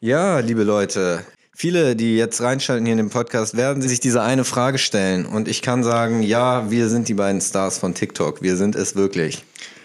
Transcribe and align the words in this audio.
Ja, 0.00 0.40
liebe 0.40 0.62
Leute, 0.62 1.24
viele, 1.54 1.96
die 1.96 2.18
jetzt 2.18 2.42
reinschalten 2.42 2.84
hier 2.84 2.92
in 2.92 2.98
den 2.98 3.08
Podcast, 3.08 3.56
werden 3.56 3.80
sich 3.80 3.98
diese 3.98 4.20
eine 4.20 4.44
Frage 4.44 4.76
stellen. 4.76 5.24
Und 5.24 5.48
ich 5.48 5.62
kann 5.62 5.82
sagen, 5.82 6.22
ja, 6.22 6.70
wir 6.70 6.90
sind 6.90 7.08
die 7.08 7.14
beiden 7.14 7.40
Stars 7.40 7.78
von 7.78 7.94
TikTok. 7.94 8.42
Wir 8.42 8.58
sind 8.58 8.76
es 8.76 8.94
wirklich. 8.94 9.42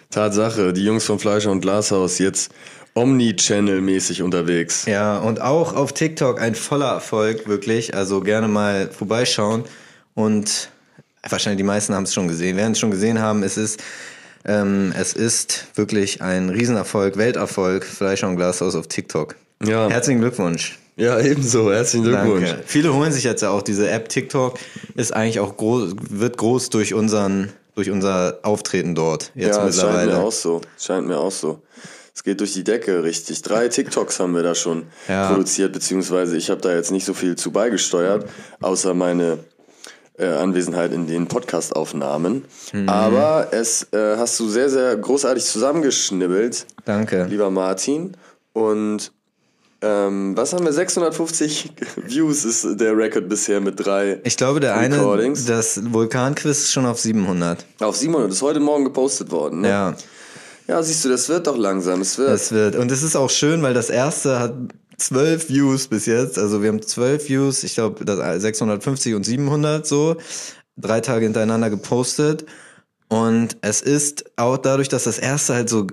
Tatsache, 0.09 0.73
die 0.73 0.83
Jungs 0.83 1.05
von 1.05 1.17
Fleischer 1.17 1.49
und 1.49 1.61
Glashaus 1.61 2.19
jetzt 2.19 2.51
Omni-Channel-mäßig 2.93 4.21
unterwegs. 4.21 4.85
Ja, 4.85 5.17
und 5.17 5.39
auch 5.39 5.73
auf 5.73 5.94
TikTok 5.94 6.41
ein 6.41 6.55
voller 6.55 6.89
Erfolg, 6.91 7.47
wirklich. 7.47 7.96
Also 7.96 8.19
gerne 8.19 8.49
mal 8.49 8.89
vorbeischauen. 8.91 9.63
Und 10.13 10.71
wahrscheinlich 11.23 11.59
die 11.59 11.63
meisten 11.63 11.96
haben 11.96 12.03
es 12.03 12.13
schon 12.13 12.28
gesehen. 12.28 12.57
Werden 12.57 12.73
es 12.73 12.79
schon 12.79 12.91
gesehen 12.91 13.19
haben, 13.19 13.43
es 13.43 13.55
ist, 13.55 13.81
ähm, 14.43 14.93
es 14.99 15.13
ist 15.13 15.67
wirklich 15.75 16.21
ein 16.21 16.49
Riesenerfolg, 16.49 17.16
Welterfolg, 17.16 17.85
Fleischer 17.85 18.27
und 18.27 18.35
Glashaus 18.35 18.75
auf 18.75 18.88
TikTok. 18.88 19.38
Ja. 19.66 19.89
Herzlichen 19.89 20.21
Glückwunsch. 20.21 20.77
Ja, 20.98 21.20
ebenso. 21.20 21.71
Herzlichen 21.71 22.04
Glückwunsch. 22.05 22.49
Danke. 22.49 22.63
Viele 22.66 22.94
holen 22.94 23.12
sich 23.12 23.23
jetzt 23.23 23.41
ja 23.41 23.49
auch 23.49 23.62
diese 23.62 23.90
App 23.90 24.09
TikTok, 24.09 24.58
ist 24.95 25.13
eigentlich 25.13 25.40
auch 25.40 25.55
groß, 25.58 25.95
wird 26.09 26.38
groß 26.38 26.70
durch 26.70 26.94
unseren, 26.94 27.49
durch 27.76 27.89
unser 27.89 28.39
Auftreten 28.44 28.94
dort. 28.94 29.31
Jetzt 29.36 29.58
ja, 29.58 29.67
es 29.67 29.77
scheint 29.77 29.88
mittlerweile. 29.94 30.12
mir 30.20 30.20
auch 30.26 30.31
so. 30.31 30.62
Es 30.77 30.86
scheint 30.86 31.08
mir 31.08 31.17
auch 31.17 31.31
so. 31.31 31.62
Es 32.13 32.23
geht 32.23 32.39
durch 32.41 32.53
die 32.53 32.63
Decke, 32.63 33.03
richtig. 33.03 33.41
Drei 33.41 33.70
TikToks 33.70 34.20
haben 34.20 34.36
wir 34.36 34.44
da 34.44 34.53
schon 34.53 34.84
Ja. 35.08 35.30
produziert, 35.30 35.72
beziehungsweise 35.72 36.36
ich 36.36 36.50
habe 36.50 36.59
da 36.62 36.75
jetzt 36.75 36.91
nicht 36.91 37.05
so 37.05 37.14
viel 37.14 37.36
zu 37.38 37.52
beigesteuert, 37.52 38.30
außer 38.59 38.94
meine 38.94 39.39
äh, 40.20 40.25
Anwesenheit 40.28 40.91
in 40.91 41.08
den 41.08 41.28
Podcast-Aufnahmen. 41.28 42.44
Mhm. 42.73 42.89
Aber 42.89 43.48
es 43.52 43.88
äh, 43.94 44.17
hast 44.17 44.38
du 44.41 44.50
sehr, 44.50 44.70
sehr 44.70 44.95
großartig 44.98 45.44
zusammengeschnibbelt, 45.45 46.66
Danke. 46.86 47.25
lieber 47.30 47.50
Martin. 47.50 48.12
Und 48.53 49.14
ähm, 49.81 50.38
was 50.38 50.53
haben 50.53 50.66
wir? 50.66 50.73
650 50.73 51.71
Views 52.05 52.45
ist 52.45 52.80
der 52.80 52.95
Record 52.95 53.27
bisher 53.27 53.59
mit 53.59 53.84
drei 53.84 54.19
Ich 54.23 54.38
glaube, 54.38 54.59
der 54.59 54.75
eine, 54.78 54.97
das 55.47 55.81
Vulkanquiz 55.92 56.59
ist 56.59 56.72
schon 56.72 56.86
auf 56.86 57.00
700. 57.00 57.66
Auf 57.80 57.95
700 57.95 58.31
ist 58.31 58.41
heute 58.41 58.59
Morgen 58.59 58.86
gepostet 58.86 59.31
worden. 59.31 59.61
Ne? 59.61 59.69
Ja, 59.69 59.95
Ja, 60.67 60.83
siehst 60.83 61.03
du, 61.03 61.09
das 61.09 61.30
wird 61.30 61.47
doch 61.47 61.58
langsam. 61.58 62.02
Es 62.02 62.17
wird. 62.17 62.30
es 62.30 62.52
wird. 62.52 62.75
Und 62.75 62.91
es 62.91 63.02
ist 63.02 63.16
auch 63.16 63.30
schön, 63.30 63.64
weil 63.64 63.73
das 63.73 63.89
erste 63.89 64.39
hat 64.39 64.53
zwölf 64.97 65.50
Views 65.50 65.88
bis 65.88 66.06
jetzt. 66.06 66.38
Also 66.38 66.61
wir 66.61 66.69
haben 66.69 66.81
zwölf 66.81 67.28
Views, 67.28 67.63
ich 67.63 67.73
glaube, 67.73 68.06
das 68.06 68.41
650 68.41 69.16
und 69.16 69.25
700 69.25 69.88
so. 69.88 70.16
Drei 70.78 71.02
Tage 71.02 71.25
hintereinander 71.25 71.69
gepostet. 71.69 72.45
Und 73.08 73.58
es 73.61 73.81
ist 73.81 74.31
auch 74.38 74.58
dadurch, 74.58 74.88
dass 74.88 75.03
das 75.03 75.19
erste 75.19 75.53
halt 75.56 75.69
so 75.69 75.88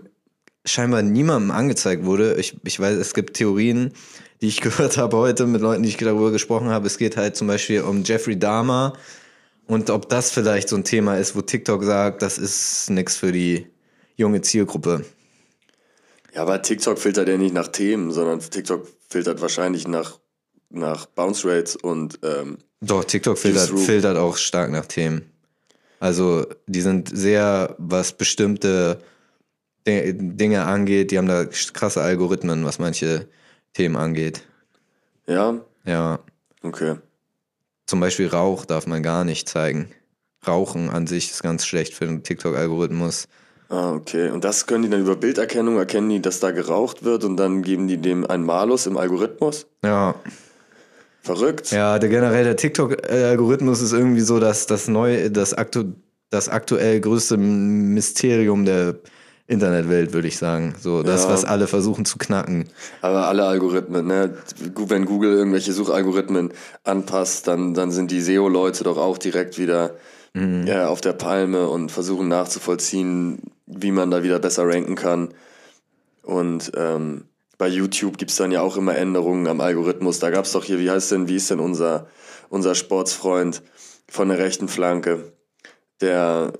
scheinbar 0.70 1.02
niemandem 1.02 1.50
angezeigt 1.50 2.04
wurde. 2.04 2.34
Ich, 2.34 2.56
ich 2.64 2.78
weiß, 2.78 2.96
es 2.96 3.14
gibt 3.14 3.36
Theorien, 3.36 3.92
die 4.40 4.48
ich 4.48 4.60
gehört 4.62 4.96
habe 4.96 5.16
heute 5.16 5.46
mit 5.46 5.60
Leuten, 5.60 5.82
die 5.82 5.88
ich 5.88 5.96
darüber 5.96 6.30
gesprochen 6.30 6.68
habe. 6.68 6.86
Es 6.86 6.98
geht 6.98 7.16
halt 7.16 7.36
zum 7.36 7.46
Beispiel 7.46 7.82
um 7.82 8.02
Jeffrey 8.04 8.38
Dahmer 8.38 8.94
und 9.66 9.90
ob 9.90 10.08
das 10.08 10.30
vielleicht 10.30 10.70
so 10.70 10.76
ein 10.76 10.84
Thema 10.84 11.18
ist, 11.18 11.36
wo 11.36 11.42
TikTok 11.42 11.84
sagt, 11.84 12.22
das 12.22 12.38
ist 12.38 12.88
nix 12.90 13.16
für 13.16 13.32
die 13.32 13.66
junge 14.16 14.40
Zielgruppe. 14.40 15.04
Ja, 16.34 16.42
aber 16.42 16.62
TikTok 16.62 16.98
filtert 16.98 17.28
ja 17.28 17.36
nicht 17.36 17.54
nach 17.54 17.68
Themen, 17.68 18.10
sondern 18.10 18.40
TikTok 18.40 18.88
filtert 19.08 19.40
wahrscheinlich 19.40 19.86
nach, 19.86 20.18
nach 20.70 21.06
Bounce 21.06 21.46
Rates 21.46 21.76
und 21.76 22.18
ähm, 22.22 22.58
Doch, 22.80 23.04
TikTok 23.04 23.36
filtert, 23.36 23.68
filtert 23.78 24.16
auch 24.16 24.36
stark 24.36 24.70
nach 24.70 24.86
Themen. 24.86 25.30
Also 26.00 26.46
die 26.66 26.80
sind 26.80 27.10
sehr, 27.14 27.74
was 27.78 28.12
bestimmte 28.12 29.02
Dinge 30.12 30.64
angeht, 30.64 31.10
die 31.10 31.18
haben 31.18 31.28
da 31.28 31.44
krasse 31.44 32.00
Algorithmen, 32.02 32.64
was 32.64 32.78
manche 32.78 33.28
Themen 33.74 33.96
angeht. 33.96 34.42
ja, 35.26 35.54
Ja, 35.84 36.18
okay. 36.62 36.96
zum 37.86 38.00
Beispiel 38.00 38.28
Rauch 38.28 38.64
darf 38.64 38.86
man 38.86 39.02
gar 39.02 39.24
nicht 39.24 39.48
zeigen. 39.48 39.90
Rauchen 40.46 40.88
an 40.90 41.06
sich 41.06 41.30
ist 41.30 41.42
ganz 41.42 41.66
schlecht 41.66 41.94
für 41.94 42.06
den 42.06 42.22
TikTok-Algorithmus. 42.22 43.26
Ah, 43.70 43.92
okay. 43.92 44.30
Und 44.30 44.44
das 44.44 44.66
können 44.66 44.84
die 44.84 44.88
dann 44.88 45.00
über 45.02 45.16
Bilderkennung 45.16 45.76
erkennen, 45.76 46.08
die, 46.08 46.22
dass 46.22 46.40
da 46.40 46.52
geraucht 46.52 47.04
wird 47.04 47.24
und 47.24 47.36
dann 47.36 47.62
geben 47.62 47.86
die 47.88 47.98
dem 47.98 48.24
einen 48.24 48.44
Malus 48.44 48.86
im 48.86 48.96
Algorithmus? 48.96 49.66
Ja, 49.84 50.14
Verrückt. 51.22 51.72
ja, 51.72 51.98
der 51.98 52.08
generell 52.08 52.44
der 52.44 52.56
TikTok-Algorithmus 52.56 53.82
ist 53.82 53.92
irgendwie 53.92 54.20
so, 54.22 54.40
dass 54.40 54.66
das 54.66 54.88
neue, 54.88 55.30
das, 55.30 55.52
aktu 55.52 55.92
das 56.30 56.48
aktuell 56.48 57.00
größte 57.00 57.36
Mysterium 57.36 58.64
der 58.64 58.96
Internetwelt, 59.48 60.12
würde 60.12 60.28
ich 60.28 60.38
sagen. 60.38 60.74
So, 60.80 61.02
das, 61.02 61.24
Ja. 61.24 61.30
was 61.30 61.44
alle 61.44 61.66
versuchen 61.66 62.04
zu 62.04 62.18
knacken. 62.18 62.68
Aber 63.00 63.26
alle 63.26 63.44
Algorithmen, 63.46 64.06
ne? 64.06 64.34
Wenn 64.76 65.06
Google 65.06 65.32
irgendwelche 65.32 65.72
Suchalgorithmen 65.72 66.52
anpasst, 66.84 67.48
dann, 67.48 67.74
dann 67.74 67.90
sind 67.90 68.10
die 68.12 68.20
SEO-Leute 68.20 68.84
doch 68.84 68.98
auch 68.98 69.18
direkt 69.18 69.58
wieder 69.58 69.96
ja, 70.34 70.86
auf 70.86 71.00
der 71.00 71.14
Palme 71.14 71.68
und 71.68 71.90
versuchen 71.90 72.28
nachzuvollziehen, 72.28 73.40
wie 73.66 73.90
man 73.90 74.12
da 74.12 74.22
wieder 74.22 74.38
besser 74.38 74.68
ranken 74.68 74.94
kann. 74.94 75.30
Und 76.22 76.70
ähm, 76.76 77.24
bei 77.56 77.66
YouTube 77.66 78.18
gibt's 78.18 78.36
dann 78.36 78.52
ja 78.52 78.60
auch 78.60 78.76
immer 78.76 78.96
Änderungen 78.96 79.48
am 79.48 79.60
Algorithmus. 79.60 80.20
Da 80.20 80.30
gab's 80.30 80.52
doch 80.52 80.62
hier, 80.62 80.78
wie 80.78 80.90
heißt 80.90 81.10
denn, 81.10 81.26
wie 81.26 81.34
ist 81.36 81.50
denn 81.50 81.58
unser, 81.58 82.06
unser 82.50 82.76
Sportsfreund 82.76 83.62
von 84.08 84.28
der 84.28 84.38
rechten 84.38 84.68
Flanke? 84.68 85.32
Der 86.00 86.52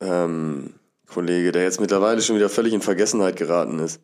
ähm, 0.00 0.70
Kollege, 1.06 1.52
der 1.52 1.62
jetzt 1.62 1.80
mittlerweile 1.80 2.22
schon 2.22 2.36
wieder 2.36 2.48
völlig 2.48 2.72
in 2.72 2.82
Vergessenheit 2.82 3.36
geraten 3.36 3.78
ist 3.78 4.00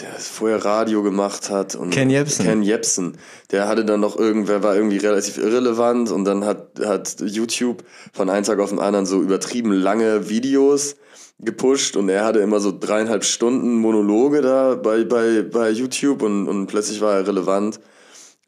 der 0.00 0.12
vorher 0.12 0.64
Radio 0.64 1.02
gemacht 1.02 1.50
hat 1.50 1.74
und 1.74 1.90
Ken 1.90 2.08
Jebsen. 2.08 2.46
Ken 2.46 2.62
Jebsen, 2.62 3.18
der 3.50 3.68
hatte 3.68 3.84
dann 3.84 4.00
noch 4.00 4.18
irgendwer 4.18 4.62
war 4.62 4.74
irgendwie 4.74 4.96
relativ 4.96 5.36
irrelevant 5.36 6.10
und 6.10 6.24
dann 6.24 6.44
hat 6.46 6.80
hat 6.82 7.16
YouTube 7.20 7.84
von 8.12 8.30
einem 8.30 8.44
Tag 8.44 8.58
auf 8.58 8.70
den 8.70 8.78
anderen 8.78 9.04
so 9.04 9.20
übertrieben 9.20 9.72
lange 9.72 10.30
Videos 10.30 10.96
gepusht 11.40 11.96
und 11.96 12.08
er 12.08 12.24
hatte 12.24 12.38
immer 12.38 12.60
so 12.60 12.72
dreieinhalb 12.78 13.22
Stunden 13.22 13.74
Monologe 13.74 14.40
da 14.40 14.76
bei 14.76 15.04
bei 15.04 15.42
bei 15.42 15.70
YouTube 15.70 16.22
und 16.22 16.48
und 16.48 16.68
plötzlich 16.68 17.02
war 17.02 17.16
er 17.16 17.26
relevant 17.26 17.78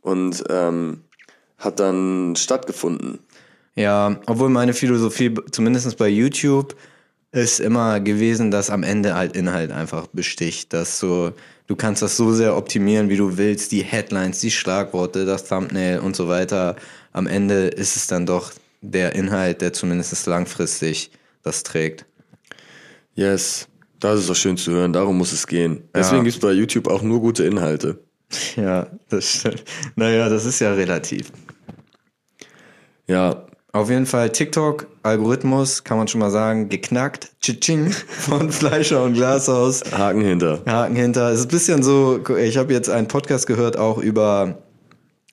und 0.00 0.44
ähm, 0.48 1.02
hat 1.58 1.78
dann 1.78 2.36
stattgefunden. 2.36 3.18
Ja, 3.74 4.16
obwohl 4.26 4.48
meine 4.48 4.72
Philosophie, 4.72 5.34
zumindest 5.50 5.98
bei 5.98 6.08
YouTube, 6.08 6.74
ist 7.34 7.60
immer 7.60 8.00
gewesen, 8.00 8.50
dass 8.50 8.70
am 8.70 8.82
Ende 8.82 9.14
halt 9.14 9.36
Inhalt 9.36 9.72
einfach 9.72 10.06
besticht. 10.06 10.72
Dass 10.72 10.98
so, 10.98 11.32
du 11.66 11.76
kannst 11.76 12.00
das 12.02 12.16
so 12.16 12.32
sehr 12.32 12.56
optimieren, 12.56 13.08
wie 13.08 13.16
du 13.16 13.36
willst, 13.36 13.72
die 13.72 13.82
Headlines, 13.82 14.38
die 14.40 14.50
Schlagworte, 14.50 15.26
das 15.26 15.44
Thumbnail 15.44 15.98
und 15.98 16.14
so 16.14 16.28
weiter. 16.28 16.76
Am 17.12 17.26
Ende 17.26 17.66
ist 17.66 17.96
es 17.96 18.06
dann 18.06 18.24
doch 18.24 18.52
der 18.80 19.14
Inhalt, 19.14 19.60
der 19.60 19.72
zumindest 19.72 20.26
langfristig 20.26 21.10
das 21.42 21.62
trägt. 21.62 22.06
Yes, 23.14 23.68
das 23.98 24.20
ist 24.20 24.30
doch 24.30 24.36
schön 24.36 24.56
zu 24.56 24.72
hören. 24.72 24.92
Darum 24.92 25.18
muss 25.18 25.32
es 25.32 25.46
gehen. 25.46 25.82
Deswegen 25.94 26.24
gibt's 26.24 26.40
bei 26.40 26.52
YouTube 26.52 26.88
auch 26.88 27.02
nur 27.02 27.20
gute 27.20 27.44
Inhalte. 27.44 27.98
Ja, 28.56 28.86
das 29.08 29.28
stimmt. 29.28 29.64
Naja, 29.96 30.28
das 30.28 30.44
ist 30.44 30.60
ja 30.60 30.72
relativ. 30.72 31.32
Ja, 33.06 33.43
Auf 33.74 33.90
jeden 33.90 34.06
Fall 34.06 34.30
TikTok, 34.30 34.86
Algorithmus, 35.02 35.82
kann 35.82 35.98
man 35.98 36.06
schon 36.06 36.20
mal 36.20 36.30
sagen, 36.30 36.68
geknackt. 36.68 37.32
Tschitsching 37.40 37.90
von 37.90 38.52
Fleischer 38.52 39.02
und 39.02 39.14
Glashaus. 39.14 39.82
Haken 39.90 40.20
hinter. 40.20 40.62
Haken 40.64 40.94
hinter. 40.94 41.32
Es 41.32 41.40
ist 41.40 41.46
ein 41.46 41.48
bisschen 41.48 41.82
so, 41.82 42.20
ich 42.36 42.56
habe 42.56 42.72
jetzt 42.72 42.88
einen 42.88 43.08
Podcast 43.08 43.48
gehört 43.48 43.76
auch 43.76 43.98
über 43.98 44.58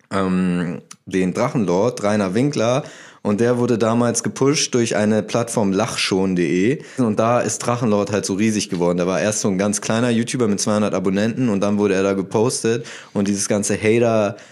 ähm, 0.10 0.82
den 1.06 1.36
Drachenlord, 1.36 2.02
Rainer 2.02 2.34
Winkler. 2.34 2.84
Und 3.22 3.40
der 3.40 3.60
wurde 3.60 3.78
damals 3.78 4.24
gepusht 4.24 4.74
durch 4.74 4.96
eine 4.96 5.22
Plattform 5.22 5.72
lachschon.de. 5.72 6.82
Und 6.98 7.20
da 7.20 7.42
ist 7.42 7.60
Drachenlord 7.60 8.12
halt 8.12 8.26
so 8.26 8.34
riesig 8.34 8.70
geworden. 8.70 8.98
Der 8.98 9.06
war 9.06 9.22
erst 9.22 9.42
so 9.42 9.50
ein 9.50 9.60
ganz 9.60 9.82
kleiner 9.82 10.10
YouTuber 10.10 10.48
mit 10.48 10.60
200 10.60 10.96
Abonnenten 10.96 11.50
und 11.50 11.60
dann 11.62 11.78
wurde 11.78 11.94
er 11.94 12.02
da 12.02 12.14
gepostet. 12.14 12.88
Und 13.14 13.28
dieses 13.28 13.48
ganze 13.48 13.76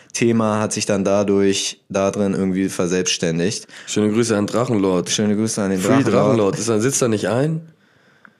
Hater-Thema 0.09 0.59
hat 0.59 0.73
sich 0.73 0.85
dann 0.85 1.03
dadurch 1.03 1.81
da 1.89 2.11
drin 2.11 2.33
irgendwie 2.33 2.69
verselbstständigt. 2.69 3.67
Schöne 3.87 4.11
Grüße 4.11 4.35
an 4.35 4.47
Drachenlord. 4.47 5.09
Schöne 5.09 5.35
Grüße 5.35 5.61
an 5.61 5.71
den 5.71 5.79
Free 5.79 6.03
Drachenlord. 6.03 6.13
Drachenlord. 6.13 6.59
Ist 6.59 6.69
er, 6.69 6.81
sitzt 6.81 7.01
er 7.01 7.07
nicht 7.07 7.27
ein? 7.27 7.61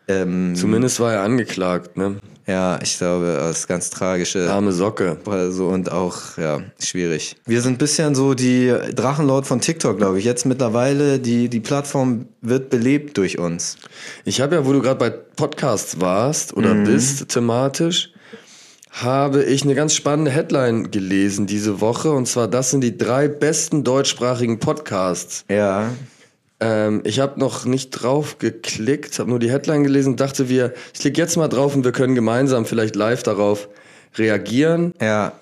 Ähm, 0.07 0.55
Zumindest 0.55 0.99
war 0.99 1.13
er 1.13 1.21
angeklagt, 1.21 1.95
ne? 1.95 2.15
ja, 2.47 2.79
ich 2.81 2.97
glaube, 2.97 3.37
das 3.39 3.59
ist 3.59 3.67
ganz 3.67 3.91
tragische. 3.91 4.51
Arme 4.51 4.71
Socke. 4.71 5.17
Also 5.27 5.67
und 5.67 5.91
auch, 5.91 6.37
ja, 6.37 6.61
schwierig. 6.83 7.35
Wir 7.45 7.61
sind 7.61 7.77
bisschen 7.77 8.15
so 8.15 8.33
die 8.33 8.73
Drachenlord 8.95 9.45
von 9.45 9.61
TikTok, 9.61 9.99
glaube 9.99 10.17
ich. 10.17 10.25
Jetzt 10.25 10.47
mittlerweile, 10.47 11.19
die, 11.19 11.47
die 11.47 11.59
Plattform 11.59 12.25
wird 12.41 12.71
belebt 12.71 13.17
durch 13.17 13.37
uns. 13.37 13.77
Ich 14.25 14.41
habe 14.41 14.55
ja, 14.55 14.65
wo 14.65 14.73
du 14.73 14.81
gerade 14.81 14.97
bei 14.97 15.11
Podcasts 15.11 16.01
warst 16.01 16.57
oder 16.57 16.73
bist, 16.73 17.29
thematisch, 17.29 18.11
habe 18.91 19.43
ich 19.43 19.63
eine 19.63 19.75
ganz 19.75 19.93
spannende 19.93 20.31
Headline 20.31 20.91
gelesen 20.91 21.47
diese 21.47 21.81
Woche. 21.81 22.11
Und 22.11 22.27
zwar, 22.27 22.47
das 22.47 22.71
sind 22.71 22.81
die 22.81 22.97
drei 22.97 23.27
besten 23.27 23.83
deutschsprachigen 23.83 24.59
Podcasts. 24.59 25.45
Ja. 25.49 25.91
Ähm, 26.59 27.01
ich 27.05 27.19
habe 27.19 27.39
noch 27.39 27.65
nicht 27.65 27.91
drauf 27.91 28.37
geklickt, 28.37 29.19
habe 29.19 29.29
nur 29.29 29.39
die 29.39 29.51
Headline 29.51 29.83
gelesen, 29.83 30.17
dachte 30.17 30.49
wir, 30.49 30.73
ich 30.93 30.99
klicke 30.99 31.21
jetzt 31.21 31.37
mal 31.37 31.47
drauf 31.47 31.75
und 31.75 31.85
wir 31.85 31.91
können 31.91 32.15
gemeinsam 32.15 32.65
vielleicht 32.65 32.95
live 32.95 33.23
darauf 33.23 33.69
reagieren. 34.17 34.93
Ja. 34.99 35.33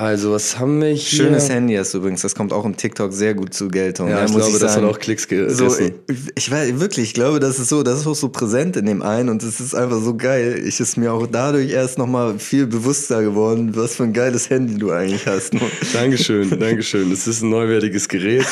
Also, 0.00 0.30
was 0.30 0.60
haben 0.60 0.80
wir 0.80 0.90
hier? 0.90 1.24
Schönes 1.24 1.48
Handy 1.48 1.74
hast 1.74 1.92
du 1.92 1.98
übrigens, 1.98 2.22
das 2.22 2.36
kommt 2.36 2.52
auch 2.52 2.64
im 2.64 2.76
TikTok 2.76 3.12
sehr 3.12 3.34
gut 3.34 3.52
zur 3.52 3.68
Geltung. 3.68 4.08
Ja, 4.08 4.18
Ja, 4.20 4.26
ich 4.26 4.30
glaube, 4.30 4.56
das 4.56 4.74
sagen. 4.74 4.86
hat 4.86 4.94
auch 4.94 4.98
Klicks 5.00 5.26
gerissen. 5.26 5.68
So, 5.70 5.76
ich, 5.76 5.92
ich 6.36 6.48
weiß 6.52 6.78
wirklich, 6.78 7.06
ich 7.06 7.14
glaube, 7.14 7.40
das 7.40 7.58
ist 7.58 7.68
so, 7.68 7.82
das 7.82 7.98
ist 7.98 8.06
auch 8.06 8.14
so 8.14 8.28
präsent 8.28 8.76
in 8.76 8.86
dem 8.86 9.02
einen 9.02 9.28
und 9.28 9.42
es 9.42 9.58
ist 9.58 9.74
einfach 9.74 10.00
so 10.00 10.16
geil. 10.16 10.62
Ich 10.64 10.78
ist 10.78 10.98
mir 10.98 11.12
auch 11.12 11.26
dadurch 11.26 11.72
erst 11.72 11.98
nochmal 11.98 12.38
viel 12.38 12.68
bewusster 12.68 13.24
geworden, 13.24 13.74
was 13.74 13.96
für 13.96 14.04
ein 14.04 14.12
geiles 14.12 14.48
Handy 14.50 14.78
du 14.78 14.92
eigentlich 14.92 15.26
hast. 15.26 15.54
Dankeschön, 15.92 16.56
Dankeschön. 16.60 17.10
Es 17.10 17.26
ist 17.26 17.42
ein 17.42 17.50
neuwertiges 17.50 18.08
Gerät. 18.08 18.46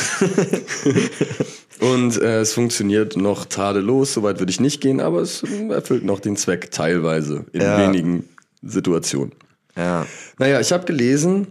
Und 1.80 2.20
äh, 2.20 2.40
es 2.40 2.54
funktioniert 2.54 3.16
noch 3.16 3.44
tadellos, 3.44 4.14
soweit 4.14 4.40
würde 4.40 4.50
ich 4.50 4.58
nicht 4.58 4.80
gehen, 4.80 5.00
aber 5.00 5.20
es 5.20 5.44
erfüllt 5.70 6.04
noch 6.04 6.18
den 6.18 6.34
Zweck 6.36 6.72
teilweise 6.72 7.44
in 7.52 7.60
Ja. 7.60 7.78
wenigen 7.78 8.24
Situationen. 8.64 9.30
Ja. 9.76 10.06
Naja, 10.38 10.60
ich 10.60 10.72
habe 10.72 10.84
gelesen, 10.86 11.48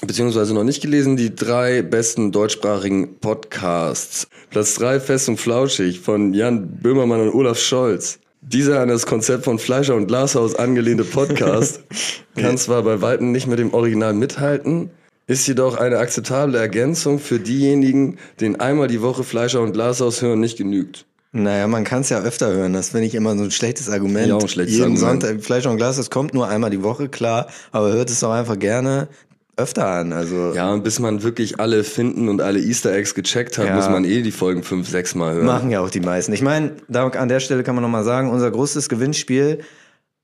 beziehungsweise 0.00 0.54
noch 0.54 0.64
nicht 0.64 0.82
gelesen, 0.82 1.16
die 1.16 1.34
drei 1.34 1.82
besten 1.82 2.32
deutschsprachigen 2.32 3.18
Podcasts. 3.20 4.26
Platz 4.50 4.74
drei 4.74 5.00
Fest 5.00 5.28
und 5.28 5.38
Flauschig 5.38 6.00
von 6.00 6.32
Jan 6.34 6.78
Böhmermann 6.80 7.20
und 7.20 7.34
Olaf 7.34 7.58
Scholz. 7.58 8.18
Dieser 8.40 8.80
an 8.80 8.88
das 8.88 9.06
Konzept 9.06 9.44
von 9.44 9.58
Fleischer 9.58 9.94
und 9.94 10.06
Glashaus 10.06 10.54
angelehnte 10.54 11.04
Podcast 11.04 11.82
kann 12.36 12.58
zwar 12.58 12.82
bei 12.82 13.00
Weitem 13.00 13.32
nicht 13.32 13.46
mit 13.46 13.58
dem 13.58 13.72
Original 13.72 14.12
mithalten, 14.12 14.90
ist 15.26 15.46
jedoch 15.46 15.78
eine 15.78 15.98
akzeptable 15.98 16.58
Ergänzung 16.58 17.18
für 17.18 17.40
diejenigen, 17.40 18.18
denen 18.40 18.56
einmal 18.56 18.88
die 18.88 19.00
Woche 19.00 19.24
Fleischer 19.24 19.62
und 19.62 19.72
Glashaus 19.72 20.20
hören 20.20 20.40
nicht 20.40 20.58
genügt. 20.58 21.06
Naja, 21.36 21.66
man 21.66 21.82
kann 21.82 22.02
es 22.02 22.10
ja 22.10 22.20
öfter 22.20 22.52
hören. 22.52 22.72
Das 22.72 22.90
finde 22.90 23.06
ich 23.06 23.14
immer 23.16 23.36
so 23.36 23.42
ein 23.42 23.50
schlechtes 23.50 23.90
Argument. 23.90 24.28
Ja, 24.28 24.36
auch 24.36 24.42
ein 24.42 24.48
schlechtes 24.48 24.76
Jeden 24.76 24.92
Argument. 24.96 25.22
Sonntag 25.22 25.42
Fleisch 25.44 25.66
und 25.66 25.76
Glas, 25.78 25.96
das 25.96 26.08
kommt 26.08 26.32
nur 26.32 26.46
einmal 26.46 26.70
die 26.70 26.82
Woche, 26.84 27.08
klar. 27.08 27.48
Aber 27.72 27.92
hört 27.92 28.08
es 28.08 28.20
doch 28.20 28.30
einfach 28.30 28.56
gerne 28.56 29.08
öfter 29.56 29.86
an. 29.86 30.12
Also 30.12 30.52
Ja, 30.54 30.72
und 30.72 30.84
bis 30.84 31.00
man 31.00 31.24
wirklich 31.24 31.58
alle 31.58 31.82
finden 31.82 32.28
und 32.28 32.40
alle 32.40 32.60
Easter 32.60 32.92
Eggs 32.92 33.14
gecheckt 33.14 33.58
hat, 33.58 33.66
Ja. 33.66 33.74
muss 33.74 33.88
man 33.88 34.04
eh 34.04 34.22
die 34.22 34.30
Folgen 34.30 34.62
fünf, 34.62 34.88
sechs 34.88 35.16
Mal 35.16 35.34
hören. 35.34 35.46
machen 35.46 35.70
ja 35.70 35.80
auch 35.80 35.90
die 35.90 36.00
meisten. 36.00 36.32
Ich 36.32 36.42
meine, 36.42 36.72
an 36.92 37.28
der 37.28 37.40
Stelle 37.40 37.64
kann 37.64 37.74
man 37.74 37.82
nochmal 37.82 38.04
sagen, 38.04 38.30
unser 38.30 38.50
großes 38.52 38.88
Gewinnspiel, 38.88 39.58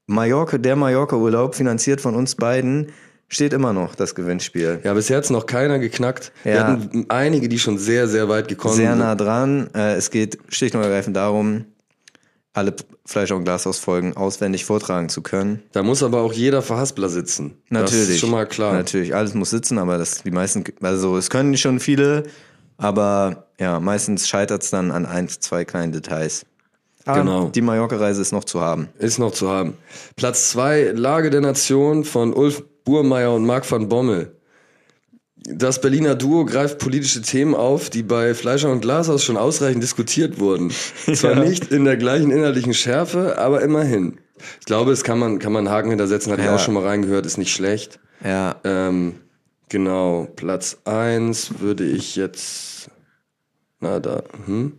Mallorca, 0.06 0.58
der 0.58 0.76
Mallorca-Urlaub, 0.76 1.54
finanziert 1.56 2.00
von 2.00 2.14
uns 2.14 2.34
beiden, 2.36 2.88
steht 3.30 3.52
immer 3.54 3.72
noch, 3.72 3.94
das 3.94 4.14
Gewinnspiel. 4.14 4.80
Ja, 4.84 4.92
bisher 4.92 5.16
hat's 5.16 5.30
noch 5.30 5.46
keiner 5.46 5.78
geknackt. 5.78 6.32
Wir 6.44 6.54
Ja. 6.54 6.66
hatten 6.66 7.06
einige, 7.08 7.48
die 7.48 7.58
schon 7.58 7.78
sehr, 7.78 8.06
sehr 8.08 8.28
weit 8.28 8.48
gekommen 8.48 8.74
Sehr 8.74 8.90
sind. 8.90 8.98
nah 8.98 9.14
dran. 9.14 9.70
Äh, 9.74 9.94
es 9.94 10.10
geht 10.10 10.38
schlicht 10.48 10.74
und 10.74 10.82
ergreifend 10.82 11.16
darum, 11.16 11.64
alle 12.52 12.74
Fleisch- 13.06 13.30
und 13.30 13.44
Glashaus-Folgen 13.44 14.16
auswendig 14.16 14.64
vortragen 14.64 15.08
zu 15.08 15.22
können. 15.22 15.62
Da 15.72 15.82
muss 15.84 16.02
aber 16.02 16.20
auch 16.20 16.32
jeder 16.32 16.60
Verhaspler 16.62 17.08
sitzen. 17.08 17.56
Natürlich. 17.70 18.00
Das 18.00 18.08
ist 18.10 18.18
schon 18.20 18.30
mal 18.30 18.46
klar. 18.46 18.72
Natürlich, 18.74 19.14
alles 19.14 19.34
muss 19.34 19.50
sitzen, 19.50 19.78
aber 19.78 19.96
das 19.98 20.22
die 20.24 20.30
meisten, 20.32 20.64
also 20.82 21.16
es 21.16 21.30
können 21.30 21.56
schon 21.56 21.78
viele, 21.80 22.24
aber 22.76 23.46
ja, 23.60 23.78
meistens 23.78 24.28
scheitert 24.28 24.62
es 24.64 24.70
dann 24.70 24.90
an 24.90 25.06
ein, 25.06 25.28
zwei 25.28 25.64
kleinen 25.64 25.92
Details. 25.92 26.44
Aber 27.04 27.20
Genau. 27.20 27.48
Die 27.48 27.62
Mallorca-Reise 27.62 28.20
ist 28.20 28.32
noch 28.32 28.44
zu 28.44 28.60
haben. 28.60 28.88
Ist 28.98 29.18
noch 29.18 29.32
zu 29.32 29.48
haben. 29.48 29.74
Platz 30.16 30.50
zwei 30.50 30.92
Lage 30.94 31.30
der 31.30 31.40
Nation 31.40 32.04
von 32.04 32.32
Ulf 32.34 32.62
Burmeier 32.84 33.32
und 33.34 33.44
Marc 33.46 33.70
van 33.70 33.88
Bommel. 33.88 34.36
Das 35.36 35.80
Berliner 35.80 36.14
Duo 36.14 36.44
greift 36.44 36.78
politische 36.78 37.22
Themen 37.22 37.54
auf, 37.54 37.88
die 37.88 38.02
bei 38.02 38.34
Fleischer 38.34 38.70
und 38.70 38.82
Glashaus 38.82 39.24
schon 39.24 39.38
ausreichend 39.38 39.82
diskutiert 39.82 40.38
wurden. 40.38 40.70
Zwar 41.14 41.32
Ja. 41.36 41.40
nicht 41.44 41.72
in 41.72 41.84
der 41.84 41.96
gleichen 41.96 42.30
inhaltlichen 42.30 42.74
Schärfe, 42.74 43.38
aber 43.38 43.62
immerhin. 43.62 44.18
Ich 44.60 44.66
glaube, 44.66 44.92
es 44.92 45.02
kann 45.02 45.18
man, 45.18 45.38
kann 45.38 45.52
man 45.52 45.70
Haken 45.70 45.88
hintersetzen, 45.90 46.32
hatte 46.32 46.42
Ja. 46.42 46.48
ich 46.54 46.60
auch 46.60 46.64
schon 46.64 46.74
mal 46.74 46.84
reingehört, 46.84 47.24
ist 47.26 47.38
nicht 47.38 47.52
schlecht. 47.54 48.00
Ja, 48.22 48.56
Ähm, 48.64 49.14
genau, 49.70 50.28
Platz 50.36 50.78
eins 50.84 51.58
würde 51.60 51.84
ich 51.86 52.16
jetzt. 52.16 52.90
Na, 53.80 53.98
da. 53.98 54.22
Hm? 54.44 54.74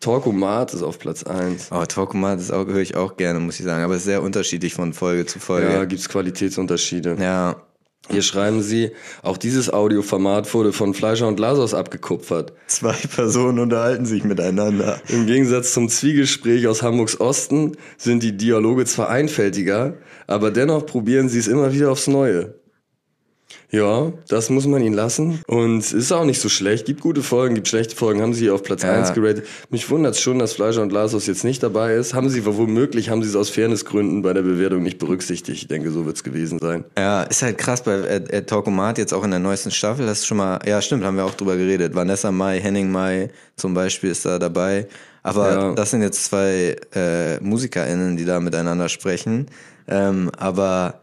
Torkomat 0.00 0.74
ist 0.74 0.82
auf 0.82 0.98
Platz 0.98 1.22
eins. 1.24 1.72
aber 1.72 1.86
Talkomat 1.88 2.38
ist 2.38 2.52
auch 2.52 2.66
höre 2.66 2.80
ich 2.80 2.96
auch 2.96 3.16
gerne, 3.16 3.40
muss 3.40 3.58
ich 3.58 3.64
sagen, 3.64 3.82
aber 3.82 3.94
es 3.94 4.00
ist 4.00 4.04
sehr 4.06 4.22
unterschiedlich 4.22 4.74
von 4.74 4.92
Folge 4.92 5.26
zu 5.26 5.38
Ja, 5.38 5.44
Folge. 5.44 5.86
gibt's 5.88 6.08
Qualitätsunterschiede. 6.08 7.16
Ja, 7.18 7.56
Hier 8.08 8.22
schreiben 8.22 8.62
sie, 8.62 8.92
auch 9.22 9.36
dieses 9.36 9.72
Audioformat 9.72 10.52
wurde 10.54 10.72
von 10.72 10.94
Fleischer 10.94 11.26
und 11.26 11.40
Lasos 11.40 11.74
abgekupfert. 11.74 12.52
zwei 12.68 12.92
Personen 12.92 13.58
unterhalten 13.58 14.06
sich 14.06 14.22
miteinander. 14.22 15.00
Im 15.08 15.26
Gegensatz 15.26 15.72
zum 15.72 15.88
Zwiegespräch 15.88 16.68
aus 16.68 16.82
Hamburgs 16.82 17.18
Osten 17.18 17.72
sind 17.96 18.22
die 18.22 18.36
Dialoge 18.36 18.84
zwar 18.84 19.08
einfältiger, 19.08 19.94
aber 20.28 20.50
dennoch 20.52 20.86
probieren 20.86 21.28
sie 21.28 21.38
es 21.40 21.48
immer 21.48 21.72
wieder 21.72 21.90
aufs 21.90 22.06
Neue. 22.06 22.54
Ja, 23.70 24.12
das 24.28 24.48
muss 24.50 24.66
man 24.66 24.82
ihnen 24.82 24.94
lassen. 24.94 25.40
Und 25.46 25.78
es 25.78 25.92
ist 25.92 26.12
auch 26.12 26.24
nicht 26.24 26.40
so 26.40 26.48
schlecht. 26.48 26.86
Gibt 26.86 27.00
gute 27.00 27.22
Folgen, 27.22 27.54
gibt 27.56 27.68
schlechte 27.68 27.94
Folgen. 27.96 28.22
Haben 28.22 28.32
sie 28.32 28.42
hier 28.44 28.54
auf 28.54 28.62
Platz 28.62 28.82
Ja. 28.82 28.92
1 28.92 29.12
geratet. 29.12 29.44
Mich 29.70 29.88
wundert 29.90 30.14
es 30.14 30.20
schon, 30.20 30.38
dass 30.38 30.52
Fleischer 30.54 30.82
und 30.82 30.92
Lasos 30.92 31.26
jetzt 31.26 31.44
nicht 31.44 31.62
dabei 31.62 31.94
ist. 31.94 32.14
Haben 32.14 32.28
sie 32.28 32.44
womöglich, 32.46 33.10
haben 33.10 33.22
sie 33.22 33.28
es 33.28 33.36
aus 33.36 33.50
Fairnessgründen 33.50 34.22
bei 34.22 34.32
der 34.32 34.42
Bewertung 34.42 34.82
nicht 34.82 34.98
berücksichtigt. 34.98 35.62
Ich 35.62 35.68
denke, 35.68 35.90
so 35.90 36.06
wird 36.06 36.16
es 36.16 36.22
gewesen 36.24 36.58
sein. 36.60 36.84
Ja, 36.96 37.22
ist 37.24 37.42
halt 37.42 37.58
krass 37.58 37.82
bei 37.82 37.92
äh, 37.94 38.16
äh, 38.28 38.42
Talkomat 38.42 38.98
jetzt 38.98 39.12
auch 39.12 39.24
in 39.24 39.30
der 39.30 39.40
neuesten 39.40 39.70
Staffel. 39.70 40.06
Das 40.06 40.20
ist 40.20 40.26
schon 40.26 40.36
mal, 40.38 40.58
ja 40.64 40.80
stimmt, 40.80 41.04
haben 41.04 41.16
wir 41.16 41.24
auch 41.24 41.34
drüber 41.34 41.56
geredet. 41.56 41.94
Vanessa 41.94 42.30
Mai, 42.32 42.60
Henning 42.60 42.90
Mai 42.90 43.30
zum 43.56 43.74
Beispiel 43.74 44.10
ist 44.10 44.24
da 44.24 44.38
dabei. 44.38 44.86
Aber 45.22 45.50
Ja. 45.50 45.72
das 45.74 45.90
sind 45.90 46.02
jetzt 46.02 46.24
zwei 46.24 46.76
äh, 46.94 47.40
MusikerInnen, 47.40 48.16
die 48.16 48.24
da 48.24 48.38
miteinander 48.38 48.88
sprechen. 48.88 49.46
Ähm, 49.88 50.30
aber 50.36 51.00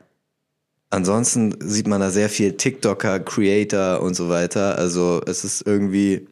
ansonsten 0.94 1.56
sieht 1.60 1.88
man 1.88 2.00
da 2.02 2.10
sehr 2.10 2.30
viel 2.30 2.54
TikToker, 2.54 3.20
Creator 3.20 4.02
und 4.02 4.14
so 4.16 4.30
weiter. 4.30 4.78
Also 4.78 5.22
es 5.26 5.44
ist 5.44 5.66
irgendwie 5.66 6.28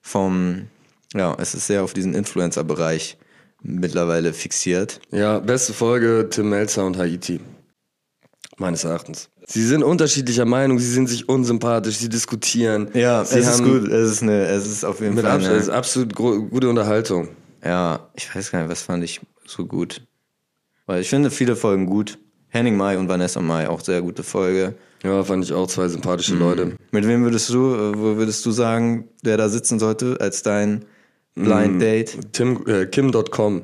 vom, 0.00 0.66
ja, 1.14 1.34
es 1.40 1.54
ist 1.54 1.66
sehr 1.66 1.82
auf 1.84 1.92
diesen 1.94 2.14
Influencer-Bereich 2.14 3.16
mittlerweile 3.62 4.32
fixiert. 4.32 5.00
Ja, 5.10 5.38
beste 5.38 5.72
Folge 5.72 6.28
Tim 6.30 6.48
Melzer 6.50 6.84
und 6.84 6.96
Haiti. 6.98 7.40
Meines 8.58 8.84
Erachtens. 8.84 9.28
Sie 9.46 9.64
sind 9.66 9.82
unterschiedlicher 9.82 10.44
Meinung, 10.44 10.78
sie 10.78 10.90
sind 10.90 11.08
sich 11.08 11.28
unsympathisch, 11.28 11.96
sie 11.96 12.08
diskutieren. 12.08 12.88
Ja, 12.94 13.24
sie 13.24 13.38
es 13.38 13.48
ist 13.48 13.64
gut. 13.64 13.88
Es 13.88 14.10
ist 14.10 14.22
eine, 14.22 14.44
es 14.46 14.66
ist 14.66 14.84
auf 14.84 15.00
jeden 15.00 15.14
Fall. 15.16 15.26
Abstand, 15.26 15.46
eine- 15.52 15.56
es 15.56 15.68
ist 15.68 15.72
absolut 15.74 16.14
gute 16.14 16.68
Unterhaltung. 16.68 17.28
Ja, 17.64 18.08
ich 18.14 18.32
weiß 18.34 18.50
gar 18.50 18.60
nicht, 18.60 18.70
was 18.70 18.82
fand 18.82 19.02
ich 19.04 19.20
so 19.46 19.64
gut. 19.64 20.02
Weil 20.86 21.00
ich 21.00 21.08
finde 21.08 21.30
viele 21.30 21.56
Folgen 21.56 21.86
gut. 21.86 22.18
Henning 22.52 22.76
Mai 22.76 22.98
und 22.98 23.08
Vanessa 23.08 23.40
Mai, 23.40 23.68
auch 23.68 23.80
sehr 23.80 24.02
gute 24.02 24.22
Folge. 24.22 24.74
Ja, 25.02 25.24
fand 25.24 25.44
ich 25.44 25.52
auch 25.52 25.66
zwei 25.66 25.88
sympathische 25.88 26.34
Leute. 26.34 26.76
Mit 26.92 27.06
wem 27.08 27.24
würdest 27.24 27.48
du, 27.50 27.74
äh, 27.74 27.98
wo 27.98 28.16
würdest 28.16 28.44
du 28.46 28.50
sagen, 28.50 29.08
der 29.24 29.36
da 29.36 29.48
sitzen 29.48 29.78
sollte 29.78 30.16
als 30.20 30.42
dein 30.42 30.84
Blind 31.34 31.80
Date? 31.80 32.32
Tim, 32.32 32.62
äh, 32.66 32.86
Kim.com, 32.86 33.62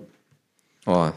Oh, 0.86 1.10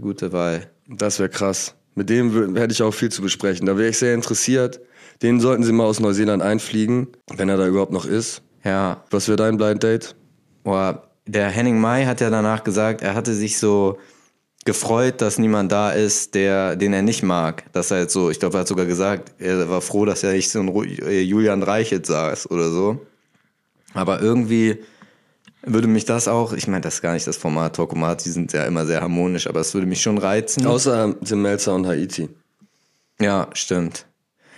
gute 0.00 0.32
Wahl. 0.32 0.66
das 0.88 1.18
wäre 1.18 1.28
krass. 1.28 1.74
Mit 1.94 2.08
dem 2.08 2.56
hätte 2.56 2.72
ich 2.72 2.82
auch 2.82 2.94
viel 2.94 3.10
zu 3.10 3.20
besprechen. 3.20 3.66
Da 3.66 3.76
wäre 3.76 3.90
ich 3.90 3.98
sehr 3.98 4.14
interessiert. 4.14 4.80
Den 5.22 5.40
sollten 5.40 5.62
sie 5.62 5.72
mal 5.72 5.84
aus 5.84 6.00
Neuseeland 6.00 6.42
einfliegen, 6.42 7.08
wenn 7.36 7.50
er 7.50 7.58
da 7.58 7.66
überhaupt 7.66 7.92
noch 7.92 8.06
ist. 8.06 8.40
Ja, 8.64 9.04
Was 9.10 9.28
wäre 9.28 9.36
dein 9.36 9.56
Blind 9.58 9.82
Date? 9.82 10.16
boah, 10.64 11.02
der 11.26 11.48
Henning 11.48 11.78
Mai 11.80 12.06
hat 12.06 12.20
ja 12.20 12.30
danach 12.30 12.64
gesagt, 12.64 13.02
er 13.02 13.14
hatte 13.14 13.34
sich 13.34 13.58
so 13.58 13.98
gefreut, 14.64 15.20
dass 15.20 15.38
niemand 15.38 15.72
da 15.72 15.90
ist, 15.90 16.34
der, 16.34 16.76
den 16.76 16.92
er 16.92 17.02
nicht 17.02 17.22
mag. 17.22 17.64
Dass 17.72 17.90
er 17.90 18.00
jetzt 18.00 18.12
so, 18.12 18.30
ich 18.30 18.38
glaube, 18.38 18.58
er 18.58 18.60
hat 18.60 18.68
sogar 18.68 18.86
gesagt, 18.86 19.32
er 19.38 19.68
war 19.70 19.80
froh, 19.80 20.04
dass 20.04 20.22
er 20.22 20.32
nicht 20.32 20.50
so 20.50 20.60
ein 20.60 20.68
äh, 20.68 21.20
Julian 21.20 21.62
Reichelt 21.62 22.06
saß 22.06 22.50
oder 22.50 22.70
so. 22.70 23.00
Aber 23.94 24.20
irgendwie 24.20 24.78
würde 25.62 25.88
mich 25.88 26.04
das 26.04 26.28
auch, 26.28 26.52
ich 26.52 26.68
meine, 26.68 26.82
das 26.82 26.94
ist 26.94 27.02
gar 27.02 27.14
nicht 27.14 27.26
das 27.26 27.36
Format 27.36 27.76
Talkomat, 27.76 28.24
die 28.24 28.30
sind 28.30 28.52
ja 28.52 28.64
immer 28.64 28.86
sehr 28.86 29.00
harmonisch, 29.00 29.46
aber 29.46 29.60
es 29.60 29.74
würde 29.74 29.86
mich 29.86 30.00
schon 30.02 30.18
reizen. 30.18 30.66
Außer 30.66 31.14
Tim 31.24 31.42
Melzer 31.42 31.74
und 31.74 31.86
Haiti. 31.86 32.28
Ja, 33.20 33.48
stimmt. 33.52 34.06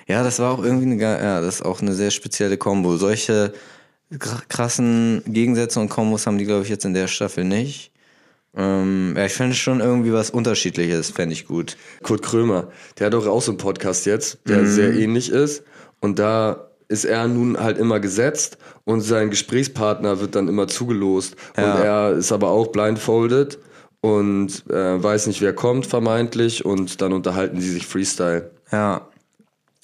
Ja, 0.09 0.23
das 0.25 0.41
war 0.41 0.53
auch 0.53 0.63
irgendwie 0.65 0.87
eine, 0.93 1.01
ja, 1.01 1.41
das 1.41 1.57
ist 1.57 1.63
auch 1.65 1.81
eine 1.81 1.95
sehr 1.95 2.11
spezielle 2.11 2.57
Kombo. 2.57 2.97
Solche 2.97 3.53
kr- 4.13 4.43
krassen 4.49 5.23
Gegensätze 5.27 5.81
und 5.81 5.89
Kombos 5.89 6.27
haben 6.27 6.39
die, 6.39 6.45
glaube 6.45 6.65
ich, 6.65 6.69
jetzt 6.69 6.85
in 6.85 6.93
der 6.95 7.07
Staffel 7.09 7.45
nicht. 7.45 7.92
Ähm, 8.55 9.15
ja, 9.17 9.25
ich 9.25 9.33
finde 9.33 9.55
schon 9.55 9.81
irgendwie 9.81 10.13
was 10.13 10.31
Unterschiedliches, 10.31 11.11
fände 11.11 11.33
ich 11.33 11.47
gut. 11.47 11.77
Kurt 12.03 12.23
Krömer, 12.23 12.69
der 12.99 13.07
hat 13.07 13.15
doch 13.15 13.27
auch 13.27 13.43
so 13.43 13.53
einen 13.53 13.59
Podcast 13.59 14.05
jetzt, 14.07 14.41
der 14.47 14.67
sehr 14.67 14.93
ähnlich 14.93 15.31
ist. 15.31 15.65
Und 16.01 16.19
da 16.19 16.69
ist 16.89 17.05
er 17.05 17.27
nun 17.29 17.59
halt 17.59 17.79
immer 17.79 18.01
gesetzt 18.01 18.59
und 18.85 19.01
sein 19.01 19.31
Gesprächspartner 19.31 20.21
wird 20.21 20.35
dann 20.35 20.49
immer 20.49 20.69
zugelost. 20.69 21.37
Ja. 21.57 21.75
Und 21.75 21.83
er 21.83 22.13
ist 22.13 22.33
aber 22.33 22.51
auch 22.51 22.67
blindfolded 22.67 23.59
und 24.03 24.69
äh, 24.69 25.03
weiß 25.03 25.29
nicht, 25.29 25.41
wer 25.41 25.55
kommt 25.55 25.87
vermeintlich. 25.87 26.65
Und 26.65 27.01
dann 27.01 27.13
unterhalten 27.15 27.61
sie 27.61 27.71
sich 27.71 27.87
Freestyle. 27.87 28.51
Ja, 28.71 29.09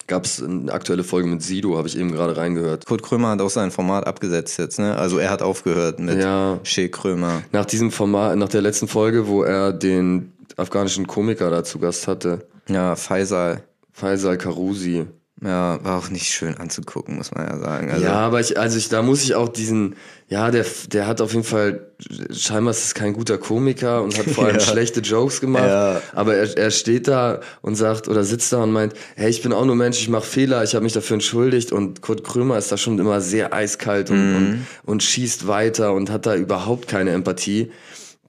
Gab 0.09 0.25
es 0.25 0.41
eine 0.43 0.73
aktuelle 0.73 1.03
Folge 1.03 1.27
mit 1.29 1.43
Sido, 1.43 1.77
habe 1.77 1.87
ich 1.87 1.95
eben 1.95 2.11
gerade 2.11 2.35
reingehört. 2.35 2.85
Kurt 2.87 3.03
Krömer 3.03 3.29
hat 3.29 3.41
auch 3.41 3.49
sein 3.51 3.69
Format 3.69 4.07
abgesetzt 4.07 4.57
jetzt, 4.57 4.79
ne? 4.79 4.97
Also 4.97 5.19
er 5.19 5.29
hat 5.29 5.43
aufgehört 5.43 5.99
mit 5.99 6.19
Ja. 6.19 6.59
Shea 6.63 6.87
Krömer. 6.87 7.43
Nach 7.51 7.65
diesem 7.65 7.91
Format, 7.91 8.35
nach 8.35 8.49
der 8.49 8.61
letzten 8.63 8.87
Folge, 8.87 9.27
wo 9.27 9.43
er 9.43 9.71
den 9.71 10.33
afghanischen 10.57 11.05
Komiker 11.05 11.51
da 11.51 11.63
zu 11.63 11.77
Gast 11.77 12.07
hatte, 12.07 12.47
Ja, 12.67 12.95
Faisal. 12.95 13.61
Faisal 13.93 14.37
Karusi. 14.39 15.05
Ja, 15.41 15.81
war 15.85 15.97
auch 15.97 16.09
nicht 16.09 16.25
schön 16.27 16.57
anzugucken, 16.57 17.15
muss 17.15 17.31
man 17.33 17.47
ja 17.47 17.57
sagen. 17.59 17.89
Also, 17.91 18.03
ja, 18.03 18.11
aber 18.13 18.41
ich, 18.41 18.59
also 18.59 18.77
ich, 18.77 18.89
da 18.89 19.01
muss 19.01 19.23
ich 19.23 19.35
auch 19.35 19.47
diesen, 19.47 19.95
ja, 20.27 20.51
der, 20.51 20.65
der 20.91 21.07
hat 21.07 21.21
auf 21.21 21.31
jeden 21.31 21.45
Fall, 21.45 21.87
scheinbar 22.29 22.71
ist 22.71 22.83
es 22.83 22.93
kein 22.93 23.13
guter 23.13 23.37
Komiker 23.37 24.03
und 24.03 24.17
hat 24.17 24.25
vor 24.25 24.43
allem 24.47 24.55
Ja. 24.57 24.61
schlechte 24.61 24.99
Jokes 24.99 25.39
gemacht. 25.39 25.63
Ja. 25.67 26.01
Aber 26.13 26.35
er, 26.35 26.57
er 26.57 26.71
steht 26.71 27.07
da 27.07 27.39
und 27.61 27.75
sagt 27.75 28.09
oder 28.09 28.25
sitzt 28.25 28.51
da 28.51 28.61
und 28.63 28.73
meint, 28.73 28.93
hey, 29.15 29.29
ich 29.29 29.41
bin 29.41 29.53
auch 29.53 29.63
nur 29.63 29.75
Mensch, 29.75 29.99
ich 29.99 30.09
mache 30.09 30.25
Fehler, 30.25 30.61
ich 30.65 30.75
habe 30.75 30.83
mich 30.83 30.91
dafür 30.93 31.13
entschuldigt. 31.13 31.71
Und 31.71 32.01
Kurt 32.01 32.25
Krömer 32.25 32.57
ist 32.57 32.69
da 32.71 32.75
schon 32.77 32.99
immer 32.99 33.21
sehr 33.21 33.53
eiskalt 33.53 34.09
und, 34.09 34.17
Mhm. 34.19 34.35
und, 34.35 34.65
und 34.85 35.03
schießt 35.03 35.47
weiter 35.47 35.93
und 35.93 36.09
hat 36.11 36.25
da 36.25 36.35
überhaupt 36.35 36.89
keine 36.89 37.11
Empathie. 37.11 37.71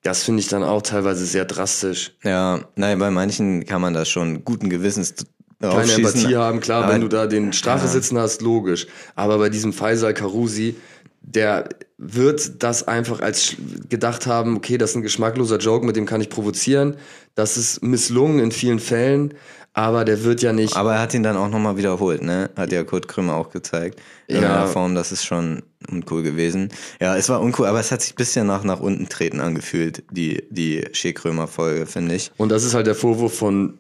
Das 0.03 0.23
finde 0.23 0.41
ich 0.41 0.49
dann 0.49 0.63
auch 0.63 0.81
teilweise 0.83 1.27
sehr 1.27 1.45
drastisch. 1.45 2.13
ja, 2.23 2.61
nein, 2.77 2.99
bei 3.01 3.11
manchen 3.11 3.67
kann 3.67 3.81
man 3.83 3.95
das 3.95 4.09
schon 4.09 4.45
guten 4.45 4.71
Gewissens 4.71 5.15
keine. 5.61 5.93
Empathie 5.93 6.37
haben. 6.37 6.61
Klar, 6.61 6.85
Aber- 6.85 6.93
wenn 6.95 7.01
du 7.03 7.09
da 7.09 7.27
den 7.27 7.53
Strafe 7.53 7.87
sitzen 7.89 8.19
hast, 8.19 8.41
logisch. 8.43 8.87
Aber 9.15 9.39
bei 9.39 9.49
diesem 9.49 9.73
Faisal 9.73 10.15
Karusi, 10.15 10.77
der 11.23 11.69
wird 11.99 12.63
das 12.63 12.89
einfach 12.89 13.21
als 13.21 13.57
gedacht 13.89 14.27
haben, 14.27 14.57
okay, 14.57 14.79
das 14.79 14.91
ist 14.91 14.97
ein 14.97 15.03
geschmackloser 15.03 15.59
Joke, 15.59 15.85
mit 15.85 15.97
dem 15.97 16.07
kann 16.07 16.21
ich 16.23 16.31
provozieren. 16.31 16.97
Das 17.35 17.57
ist 17.59 17.83
misslungen 17.83 18.39
in 18.39 18.53
vielen 18.53 18.79
Fällen, 18.79 19.35
aber 19.75 20.07
der 20.07 20.25
wird 20.25 20.41
ja 20.41 20.55
nicht. 20.55 20.77
Aber 20.77 20.95
er 20.95 21.01
hat 21.03 21.13
ihn 21.13 21.23
dann 21.23 21.37
auch 21.37 21.49
nochmal 21.51 21.77
wiederholt, 21.77 22.23
ne? 22.23 22.49
Hat 22.57 22.73
ja 22.73 22.83
Kurt 22.85 23.07
Krümmer 23.07 23.35
auch 23.35 23.51
gezeigt. 23.51 24.01
In 24.29 24.43
Ja. 24.43 24.57
einer 24.63 24.67
Form, 24.67 24.95
das 24.95 25.13
ist 25.13 25.25
schon 25.27 25.63
uncool 25.91 26.23
gewesen. 26.23 26.71
Ja, 27.01 27.17
es 27.17 27.29
war 27.29 27.41
uncool, 27.43 27.67
aber 27.67 27.81
es 27.81 27.93
hat 27.93 28.01
sich 28.01 28.13
ein 28.15 28.17
bisschen 28.17 28.47
nach, 28.47 28.65
nach 28.65 28.81
unten 28.81 29.09
treten 29.11 29.41
angefühlt, 29.41 30.03
die, 30.11 30.43
die 30.51 30.87
Shea 30.93 31.13
Krömer-Folge, 31.13 31.85
finde 31.87 32.15
ich. 32.15 32.33
Und 32.39 32.49
das 32.51 32.65
ist 32.65 32.73
halt 32.73 32.87
der 32.87 32.95
Vorwurf 32.95 33.35
von 33.37 33.79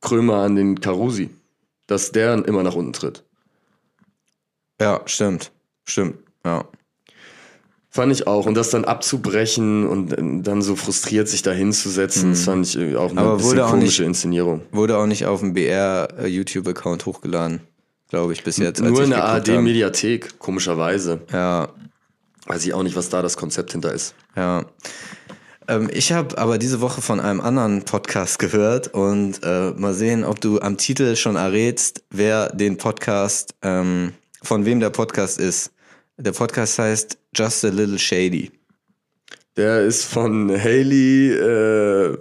Krömer 0.00 0.38
an 0.38 0.56
den 0.56 0.80
Karusi, 0.80 1.30
dass 1.86 2.12
der 2.12 2.44
immer 2.46 2.62
nach 2.62 2.74
unten 2.74 2.92
tritt. 2.92 3.24
Ja, 4.80 5.00
stimmt. 5.06 5.52
Stimmt, 5.84 6.16
ja. 6.44 6.64
Fand 7.88 8.12
ich 8.12 8.26
auch. 8.26 8.44
Und 8.44 8.54
das 8.54 8.68
dann 8.70 8.84
abzubrechen 8.84 9.86
und 9.88 10.12
äh, 10.12 10.42
dann 10.42 10.60
so 10.60 10.76
frustriert 10.76 11.28
sich 11.28 11.40
da 11.42 11.52
hinzusetzen, 11.52 12.32
das 12.32 12.42
fand 12.44 12.66
ich 12.66 12.76
äh, 12.76 12.94
auch 12.96 13.10
eine 13.10 13.12
Mhm. 13.12 13.18
Aber 13.26 13.36
bisschen 13.36 13.50
wurde 13.52 13.64
auch 13.66 13.70
komische 13.70 14.02
nicht- 14.02 14.08
Inszenierung. 14.08 14.62
Wurde 14.70 14.98
auch 14.98 15.06
nicht 15.06 15.24
auf 15.24 15.40
dem 15.40 15.54
BR-YouTube-Account 15.54 17.06
hochgeladen, 17.06 17.60
glaube 18.10 18.34
ich, 18.34 18.44
bis 18.44 18.58
jetzt. 18.58 18.82
Nur 18.82 19.02
in 19.02 19.10
der. 19.10 19.24
ARD-Mediathek, 19.24 20.38
komischerweise. 20.38 21.20
Ja, 21.32 21.68
Weiß 22.48 22.64
ich 22.64 22.74
auch 22.74 22.84
nicht, 22.84 22.94
was 22.94 23.08
da 23.08 23.22
das 23.22 23.36
Konzept 23.36 23.72
hinter 23.72 23.92
ist. 23.92 24.14
Ja. 24.36 24.66
Ähm, 25.68 25.90
ich 25.92 26.12
habe 26.12 26.38
aber 26.38 26.58
diese 26.58 26.80
Woche 26.80 27.02
von 27.02 27.20
einem 27.20 27.40
anderen 27.40 27.82
Podcast 27.82 28.38
gehört 28.38 28.88
und 28.94 29.40
äh, 29.42 29.72
mal 29.72 29.94
sehen, 29.94 30.24
ob 30.24 30.40
du 30.40 30.60
am 30.60 30.76
Titel 30.76 31.16
schon 31.16 31.36
errätst, 31.36 32.02
wer 32.10 32.50
den 32.50 32.76
Podcast, 32.76 33.54
ähm, 33.62 34.12
von 34.42 34.64
wem 34.64 34.80
der 34.80 34.90
Podcast 34.90 35.40
ist. 35.40 35.72
Der 36.18 36.32
Podcast 36.32 36.78
heißt 36.78 37.18
Just 37.34 37.64
a 37.64 37.68
Little 37.68 37.98
Shady. 37.98 38.50
Der 39.56 39.80
ist 39.82 40.04
von 40.04 40.50
Haley 40.50 41.32
äh, 41.32 42.16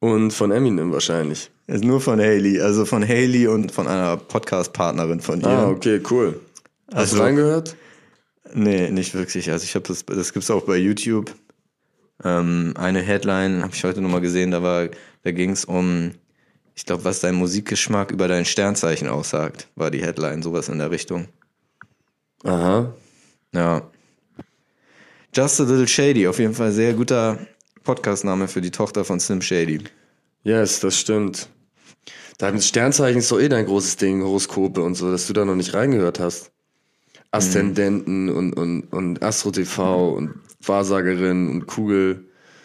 und 0.00 0.30
von 0.32 0.50
Eminem 0.50 0.92
wahrscheinlich. 0.92 1.50
Ist 1.66 1.84
nur 1.84 2.00
von 2.00 2.18
Haley, 2.18 2.60
also 2.60 2.84
von 2.86 3.06
Haley 3.06 3.46
und 3.46 3.70
von 3.72 3.86
einer 3.86 4.16
Podcast-Partnerin 4.16 5.20
von 5.20 5.40
ihr. 5.40 5.48
Ah, 5.48 5.68
okay, 5.68 6.00
cool. 6.10 6.40
Hast 6.92 7.12
du 7.12 7.16
Also- 7.16 7.22
reingehört? 7.22 7.76
Nee, 8.54 8.90
nicht 8.90 9.14
wirklich. 9.14 9.50
Also 9.50 9.64
ich 9.64 9.74
habe 9.74 9.86
das, 9.86 10.06
das 10.06 10.32
gibt's 10.32 10.50
auch 10.50 10.62
bei 10.62 10.76
YouTube. 10.78 11.34
Ähm, 12.24 12.74
eine 12.76 13.00
Headline 13.00 13.62
habe 13.62 13.74
ich 13.74 13.84
heute 13.84 14.00
nochmal 14.00 14.20
gesehen, 14.20 14.50
da 14.50 14.62
war, 14.62 14.88
da 15.22 15.30
ging 15.30 15.50
es 15.50 15.64
um, 15.64 16.12
ich 16.74 16.84
glaube, 16.84 17.04
was 17.04 17.20
dein 17.20 17.34
Musikgeschmack 17.34 18.10
über 18.10 18.28
dein 18.28 18.44
Sternzeichen 18.44 19.08
aussagt, 19.08 19.68
war 19.76 19.90
die 19.90 20.02
Headline, 20.02 20.42
sowas 20.42 20.68
in 20.68 20.78
der 20.78 20.90
Richtung. 20.90 21.28
Aha. 22.44 22.92
Ja. 23.52 23.90
Just 25.34 25.60
a 25.60 25.64
Little 25.64 25.86
Shady, 25.86 26.26
auf 26.26 26.38
jeden 26.38 26.54
Fall 26.54 26.72
sehr 26.72 26.94
guter 26.94 27.38
Podcastname 27.84 28.48
für 28.48 28.60
die 28.60 28.70
Tochter 28.70 29.04
von 29.04 29.20
Slim 29.20 29.42
Shady. 29.42 29.84
Yes, 30.42 30.80
das 30.80 30.98
stimmt. 30.98 31.48
Dein 32.38 32.60
Sternzeichen 32.60 33.18
ist 33.18 33.32
doch 33.32 33.40
eh 33.40 33.48
dein 33.48 33.66
großes 33.66 33.96
Ding, 33.96 34.22
Horoskope 34.22 34.80
und 34.80 34.94
so, 34.94 35.10
dass 35.10 35.26
du 35.26 35.32
da 35.32 35.44
noch 35.44 35.56
nicht 35.56 35.74
reingehört 35.74 36.20
hast. 36.20 36.52
Aszendenten 37.30 38.28
und, 38.30 38.52
und, 38.54 38.84
und 38.92 39.22
Astro 39.22 39.50
TV 39.50 40.14
und 40.14 40.30
Wahrsagerin 40.64 41.50
und 41.50 41.66
Kugel, 41.66 42.24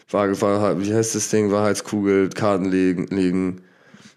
Waage, 0.10 0.39
wie 0.82 0.93
heißt 0.93 1.15
das 1.15 1.29
Ding? 1.29 1.51
Wahrheitskugel, 1.51 2.29
Karten 2.29 2.65
legen, 2.65 3.08
legen 3.08 3.62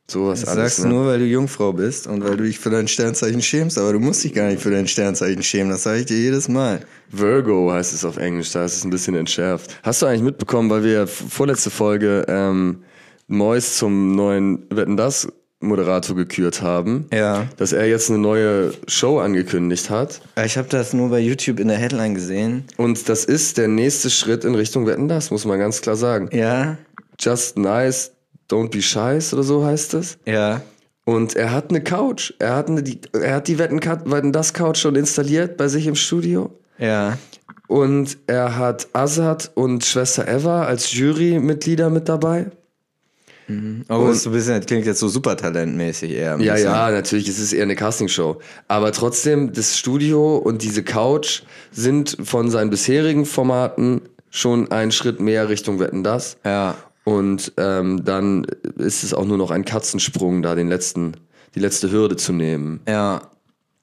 sowas 0.09 0.41
Das 0.43 0.51
alles. 0.51 0.77
sagst 0.77 0.79
du 0.85 0.89
Ne? 0.89 0.95
nur, 0.95 1.07
weil 1.07 1.19
du 1.19 1.25
Jungfrau 1.25 1.73
bist 1.73 2.07
und 2.07 2.23
weil 2.23 2.37
du 2.37 2.45
dich 2.45 2.59
für 2.59 2.71
dein 2.71 2.87
Sternzeichen 2.87 3.43
schämst, 3.43 3.77
aber 3.79 3.93
du 3.93 3.99
musst 3.99 4.23
dich 4.23 4.35
gar 4.35 4.49
nicht 4.49 4.63
für 4.63 4.71
dein 4.71 4.87
Sternzeichen 4.87 5.43
schämen, 5.43 5.71
das 5.71 5.83
sage 5.85 6.01
ich 6.01 6.07
dir 6.07 6.19
jedes 6.19 6.49
Mal. 6.49 6.81
Virgo 7.11 7.73
heißt 7.73 7.93
es 7.93 8.05
auf 8.05 8.17
Englisch, 8.19 8.53
da 8.53 8.65
ist 8.65 8.77
es 8.77 8.85
ein 8.85 8.91
bisschen 8.91 9.17
entschärft. 9.17 9.79
Hast 9.83 10.03
du 10.03 10.07
eigentlich 10.07 10.23
mitbekommen, 10.23 10.71
weil 10.71 10.85
wir 10.85 11.07
vorletzte 11.07 11.71
Folge 11.71 12.25
ähm, 12.29 12.83
Mois 13.27 13.77
zum 13.77 14.15
neuen 14.15 14.67
Wetten 14.71 14.97
das 14.97 15.27
Moderator 15.67 16.17
gekürt 16.17 16.63
haben, 16.63 17.07
Ja. 17.13 17.47
dass 17.57 17.73
er 17.73 17.87
jetzt 17.87 18.09
eine 18.11 18.19
neue 18.19 18.73
Show 18.89 19.19
angekündigt 19.19 19.91
hat. 19.91 20.21
Ich 20.45 20.57
habe 20.57 20.69
das 20.69 20.93
nur 20.93 21.11
bei 21.11 21.19
YouTube 21.21 21.61
in 21.61 21.69
der 21.69 21.77
Headline 21.77 22.15
gesehen. 22.15 22.65
Und 22.77 23.09
das 23.09 23.25
ist 23.25 23.59
der 23.59 23.69
nächste 23.69 24.11
Schritt 24.11 24.45
in 24.45 24.55
Richtung 24.55 24.87
Wetten 24.87 25.09
das, 25.09 25.31
muss 25.31 25.45
man 25.45 25.59
ganz 25.59 25.81
klar 25.83 25.97
sagen. 25.97 26.29
Ja, 26.33 26.79
Just 27.19 27.57
nice, 27.57 28.13
don't 28.51 28.71
be 28.71 28.83
scheiß 28.83 29.33
oder 29.35 29.43
so 29.43 29.65
heißt 29.65 29.95
es. 29.95 30.19
ja. 30.27 30.61
Und 31.09 31.37
er 31.37 31.53
hat 31.53 31.71
eine 31.71 31.81
Couch. 31.85 32.33
Er 32.41 32.57
hat, 32.57 32.69
eine, 32.69 32.83
die, 32.83 32.99
er 33.13 33.37
hat 33.37 33.47
die 33.47 33.61
Wetten, 33.61 33.79
Wetten 33.81 34.33
das 34.33 34.53
Couch 34.53 34.79
schon 34.79 34.97
installiert 34.97 35.57
bei 35.57 35.69
sich 35.69 35.87
im 35.87 35.95
Studio. 35.95 36.51
Ja. 36.79 37.17
Und 37.69 38.19
er 38.27 38.57
hat 38.59 38.89
Azad 38.93 39.53
und 39.55 39.85
Schwester 39.85 40.27
Eva 40.27 40.65
als 40.65 40.93
Jurymitglieder 40.93 41.91
mit 41.91 42.09
dabei. 42.09 42.47
Aber 43.89 44.09
das 44.09 44.17
ist 44.19 44.23
so 44.25 44.31
ein 44.31 44.33
bisschen, 44.33 44.57
das 44.57 44.67
klingt 44.67 44.87
jetzt 44.87 44.99
so 44.99 45.09
supertalentmäßig 45.09 46.11
eher. 46.11 46.35
ein 46.35 46.41
Ja, 46.41 46.55
bisschen. 46.55 46.71
ja, 46.71 46.91
natürlich, 46.91 47.29
es 47.29 47.39
ist 47.39 47.53
eher 47.53 47.63
eine 47.63 47.77
Castingshow. 47.77 48.39
Aber 48.69 48.93
trotzdem, 48.93 49.53
das 49.53 49.79
Studio 49.79 50.37
und 50.37 50.63
diese 50.63 50.83
Couch 50.83 51.43
sind 51.71 52.17
von 52.25 52.51
seinen 52.51 52.71
bisherigen 52.71 53.25
Formaten 53.25 54.03
schon 54.31 54.71
einen 54.71 54.93
Schritt 54.93 55.21
mehr 55.21 55.49
Richtung 55.49 55.79
Wetten 55.79 56.03
das. 56.03 56.39
Ja. 56.45 56.77
Und 57.05 57.53
ähm, 57.57 58.05
dann 58.05 58.47
ist 58.79 59.05
es 59.05 59.15
auch 59.15 59.25
nur 59.25 59.39
noch 59.39 59.53
ein 59.53 59.65
Katzensprung, 59.65 60.43
da 60.43 60.55
den 60.57 60.69
letzten, 60.69 61.13
die 61.55 61.61
letzte 61.61 61.91
Hürde 61.93 62.17
zu 62.17 62.33
nehmen. 62.33 62.81
Ja. 62.89 63.23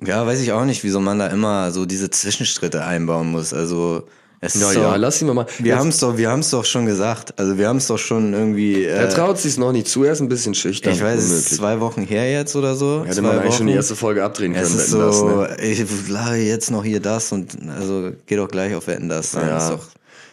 Ja, 0.06 0.26
weiß 0.28 0.42
ich 0.42 0.52
auch 0.52 0.66
nicht, 0.66 0.84
wieso 0.84 1.00
man 1.00 1.20
da 1.20 1.28
immer 1.28 1.72
so 1.72 1.86
diese 1.86 2.10
Zwischenschritte 2.10 2.84
einbauen 2.84 3.32
muss. 3.32 3.54
Also, 3.54 4.04
es 4.46 4.54
Ja, 4.60 4.70
ist 4.70 4.76
ja, 4.76 4.92
doch, 4.92 4.98
lass 4.98 5.22
ihn 5.22 5.28
mal. 5.34 5.46
wir 5.60 5.78
haben 5.78 5.90
es 5.90 6.00
doch, 6.00 6.18
wir 6.18 6.30
haben 6.30 6.42
es 6.42 6.50
doch 6.50 6.66
schon 6.66 6.86
gesagt. 6.86 7.38
Also, 7.40 7.58
wir 7.58 7.68
haben 7.68 7.78
es 7.78 7.88
doch 7.88 7.98
schon 7.98 8.34
irgendwie. 8.34 8.84
er 8.86 9.06
Äh, 9.06 9.10
traut 9.10 9.40
sich 9.40 9.58
noch 9.58 9.72
nicht 9.72 9.88
zu, 9.88 10.04
er 10.04 10.14
ist 10.14 10.22
ein 10.22 10.30
bisschen 10.30 10.54
schüchtern. 10.54 10.94
ich 10.94 11.02
weiß, 11.02 11.20
es 11.20 11.32
ist 11.32 11.56
zwei 11.56 11.80
Wochen 11.80 12.04
her 12.04 12.32
jetzt 12.32 12.56
oder 12.56 12.76
so. 12.76 13.04
Hätte 13.06 13.22
man 13.22 13.40
eigentlich 13.40 13.56
schon 13.56 13.68
die 13.68 13.74
erste 13.74 13.96
Folge 13.96 14.24
abdrehen 14.24 14.54
können, 14.54 14.66
Es 14.66 14.74
ist 14.76 14.92
Wetten 14.94 15.06
das, 15.06 15.18
so, 15.20 15.28
ne? 15.42 15.58
ich 15.62 16.10
lade 16.10 16.38
jetzt 16.38 16.72
noch 16.72 16.84
hier 16.84 17.00
das 17.00 17.32
und 17.32 17.58
also 17.78 18.12
geh 18.26 18.36
doch 18.36 18.48
gleich 18.48 18.76
auf 18.76 18.88
Wetten 18.88 19.10
das. 19.10 19.32
Dann 19.32 19.48
Ja. 19.48 19.80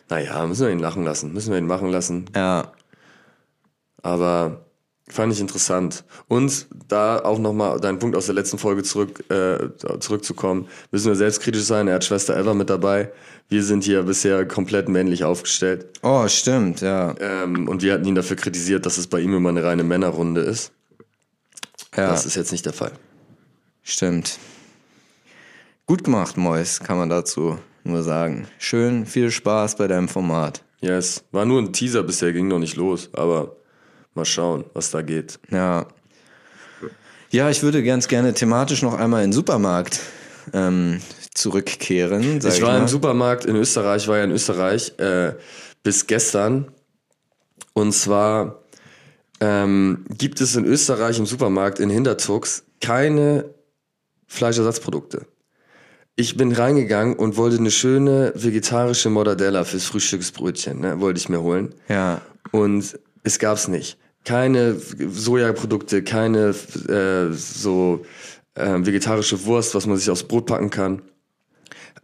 Naja, 0.08 0.44
müssen 0.46 0.66
wir 0.66 0.72
ihn 0.72 0.80
lachen 0.80 1.04
lassen. 1.04 1.32
Müssen 1.32 1.52
wir 1.52 1.58
ihn 1.58 1.66
machen 1.66 1.88
lassen. 1.90 2.24
ja. 2.34 2.72
Aber 4.02 4.64
fand 5.12 5.32
ich 5.32 5.40
interessant. 5.40 6.04
Und 6.28 6.66
da 6.88 7.18
auch 7.20 7.38
nochmal 7.38 7.80
deinen 7.80 7.98
Punkt 7.98 8.16
aus 8.16 8.26
der 8.26 8.34
letzten 8.34 8.58
Folge 8.58 8.82
zurück, 8.82 9.24
äh, 9.30 9.68
zurückzukommen, 9.98 10.68
müssen 10.90 11.08
wir 11.08 11.16
selbstkritisch 11.16 11.62
sein. 11.62 11.88
Er 11.88 11.96
hat 11.96 12.04
Schwester 12.04 12.38
Eva 12.38 12.54
mit 12.54 12.70
dabei. 12.70 13.12
Wir 13.48 13.62
sind 13.62 13.84
hier 13.84 14.04
bisher 14.04 14.46
komplett 14.46 14.88
männlich 14.88 15.24
aufgestellt. 15.24 15.86
Oh, 16.02 16.26
stimmt, 16.28 16.80
ja. 16.80 17.14
Ähm, 17.18 17.68
und 17.68 17.82
wir 17.82 17.94
hatten 17.94 18.04
ihn 18.04 18.14
dafür 18.14 18.36
kritisiert, 18.36 18.86
dass 18.86 18.98
es 18.98 19.06
bei 19.06 19.20
ihm 19.20 19.34
immer 19.34 19.48
eine 19.48 19.64
reine 19.64 19.82
Männerrunde 19.82 20.40
ist. 20.40 20.72
ja. 21.96 22.08
Das 22.08 22.26
ist 22.26 22.36
jetzt 22.36 22.52
nicht 22.52 22.64
der 22.66 22.72
Fall. 22.72 22.92
Stimmt. 23.82 24.38
Gut 25.86 26.04
gemacht, 26.04 26.36
Mois, 26.36 26.78
kann 26.78 26.96
man 26.96 27.08
dazu 27.08 27.58
nur 27.82 28.02
sagen. 28.02 28.46
Schön, 28.58 29.06
viel 29.06 29.30
Spaß 29.30 29.76
bei 29.76 29.88
deinem 29.88 30.08
Format. 30.08 30.62
Yes. 30.80 31.24
War 31.32 31.44
nur 31.44 31.60
ein 31.60 31.72
Teaser 31.72 32.02
bisher, 32.02 32.32
ging 32.32 32.48
noch 32.48 32.58
nicht 32.58 32.76
los. 32.76 33.10
Aber 33.12 33.56
mal 34.14 34.24
schauen, 34.24 34.64
was 34.74 34.90
da 34.90 35.02
geht. 35.02 35.38
Ja. 35.50 35.86
Ja, 37.30 37.48
ich 37.48 37.62
würde 37.62 37.82
ganz 37.84 38.08
gerne 38.08 38.34
thematisch 38.34 38.82
noch 38.82 38.94
einmal 38.94 39.22
in 39.22 39.30
den 39.30 39.34
Supermarkt 39.34 40.00
ähm, 40.52 41.00
zurückkehren. 41.32 42.38
Ich 42.38 42.44
ich, 42.44 42.62
war 42.62 42.72
mal. 42.72 42.80
im 42.80 42.88
Supermarkt 42.88 43.44
in 43.44 43.54
Österreich, 43.54 44.08
war 44.08 44.18
ja 44.18 44.24
in 44.24 44.32
Österreich 44.32 44.98
äh, 44.98 45.34
bis 45.82 46.06
gestern. 46.06 46.72
Und 47.72 47.92
zwar 47.92 48.64
ähm, 49.40 50.04
gibt 50.10 50.40
es 50.40 50.56
in 50.56 50.64
Österreich 50.64 51.18
im 51.18 51.26
Supermarkt 51.26 51.78
in 51.78 51.88
Hintertux 51.88 52.64
keine 52.80 53.54
Fleischersatzprodukte. 54.26 55.26
Ich 56.16 56.36
bin 56.36 56.52
reingegangen 56.52 57.14
und 57.14 57.36
wollte 57.36 57.58
eine 57.58 57.70
schöne 57.70 58.32
vegetarische 58.34 59.08
Mortadella 59.08 59.64
fürs 59.64 59.84
Frühstücksbrötchen, 59.84 60.80
ne, 60.80 61.00
wollte 61.00 61.18
ich 61.18 61.28
mir 61.28 61.40
holen. 61.40 61.74
Ja. 61.88 62.20
Und 62.52 62.98
es 63.22 63.38
gab's 63.38 63.68
nicht. 63.68 63.98
keine 64.24 64.76
Sojaprodukte, 64.78 66.02
keine 66.02 66.54
äh, 66.88 67.32
so 67.32 68.04
äh, 68.54 68.78
vegetarische 68.80 69.44
Wurst, 69.44 69.74
was 69.74 69.86
man 69.86 69.96
sich 69.96 70.10
aufs 70.10 70.24
Brot 70.24 70.46
packen 70.46 70.70
kann. 70.70 71.02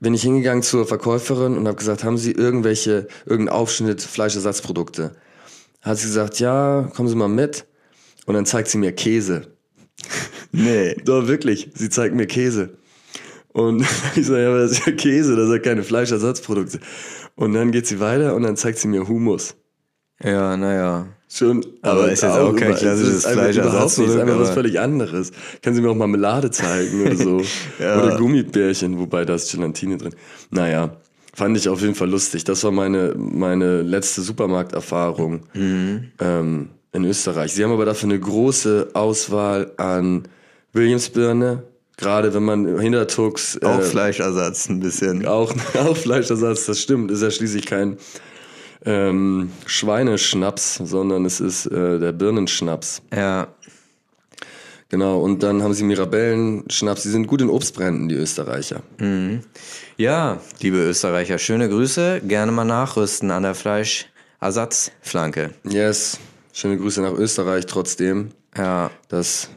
Bin 0.00 0.14
ich 0.14 0.22
hingegangen 0.22 0.62
zur 0.62 0.86
Verkäuferin 0.86 1.56
und 1.56 1.66
habe 1.66 1.76
gesagt, 1.78 2.04
haben 2.04 2.18
Sie 2.18 2.32
irgendwelche, 2.32 3.08
irgendeinen 3.24 3.56
Aufschnitt 3.56 4.02
Fleischersatzprodukte? 4.02 5.16
Hat 5.80 5.98
sie 5.98 6.06
gesagt, 6.06 6.38
ja, 6.40 6.90
kommen 6.94 7.08
Sie 7.08 7.14
mal 7.14 7.28
mit. 7.28 7.66
Und 8.26 8.34
dann 8.34 8.44
zeigt 8.44 8.68
sie 8.68 8.78
mir 8.78 8.92
Käse. 8.92 9.52
Nee. 10.52 10.94
Doch, 11.04 11.26
wirklich. 11.26 11.70
Sie 11.74 11.90
zeigt 11.90 12.14
mir 12.14 12.26
Käse. 12.26 12.78
Und 13.52 13.82
ich 14.16 14.26
sage, 14.26 14.42
ja, 14.42 14.48
aber 14.48 14.60
das 14.60 14.72
ist 14.72 14.86
ja 14.86 14.92
Käse, 14.92 15.36
das 15.36 15.48
sind 15.48 15.62
keine 15.62 15.82
Fleischersatzprodukte. 15.82 16.80
Und 17.34 17.52
dann 17.52 17.72
geht 17.72 17.86
sie 17.86 18.00
weiter 18.00 18.34
und 18.34 18.42
dann 18.42 18.56
zeigt 18.56 18.78
sie 18.78 18.88
mir 18.88 19.06
Humus. 19.06 19.56
Ja, 20.22 20.56
naja. 20.56 21.06
Schon, 21.28 21.64
Aber 21.82 22.10
ist 22.10 22.22
jetzt 22.22 22.32
auch 22.32 22.54
kein 22.54 22.70
über- 22.70 22.78
klassisches 22.78 23.24
überhaupt 23.30 23.48
nicht, 23.98 24.08
Es 24.08 24.14
ist 24.14 24.16
einfach 24.20 24.38
was 24.38 24.46
aber- 24.48 24.54
völlig 24.54 24.80
anderes. 24.80 25.32
Kann 25.60 25.74
sie 25.74 25.82
mir 25.82 25.90
auch 25.90 25.94
Marmelade 25.96 26.50
zeigen 26.50 27.02
oder 27.04 27.16
so. 27.16 27.42
Ja. 27.78 28.02
Oder 28.02 28.16
Gummibärchen, 28.16 28.98
wobei 28.98 29.24
da 29.24 29.34
ist 29.34 29.50
Gelatine 29.52 29.98
drin. 29.98 30.14
Naja, 30.50 30.96
fand 31.34 31.56
ich 31.58 31.68
auf 31.68 31.80
jeden 31.82 31.94
Fall 31.96 32.08
lustig. 32.08 32.44
Das 32.44 32.62
war 32.64 32.70
meine, 32.70 33.14
meine 33.16 33.82
letzte 33.82 34.22
Supermarkterfahrung 34.22 35.40
Mhm. 35.52 36.04
ähm, 36.20 36.68
in 36.92 37.04
Österreich. 37.04 37.52
Sie 37.52 37.62
haben 37.64 37.72
aber 37.72 37.84
dafür 37.84 38.08
eine 38.08 38.20
große 38.20 38.88
Auswahl 38.94 39.72
an 39.76 40.22
Williamsbirne, 40.72 41.64
gerade 41.98 42.32
wenn 42.34 42.44
man 42.44 42.78
Hintertux... 42.78 43.60
Auch 43.62 43.80
äh, 43.80 43.82
Fleischersatz 43.82 44.68
ein 44.70 44.80
bisschen. 44.80 45.26
auch, 45.26 45.52
auch 45.86 45.96
Fleischersatz, 45.96 46.66
das 46.66 46.80
stimmt. 46.80 47.10
Ist 47.10 47.22
ja 47.22 47.30
schließlich 47.30 47.66
kein 47.66 47.96
ähm, 48.86 49.50
Schweineschnaps, 49.66 50.76
sondern 50.76 51.24
es 51.24 51.40
ist 51.40 51.66
äh, 51.66 51.98
der 51.98 52.12
Birnenschnaps. 52.12 53.02
Ja. 53.14 53.48
Genau, 54.88 55.18
und 55.18 55.42
dann 55.42 55.64
haben 55.64 55.74
sie 55.74 55.82
Mirabellenschnaps. 55.82 57.02
Die 57.02 57.08
sind 57.08 57.26
gut 57.26 57.40
in 57.40 57.50
Obstbränden, 57.50 58.08
die 58.08 58.14
Österreicher. 58.14 58.82
Ja, 59.96 60.40
liebe 60.60 60.76
Österreicher, 60.76 61.38
schöne 61.38 61.68
Grüße. 61.68 62.22
Gerne 62.24 62.52
mal 62.52 62.64
nachrüsten 62.64 63.32
an 63.32 63.42
der 63.42 63.56
Fleischersatzflanke. 63.56 65.50
Yes, 65.64 66.20
schöne 66.52 66.78
Grüße 66.78 67.02
nach 67.02 67.14
Österreich 67.14 67.66
trotzdem. 67.66 68.30
Ja. 68.56 68.92
Das 69.08 69.50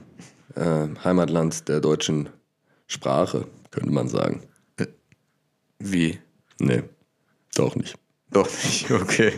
äh, 0.56 0.88
Heimatland 1.04 1.70
der 1.70 1.80
deutschen 1.80 2.30
Sprache, 2.88 3.46
könnte 3.70 3.92
man 3.92 4.10
sagen. 4.10 4.42
Wie? 5.78 6.20
Nee, 6.60 6.84
doch 7.56 7.76
nicht. 7.76 7.96
Doch 8.32 8.48
nicht, 8.64 8.92
okay. 8.92 9.34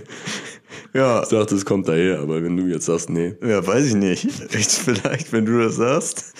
Ja, 0.94 1.24
Ich 1.24 1.30
dachte, 1.30 1.56
es 1.56 1.66
kommt 1.66 1.88
daher, 1.88 2.20
aber 2.20 2.44
wenn 2.44 2.58
du 2.58 2.68
jetzt 2.68 2.86
sagst, 2.86 3.10
nee, 3.10 3.36
ja, 3.42 3.66
weiß 3.66 3.88
ich 3.88 3.96
nicht. 3.96 4.28
Ich, 4.54 4.68
vielleicht, 4.68 5.32
wenn 5.32 5.46
du 5.46 5.60
das 5.60 5.76
sagst. 5.76 6.34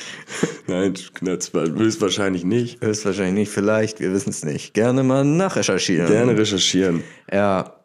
nein, 0.68 0.94
höchstwahrscheinlich 1.22 2.44
nicht. 2.44 2.84
Höchstwahrscheinlich 2.84 3.34
nicht, 3.34 3.52
vielleicht, 3.52 4.00
wir 4.02 4.12
wissen 4.12 4.32
es 4.32 4.44
nicht. 4.44 4.74
Gerne 4.74 5.04
mal 5.04 5.24
nachrecherchieren. 5.24 6.08
Gerne 6.08 6.38
recherchieren. 6.38 7.04
Ja. 7.32 7.76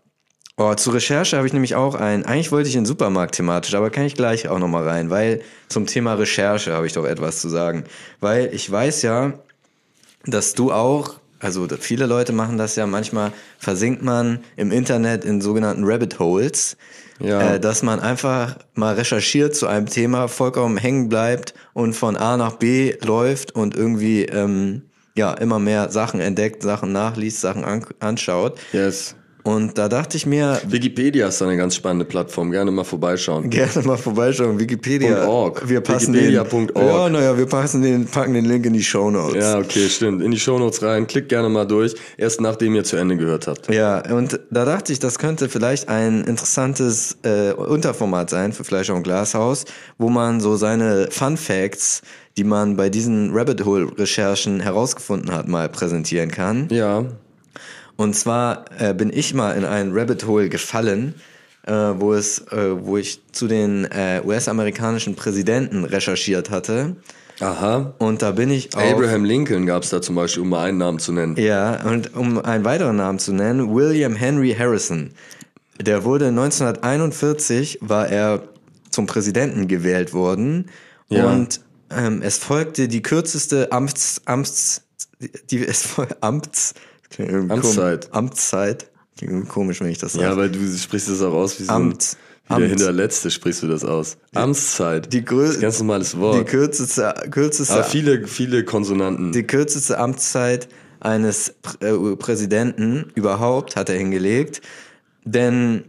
Oh, 0.59 0.75
zur 0.75 0.95
Recherche 0.95 1.37
habe 1.37 1.47
ich 1.47 1.53
nämlich 1.53 1.75
auch 1.75 1.95
ein. 1.95 2.25
Eigentlich 2.25 2.51
wollte 2.51 2.69
ich 2.69 2.75
in 2.75 2.81
den 2.81 2.87
Supermarkt 2.87 3.35
thematisch, 3.35 3.75
aber 3.75 3.91
kann 3.91 4.05
ich 4.07 4.15
gleich 4.15 4.49
auch 4.49 4.59
nochmal 4.59 4.89
rein, 4.89 5.11
weil 5.11 5.43
zum 5.69 5.87
Thema 5.87 6.15
Recherche 6.15 6.73
habe 6.73 6.87
ich 6.87 6.95
doch 6.95 7.05
etwas 7.05 7.41
zu 7.43 7.51
sagen. 7.51 7.85
Weil 8.21 8.53
ich 8.55 8.71
weiß 8.71 9.03
ja, 9.03 9.35
dass 10.25 10.55
du 10.55 10.73
auch, 10.73 11.21
also 11.41 11.67
viele 11.79 12.07
Leute 12.07 12.33
machen 12.33 12.59
das 12.59 12.77
ja, 12.77 12.87
manchmal 12.87 13.33
versinkt 13.59 14.03
man 14.03 14.41
im 14.57 14.71
Internet 14.73 15.25
in 15.25 15.41
sogenannten 15.41 15.85
Rabbit 15.85 16.19
Holes, 16.19 16.77
Ja. 17.19 17.55
äh, 17.55 17.61
dass 17.61 17.83
man 17.83 18.01
einfach 18.01 18.57
mal 18.75 18.95
recherchiert 18.95 19.55
zu 19.55 19.67
einem 19.67 19.87
Thema, 19.87 20.29
vollkommen 20.29 20.77
hängen 20.77 21.09
bleibt 21.09 21.55
und 21.75 21.95
von 21.95 22.17
A 22.17 22.37
nach 22.37 22.57
B 22.57 22.95
läuft 23.05 23.55
und 23.55 23.75
irgendwie 23.75 24.25
ähm, 24.25 24.83
ja 25.17 25.33
immer 25.35 25.59
mehr 25.59 25.91
Sachen 25.91 26.21
entdeckt, 26.21 26.63
Sachen 26.63 26.93
nachliest, 26.93 27.41
Sachen 27.41 27.65
an 27.65 27.85
anschaut. 28.01 28.59
Yes. 28.73 29.15
Und 29.47 29.79
da 29.79 29.89
dachte 29.89 30.17
ich 30.17 30.27
mir, 30.27 30.61
Wikipedia 30.67 31.29
ist 31.29 31.41
eine 31.41 31.57
ganz 31.57 31.77
spannende 31.77 32.05
Plattform. 32.05 32.51
Gerne 32.51 32.73
mal 32.73 32.83
vorbeischauen. 32.83 33.49
gerne 33.51 33.87
mal 33.87 33.97
vorbeischauen, 33.97 34.59
Wikipedia. 34.59 35.25
.org. 35.29 35.69
Wir 35.69 35.81
passen 35.81 36.15
Wikipedia.org. 36.15 36.75
den, 36.75 36.85
ja, 36.85 37.09
naja, 37.09 37.39
wir 37.39 37.47
passen 37.47 37.81
den, 37.81 38.07
packen 38.07 38.35
den 38.35 38.45
Link 38.45 38.67
in 38.67 38.73
die 38.73 38.83
Show 38.83 39.09
Notes. 39.09 39.45
Ja, 39.45 39.59
okay, 39.59 39.89
stimmt. 39.89 40.21
In 40.21 40.33
die 40.33 40.41
Shownotes 40.41 40.83
rein. 40.83 41.07
Klickt 41.07 41.29
gerne 41.29 41.49
mal 41.49 41.65
durch. 41.65 41.95
Erst 42.17 42.41
nachdem 42.41 42.75
ihr 42.75 42.83
zu 42.83 42.97
Ende 42.97 43.17
gehört 43.17 43.47
habt. 43.47 43.73
Ja, 43.73 44.03
und 44.13 44.41
da 44.51 44.65
dachte 44.65 44.93
ich, 44.93 44.99
das 44.99 45.21
könnte 45.21 45.49
vielleicht 45.49 45.89
ein 45.89 46.25
interessantes 46.25 47.19
äh, 47.23 47.53
Unterformat 47.53 48.29
sein 48.31 48.53
für 48.53 48.65
Fleischer 48.65 48.97
und 48.97 49.05
Glashaus, 49.05 49.65
wo 49.97 50.09
man 50.09 50.41
so 50.41 50.57
seine 50.57 51.07
Fun 51.13 51.37
Facts, 51.37 52.03
die 52.37 52.43
man 52.43 52.77
bei 52.77 52.91
diesen 52.91 53.31
Rabbit 53.33 53.65
Hole 53.65 53.97
Recherchen 53.97 54.59
herausgefunden 54.59 55.33
hat, 55.33 55.47
mal 55.47 55.69
präsentieren 55.69 56.33
kann. 56.33 56.67
Ja. 56.73 57.05
Und 57.97 58.15
zwar 58.15 58.65
äh, 58.79 58.95
bin 58.95 59.11
ich 59.13 59.35
mal 59.35 59.53
in 59.53 59.65
ein 59.65 59.93
Rabbit 59.93 60.27
Hole 60.27 60.49
gefallen, 60.49 61.15
äh, 61.67 61.73
wo 61.73 62.13
es, 62.15 62.41
äh, 62.53 62.85
wo 62.85 62.97
ich 62.97 63.21
zu 63.33 63.49
den 63.49 63.85
äh, 63.87 64.21
US-amerikanischen 64.25 65.17
Präsidenten 65.17 65.85
recherchiert 65.85 66.51
hatte. 66.51 66.97
Aha. 67.41 67.95
Und 67.99 68.23
da 68.23 68.31
bin 68.33 68.51
ich 68.51 68.75
auf, 68.75 68.83
Abraham 68.83 69.25
Lincoln 69.25 69.67
gab 69.67 69.83
es 69.83 69.91
da 69.91 70.01
zum 70.01 70.15
Beispiel, 70.15 70.43
um 70.43 70.49
mal 70.49 70.65
einen 70.65 70.79
Namen 70.79 70.99
zu 70.99 71.13
nennen. 71.13 71.37
Ja, 71.37 71.83
und 71.85 72.15
um 72.15 72.39
einen 72.39 72.65
weiteren 72.65 72.97
Namen 72.97 73.19
zu 73.19 73.33
nennen, 73.33 73.75
William 73.75 74.17
Henry 74.17 74.55
Harrison. 74.59 75.11
Der 75.81 76.05
wurde 76.05 76.29
1941, 76.29 77.79
war 77.83 78.09
er 78.09 78.43
zum 78.91 79.07
Präsidenten 79.07 79.69
gewählt 79.69 80.15
worden. 80.15 80.71
Ja. 81.09 81.27
Und 81.31 81.61
ähm, 81.91 82.23
es 82.23 82.39
folgte 82.39 82.89
die 82.89 83.03
kürzeste 83.03 83.71
Amts, 83.71 84.23
Amts, 84.25 84.83
die, 85.51 85.67
es 85.67 85.89
Amts, 86.21 86.75
Amtszeit. 87.19 88.09
Amtszeit. 88.13 88.91
Klingt 89.19 89.49
komisch, 89.49 89.81
wenn 89.81 89.89
ich 89.89 89.99
das 89.99 90.13
sage. 90.13 90.25
Ja, 90.25 90.33
aber 90.33 90.49
du 90.49 90.59
sprichst 90.77 91.09
das 91.09 91.23
auch 91.23 91.33
aus 91.33 91.59
wie 91.59 91.65
so 91.65 91.73
Amt. 91.73 92.17
wie 92.45 92.49
der 92.49 92.57
Amt. 92.57 92.67
Hinterletzte 92.69 93.31
sprichst 93.31 93.63
du 93.63 93.67
das 93.67 93.85
aus. 93.85 94.19
Amtszeit. 94.35 95.13
Die 95.13 95.23
grö- 95.23 95.43
das 95.47 95.51
ist 95.53 95.57
ein 95.57 95.63
ganz 95.63 95.79
normales 95.79 96.11
die 96.13 96.19
Wort. 96.19 96.47
kürzeste, 96.47 97.15
kürzeste 97.31 97.75
Aber 97.75 97.85
viele, 97.85 98.27
viele 98.27 98.65
Konsonanten. 98.65 99.33
Die 99.33 99.43
kürzeste 99.43 99.99
Amtszeit 99.99 100.69
eines 101.01 101.55
äh, 101.81 101.93
Präsidenten 102.17 103.11
überhaupt 103.15 103.77
hat 103.77 103.89
er 103.89 103.97
hingelegt. 103.97 104.61
Denn 105.25 105.85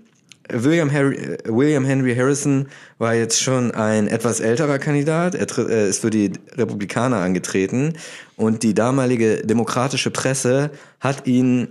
William, 0.52 0.92
Harry, 0.92 1.16
äh, 1.16 1.38
William 1.46 1.86
Henry 1.86 2.16
Harrison 2.16 2.68
war 2.98 3.14
jetzt 3.14 3.42
schon 3.42 3.72
ein 3.72 4.08
etwas 4.08 4.40
älterer 4.40 4.80
Kandidat. 4.80 5.36
Er 5.36 5.48
tritt- 5.48 5.70
äh, 5.70 5.90
ist 5.90 6.02
für 6.02 6.10
die 6.10 6.32
Republikaner 6.56 7.18
angetreten. 7.18 7.94
Und 8.36 8.64
die 8.64 8.74
damalige 8.74 9.38
demokratische 9.46 10.12
Presse 10.12 10.72
hat 11.00 11.28
ihn 11.28 11.70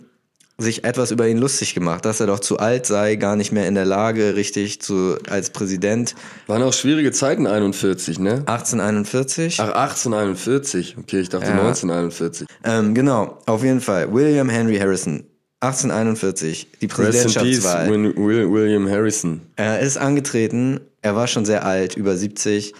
sich 0.58 0.84
etwas 0.84 1.10
über 1.10 1.28
ihn 1.28 1.36
lustig 1.36 1.74
gemacht, 1.74 2.06
dass 2.06 2.18
er 2.18 2.26
doch 2.28 2.40
zu 2.40 2.58
alt 2.58 2.86
sei, 2.86 3.16
gar 3.16 3.36
nicht 3.36 3.52
mehr 3.52 3.68
in 3.68 3.74
der 3.74 3.84
Lage, 3.84 4.36
richtig 4.36 4.80
zu, 4.80 5.18
als 5.28 5.50
Präsident 5.50 6.14
Waren 6.46 6.62
auch 6.62 6.72
schwierige 6.72 7.12
Zeiten 7.12 7.46
41, 7.46 8.18
ne? 8.18 8.42
1841. 8.46 9.60
Ach, 9.60 9.68
1841. 9.74 10.96
Okay, 10.98 11.20
ich 11.20 11.28
dachte 11.28 11.46
Ja. 11.48 11.52
1941. 11.60 12.46
Ähm, 12.64 12.94
genau, 12.94 13.38
auf 13.44 13.62
jeden 13.64 13.82
Fall. 13.82 14.10
William 14.14 14.48
Henry 14.48 14.78
Harrison, 14.78 15.24
1841, 15.60 16.68
die 16.80 16.86
Rest 16.86 16.98
in 16.98 16.98
peace, 16.98 17.62
Präsidentschaftswahl. 17.62 17.88
William 17.90 18.88
Harrison. 18.88 19.40
Er 19.56 19.80
ist 19.80 19.96
angetreten, 19.96 20.80
er 21.00 21.16
war 21.16 21.26
schon 21.26 21.44
sehr 21.44 21.64
alt, 21.64 21.96
über 21.96 22.16
70. 22.16 22.74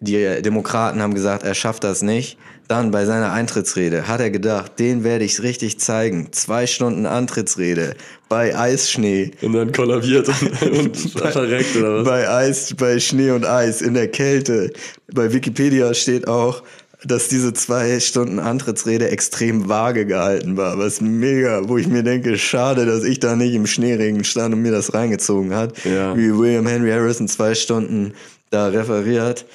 Die 0.00 0.42
Demokraten 0.42 1.02
haben 1.02 1.14
gesagt, 1.14 1.44
er 1.44 1.54
schafft 1.54 1.84
das 1.84 2.02
nicht. 2.02 2.38
Dann 2.66 2.90
bei 2.90 3.04
seiner 3.04 3.30
Eintrittsrede 3.32 4.08
hat 4.08 4.20
er 4.20 4.30
gedacht, 4.30 4.78
den 4.78 5.04
werde 5.04 5.24
ich 5.24 5.42
richtig 5.42 5.78
zeigen. 5.80 6.32
Zwei 6.32 6.66
Stunden 6.66 7.04
Antrittsrede 7.04 7.94
bei 8.30 8.56
Eisschnee. 8.56 9.32
Und 9.42 9.52
dann 9.52 9.70
kollabiert 9.70 10.28
und, 10.28 10.72
und 10.78 10.96
verreckt 10.96 11.76
oder 11.76 11.98
was? 11.98 12.04
Bei 12.04 12.28
Eis, 12.28 12.74
bei 12.74 12.98
Schnee 13.00 13.32
und 13.32 13.44
Eis, 13.44 13.82
in 13.82 13.92
der 13.92 14.08
Kälte. 14.08 14.72
Bei 15.12 15.30
Wikipedia 15.30 15.92
steht 15.92 16.26
auch, 16.26 16.62
dass 17.06 17.28
diese 17.28 17.52
zwei 17.52 18.00
Stunden 18.00 18.38
Antrittsrede 18.38 19.10
extrem 19.10 19.68
vage 19.68 20.06
gehalten 20.06 20.56
war. 20.56 20.78
Was 20.78 21.00
mega, 21.00 21.68
wo 21.68 21.76
ich 21.76 21.86
mir 21.86 22.02
denke, 22.02 22.38
schade, 22.38 22.86
dass 22.86 23.04
ich 23.04 23.20
da 23.20 23.36
nicht 23.36 23.54
im 23.54 23.66
Schneeregen 23.66 24.24
stand 24.24 24.54
und 24.54 24.62
mir 24.62 24.72
das 24.72 24.94
reingezogen 24.94 25.54
hat. 25.54 25.84
Ja. 25.84 26.16
Wie 26.16 26.36
William 26.36 26.66
Henry 26.66 26.90
Harrison 26.90 27.28
zwei 27.28 27.54
Stunden 27.54 28.14
da 28.50 28.68
referiert. 28.68 29.46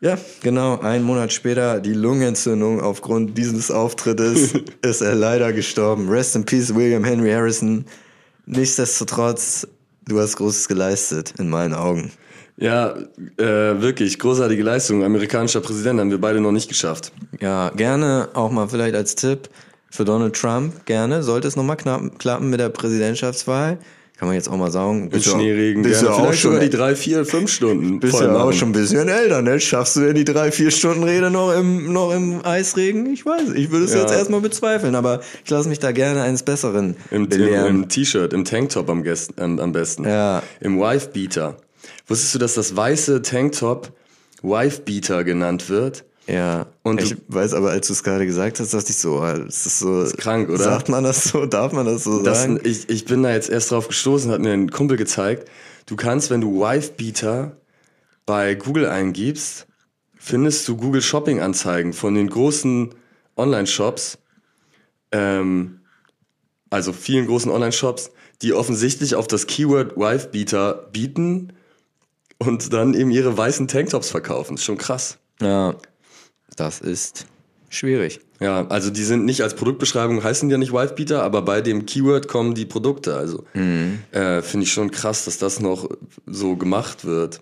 Ja, 0.00 0.16
genau. 0.42 0.78
Ein 0.78 1.02
Monat 1.02 1.32
später 1.32 1.80
die 1.80 1.92
Lungenentzündung 1.92 2.80
aufgrund 2.80 3.36
dieses 3.36 3.70
Auftrittes 3.70 4.52
ist 4.82 5.00
er 5.00 5.14
leider 5.14 5.52
gestorben. 5.52 6.08
Rest 6.08 6.36
in 6.36 6.44
peace, 6.44 6.74
William 6.74 7.04
Henry 7.04 7.32
Harrison. 7.32 7.84
Nichtsdestotrotz, 8.46 9.66
du 10.06 10.20
hast 10.20 10.36
Großes 10.36 10.68
geleistet, 10.68 11.34
in 11.38 11.48
meinen 11.48 11.74
Augen. 11.74 12.12
Ja, 12.60 12.96
äh, 13.36 13.44
wirklich, 13.80 14.18
großartige 14.18 14.62
Leistung. 14.64 15.04
Amerikanischer 15.04 15.60
Präsident 15.60 16.00
haben 16.00 16.10
wir 16.10 16.20
beide 16.20 16.40
noch 16.40 16.50
nicht 16.52 16.68
geschafft. 16.68 17.12
Ja, 17.40 17.70
gerne 17.70 18.28
auch 18.34 18.50
mal 18.50 18.68
vielleicht 18.68 18.96
als 18.96 19.14
Tipp 19.14 19.48
für 19.90 20.04
Donald 20.04 20.34
Trump, 20.34 20.84
gerne. 20.84 21.22
Sollte 21.22 21.46
es 21.48 21.54
nochmal 21.56 21.76
klappen 21.76 22.50
mit 22.50 22.58
der 22.58 22.68
Präsidentschaftswahl, 22.70 23.78
kann 24.18 24.26
man 24.26 24.34
jetzt 24.34 24.48
auch 24.48 24.56
mal 24.56 24.72
sagen. 24.72 25.04
Im 25.04 25.08
Bist 25.10 25.26
du- 25.26 25.30
Schneeregen. 25.30 25.84
Bist 25.84 26.02
du 26.02 26.06
gerne. 26.06 26.16
auch 26.16 26.22
Vielleicht 26.24 26.40
schon, 26.40 26.50
sogar 26.54 26.66
die 26.68 26.76
drei, 26.76 26.96
vier, 26.96 27.24
fünf 27.24 27.48
Stunden. 27.52 28.00
bist 28.00 28.18
du 28.20 28.28
auch 28.28 28.52
schon 28.52 28.70
ein 28.70 28.72
bisschen 28.72 29.08
älter, 29.08 29.40
ne? 29.40 29.60
Schaffst 29.60 29.94
du 29.94 30.00
denn 30.00 30.16
die 30.16 30.24
drei, 30.24 30.50
vier 30.50 30.72
Stunden 30.72 31.04
Rede 31.04 31.30
noch 31.30 31.52
im, 31.54 31.92
noch 31.92 32.12
im 32.12 32.44
Eisregen? 32.44 33.06
Ich 33.12 33.24
weiß, 33.24 33.50
ich 33.54 33.70
würde 33.70 33.84
es 33.84 33.94
Ja. 33.94 34.00
jetzt 34.00 34.12
erstmal 34.12 34.40
bezweifeln, 34.40 34.96
aber 34.96 35.20
ich 35.44 35.50
lasse 35.50 35.68
mich 35.68 35.78
da 35.78 35.92
gerne 35.92 36.22
eines 36.22 36.42
Besseren 36.42 36.96
Im, 37.12 37.22
im, 37.22 37.28
belehren. 37.28 37.66
im 37.84 37.88
T-Shirt, 37.88 38.32
im 38.32 38.44
Tanktop 38.44 38.90
am, 38.90 39.04
am 39.36 39.72
besten. 39.72 40.04
Ja. 40.04 40.42
Im 40.60 40.80
Wife-Beater. 40.80 41.56
Wusstest 42.08 42.34
du, 42.34 42.38
dass 42.38 42.54
das 42.54 42.74
weiße 42.74 43.22
Tanktop 43.22 43.92
Wife-Beater 44.42 45.24
genannt 45.24 45.68
wird? 45.68 46.04
ja. 46.26 46.66
Und 46.82 47.02
ich 47.02 47.16
weiß 47.28 47.54
aber, 47.54 47.70
als 47.70 47.86
du 47.86 47.92
es 47.92 48.02
gerade 48.02 48.24
gesagt 48.26 48.60
hast, 48.60 48.72
dachte 48.74 48.90
ich 48.90 48.96
so, 48.96 49.18
ah, 49.20 49.38
das 49.38 49.66
ist 49.66 49.78
so. 49.78 50.02
Das 50.02 50.16
krank, 50.16 50.48
oder? 50.48 50.64
Sagt 50.64 50.88
man 50.88 51.04
das 51.04 51.24
so? 51.24 51.46
Darf 51.46 51.72
man 51.72 51.86
das 51.86 52.04
so 52.04 52.22
Das, 52.22 52.42
sagen? 52.42 52.60
ich, 52.64 52.88
ich 52.88 53.04
bin 53.04 53.22
da 53.22 53.32
jetzt 53.32 53.50
erst 53.50 53.70
drauf 53.72 53.88
gestoßen, 53.88 54.30
hat 54.30 54.40
mir 54.40 54.52
ein 54.52 54.70
Kumpel 54.70 54.96
gezeigt. 54.96 55.48
Du 55.86 55.96
kannst, 55.96 56.30
wenn 56.30 56.40
du 56.40 56.60
Wife-Beater 56.60 57.56
bei 58.26 58.54
Google 58.54 58.86
eingibst, 58.86 59.66
findest 60.16 60.66
du 60.68 60.76
Google 60.76 61.02
Shopping-Anzeigen 61.02 61.92
von 61.92 62.14
den 62.14 62.28
großen 62.28 62.94
Online-Shops, 63.36 64.18
ähm, 65.12 65.80
also 66.70 66.92
vielen 66.92 67.26
großen 67.26 67.50
Online-Shops, 67.50 68.10
die 68.42 68.52
offensichtlich 68.52 69.14
auf 69.14 69.26
das 69.28 69.46
Keyword 69.46 69.96
Wife-Beater 69.96 70.88
bieten 70.92 71.52
und 72.38 72.72
dann 72.72 72.94
eben 72.94 73.10
ihre 73.10 73.36
weißen 73.36 73.68
Tanktops 73.68 74.10
verkaufen. 74.10 74.54
Ist 74.54 74.64
schon 74.64 74.78
krass. 74.78 75.18
Ja. 75.40 75.74
Das 76.56 76.80
ist 76.80 77.26
schwierig. 77.68 78.20
Ja, 78.40 78.66
also 78.68 78.90
die 78.90 79.02
sind 79.02 79.24
nicht 79.24 79.42
als 79.42 79.54
Produktbeschreibung, 79.54 80.22
heißen 80.22 80.48
die 80.48 80.52
ja 80.52 80.58
nicht 80.58 80.72
Wife-Beater, 80.72 81.22
aber 81.22 81.42
bei 81.42 81.60
dem 81.60 81.86
Keyword 81.86 82.28
kommen 82.28 82.54
die 82.54 82.66
Produkte. 82.66 83.16
Also 83.16 83.44
äh, 84.12 84.42
finde 84.42 84.64
ich 84.64 84.72
schon 84.72 84.90
krass, 84.92 85.24
dass 85.24 85.38
das 85.38 85.60
noch 85.60 85.88
so 86.26 86.56
gemacht 86.56 87.04
wird. 87.04 87.40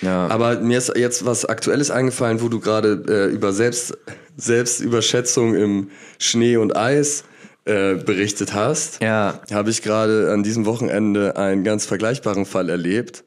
Ja. 0.00 0.28
Aber 0.28 0.60
mir 0.60 0.78
ist 0.78 0.96
jetzt 0.96 1.26
was 1.26 1.44
Aktuelles 1.44 1.90
eingefallen, 1.90 2.40
wo 2.40 2.48
du 2.48 2.60
gerade 2.60 3.04
äh, 3.08 3.32
über 3.32 3.52
Selbst, 3.52 3.98
Selbstüberschätzung 4.36 5.54
im 5.54 5.90
Schnee 6.18 6.56
und 6.56 6.76
Eis 6.76 7.24
äh, 7.64 7.96
berichtet 7.96 8.54
hast. 8.54 9.02
ja. 9.02 9.40
Habe 9.52 9.70
ich 9.70 9.82
gerade 9.82 10.32
an 10.32 10.42
diesem 10.42 10.64
Wochenende 10.64 11.36
einen 11.36 11.64
ganz 11.64 11.84
vergleichbaren 11.84 12.46
Fall 12.46 12.70
erlebt. 12.70 13.24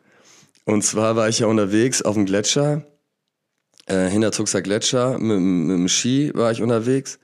Und 0.66 0.84
zwar 0.84 1.16
war 1.16 1.30
ich 1.30 1.40
ja 1.40 1.48
unterwegs 1.48 2.02
auf 2.02 2.16
dem 2.16 2.26
Gletscher, 2.26 2.86
äh, 3.88 4.08
Hintertuxer 4.10 4.62
Gletscher, 4.62 5.18
mit, 5.18 5.40
mit 5.40 5.78
dem 5.78 5.88
Ski 5.88 6.32
war 6.34 6.52
ich 6.52 6.62
unterwegs. 6.62 7.20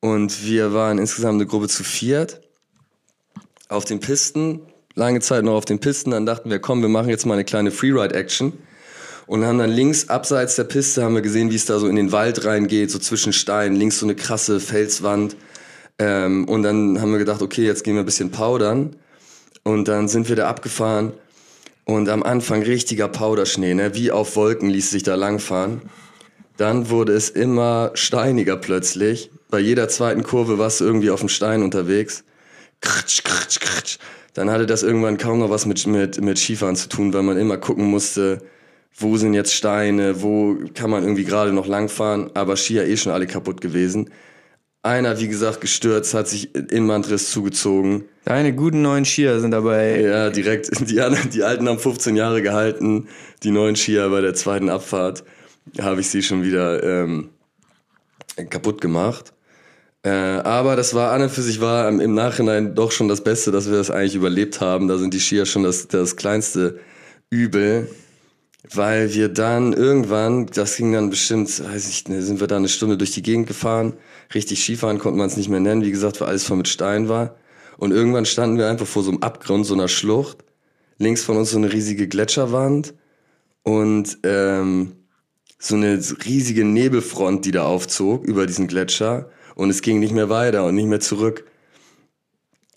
Und 0.00 0.44
wir 0.44 0.72
waren 0.72 0.98
insgesamt 0.98 1.34
eine 1.34 1.46
Gruppe 1.46 1.68
zu 1.68 1.84
viert 1.84 2.40
auf 3.68 3.84
den 3.84 4.00
Pisten, 4.00 4.60
lange 4.94 5.20
Zeit 5.20 5.44
noch 5.44 5.54
auf 5.54 5.64
den 5.64 5.78
Pisten. 5.78 6.10
Dann 6.10 6.26
dachten 6.26 6.50
wir, 6.50 6.58
komm, 6.58 6.82
wir 6.82 6.88
machen 6.88 7.08
jetzt 7.08 7.26
mal 7.26 7.34
eine 7.34 7.44
kleine 7.44 7.70
Freeride-Action. 7.70 8.52
Und 9.26 9.44
haben 9.44 9.58
dann 9.58 9.70
links, 9.70 10.08
abseits 10.08 10.56
der 10.56 10.64
Piste, 10.64 11.04
haben 11.04 11.14
wir 11.14 11.22
gesehen, 11.22 11.50
wie 11.50 11.56
es 11.56 11.64
da 11.64 11.78
so 11.78 11.86
in 11.86 11.94
den 11.94 12.10
Wald 12.10 12.44
reingeht, 12.44 12.90
so 12.90 12.98
zwischen 12.98 13.32
Steinen, 13.32 13.76
links 13.76 14.00
so 14.00 14.06
eine 14.06 14.16
krasse 14.16 14.58
Felswand. 14.58 15.36
Ähm, 15.98 16.48
und 16.48 16.64
dann 16.64 17.00
haben 17.00 17.12
wir 17.12 17.18
gedacht, 17.18 17.40
okay, 17.40 17.64
jetzt 17.64 17.84
gehen 17.84 17.94
wir 17.94 18.02
ein 18.02 18.06
bisschen 18.06 18.32
powdern. 18.32 18.96
Und 19.62 19.86
dann 19.86 20.08
sind 20.08 20.28
wir 20.28 20.34
da 20.34 20.48
abgefahren. 20.48 21.12
Und 21.90 22.08
am 22.08 22.22
Anfang 22.22 22.62
richtiger 22.62 23.08
Powderschnee, 23.08 23.74
ne? 23.74 23.96
wie 23.96 24.12
auf 24.12 24.36
Wolken 24.36 24.70
ließ 24.70 24.92
sich 24.92 25.02
da 25.02 25.16
langfahren. 25.16 25.82
Dann 26.56 26.88
wurde 26.88 27.14
es 27.14 27.30
immer 27.30 27.90
steiniger 27.94 28.56
plötzlich. 28.56 29.32
Bei 29.50 29.58
jeder 29.58 29.88
zweiten 29.88 30.22
Kurve 30.22 30.56
warst 30.56 30.80
du 30.80 30.84
irgendwie 30.84 31.10
auf 31.10 31.18
dem 31.18 31.28
Stein 31.28 31.64
unterwegs. 31.64 32.22
Kratsch, 32.80 33.24
kratsch, 33.24 33.58
kratsch. 33.58 33.98
Dann 34.34 34.52
hatte 34.52 34.66
das 34.66 34.84
irgendwann 34.84 35.18
kaum 35.18 35.40
noch 35.40 35.50
was 35.50 35.66
mit, 35.66 35.84
mit, 35.88 36.20
mit 36.20 36.38
Skifahren 36.38 36.76
zu 36.76 36.88
tun, 36.88 37.12
weil 37.12 37.24
man 37.24 37.36
immer 37.36 37.56
gucken 37.56 37.86
musste, 37.86 38.38
wo 38.96 39.16
sind 39.16 39.34
jetzt 39.34 39.52
Steine, 39.52 40.22
wo 40.22 40.58
kann 40.74 40.90
man 40.90 41.02
irgendwie 41.02 41.24
gerade 41.24 41.52
noch 41.52 41.66
langfahren. 41.66 42.30
Aber 42.34 42.56
Skier 42.56 42.86
eh 42.86 42.96
schon 42.96 43.10
alle 43.10 43.26
kaputt 43.26 43.60
gewesen. 43.60 44.10
Einer, 44.82 45.20
wie 45.20 45.28
gesagt, 45.28 45.60
gestürzt, 45.60 46.14
hat 46.14 46.28
sich 46.28 46.54
Innenbandriss 46.54 47.30
zugezogen. 47.30 48.04
Deine 48.24 48.54
guten 48.54 48.80
neuen 48.80 49.04
Skier 49.04 49.38
sind 49.40 49.50
dabei. 49.50 50.00
Ja, 50.00 50.30
direkt. 50.30 50.70
Die, 50.80 51.00
die 51.32 51.42
Alten 51.42 51.68
haben 51.68 51.78
15 51.78 52.16
Jahre 52.16 52.40
gehalten. 52.40 53.08
Die 53.42 53.50
neuen 53.50 53.76
Skier 53.76 54.08
bei 54.08 54.22
der 54.22 54.34
zweiten 54.34 54.70
Abfahrt 54.70 55.24
habe 55.80 56.00
ich 56.00 56.08
sie 56.08 56.22
schon 56.22 56.42
wieder 56.42 56.82
ähm, 56.82 57.28
kaputt 58.48 58.80
gemacht. 58.80 59.34
Äh, 60.02 60.08
aber 60.10 60.76
das 60.76 60.94
war 60.94 61.12
an 61.12 61.22
und 61.22 61.30
für 61.30 61.42
sich 61.42 61.60
war 61.60 61.88
im 61.88 62.14
Nachhinein 62.14 62.74
doch 62.74 62.90
schon 62.90 63.08
das 63.08 63.22
Beste, 63.22 63.50
dass 63.50 63.68
wir 63.68 63.76
das 63.76 63.90
eigentlich 63.90 64.14
überlebt 64.14 64.62
haben. 64.62 64.88
Da 64.88 64.96
sind 64.96 65.12
die 65.12 65.20
Skier 65.20 65.44
schon 65.44 65.62
das, 65.62 65.88
das 65.88 66.16
kleinste 66.16 66.80
Übel. 67.28 67.88
Weil 68.68 69.14
wir 69.14 69.28
dann 69.28 69.72
irgendwann, 69.72 70.46
das 70.46 70.76
ging 70.76 70.92
dann 70.92 71.08
bestimmt, 71.08 71.48
weiß 71.48 71.88
ich, 71.88 72.04
sind 72.06 72.40
wir 72.40 72.46
da 72.46 72.56
eine 72.56 72.68
Stunde 72.68 72.98
durch 72.98 73.12
die 73.12 73.22
Gegend 73.22 73.46
gefahren. 73.46 73.94
Richtig 74.34 74.62
Skifahren 74.62 74.98
konnte 74.98 75.18
man 75.18 75.28
es 75.28 75.36
nicht 75.36 75.48
mehr 75.48 75.60
nennen, 75.60 75.82
wie 75.82 75.90
gesagt, 75.90 76.20
weil 76.20 76.28
alles 76.28 76.44
voll 76.44 76.58
mit 76.58 76.68
Stein 76.68 77.08
war. 77.08 77.36
Und 77.78 77.92
irgendwann 77.92 78.26
standen 78.26 78.58
wir 78.58 78.68
einfach 78.68 78.86
vor 78.86 79.02
so 79.02 79.10
einem 79.10 79.22
Abgrund, 79.22 79.64
so 79.64 79.72
einer 79.72 79.88
Schlucht. 79.88 80.44
Links 80.98 81.24
von 81.24 81.38
uns 81.38 81.50
so 81.50 81.56
eine 81.56 81.72
riesige 81.72 82.06
Gletscherwand 82.06 82.92
und 83.62 84.18
ähm, 84.22 84.92
so 85.58 85.76
eine 85.76 85.98
riesige 86.26 86.66
Nebelfront, 86.66 87.46
die 87.46 87.52
da 87.52 87.64
aufzog 87.64 88.26
über 88.26 88.46
diesen 88.46 88.66
Gletscher. 88.66 89.30
Und 89.54 89.70
es 89.70 89.80
ging 89.80 89.98
nicht 89.98 90.12
mehr 90.12 90.28
weiter 90.28 90.66
und 90.66 90.74
nicht 90.74 90.88
mehr 90.88 91.00
zurück. 91.00 91.46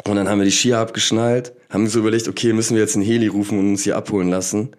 Und 0.06 0.16
dann 0.16 0.30
haben 0.30 0.40
wir 0.40 0.46
die 0.46 0.52
Skier 0.52 0.80
abgeschnallt, 0.80 1.54
haben 1.70 1.88
so 1.88 2.00
überlegt, 2.00 2.30
okay, 2.30 2.54
müssen 2.54 2.76
wir 2.76 2.82
jetzt 2.82 2.96
einen 2.96 3.06
Heli 3.06 3.28
rufen 3.28 3.60
und 3.60 3.70
uns 3.72 3.84
hier 3.84 3.98
abholen 3.98 4.30
lassen. 4.30 4.72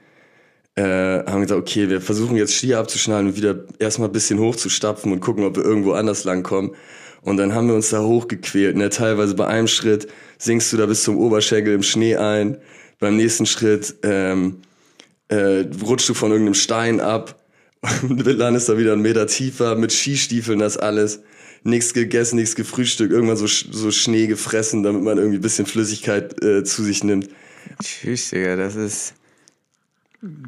Äh, 0.76 1.24
haben 1.26 1.42
gesagt, 1.42 1.60
okay, 1.60 1.88
wir 1.88 2.00
versuchen 2.00 2.37
jetzt 2.37 2.54
Skier 2.54 2.80
abzuschnallen 2.80 3.28
und 3.28 3.37
wieder 3.37 3.64
erstmal 3.78 4.08
ein 4.08 4.12
bisschen 4.12 4.40
hochzustapfen 4.40 5.12
und 5.12 5.20
gucken, 5.20 5.44
ob 5.44 5.56
wir 5.56 5.64
irgendwo 5.64 5.92
anders 5.92 6.24
langkommen. 6.24 6.72
Und 7.22 7.37
dann 7.37 7.54
haben 7.54 7.68
wir 7.68 7.74
uns 7.74 7.90
da 7.90 8.02
hochgequält. 8.02 8.76
Ne? 8.76 8.90
Teilweise 8.90 9.34
bei 9.34 9.46
einem 9.46 9.68
Schritt 9.68 10.08
sinkst 10.38 10.72
du 10.72 10.76
da 10.76 10.87
bis 10.87 11.04
zum 11.04 11.16
Oberschenkel 11.16 11.72
im 11.72 11.82
Schnee 11.82 12.16
ein. 12.16 12.58
Beim 12.98 13.16
nächsten 13.16 13.46
Schritt 13.46 13.94
ähm, 14.02 14.62
äh, 15.28 15.64
rutschst 15.82 16.08
du 16.08 16.14
von 16.14 16.30
irgendeinem 16.30 16.54
Stein 16.54 17.00
ab 17.00 17.40
und 18.02 18.24
landest 18.26 18.68
da 18.68 18.76
wieder 18.76 18.92
einen 18.92 19.02
Meter 19.02 19.26
tiefer 19.26 19.76
mit 19.76 19.92
Skistiefeln, 19.92 20.58
das 20.58 20.76
alles. 20.76 21.22
Nichts 21.62 21.94
gegessen, 21.94 22.37
nichts 22.37 22.56
gefrühstückt, 22.56 23.10
irgendwann 23.10 23.38
so, 23.38 23.46
so 23.46 23.90
Schnee 23.90 24.26
gefressen, 24.26 24.82
damit 24.82 25.02
man 25.02 25.16
irgendwie 25.16 25.38
ein 25.38 25.42
bisschen 25.42 25.64
Flüssigkeit 25.64 26.42
äh, 26.42 26.62
zu 26.62 26.82
sich 26.82 27.04
nimmt. 27.04 27.30
Tschüss, 27.82 28.30
Digga, 28.30 28.56
das 28.56 28.76
ist 28.76 29.14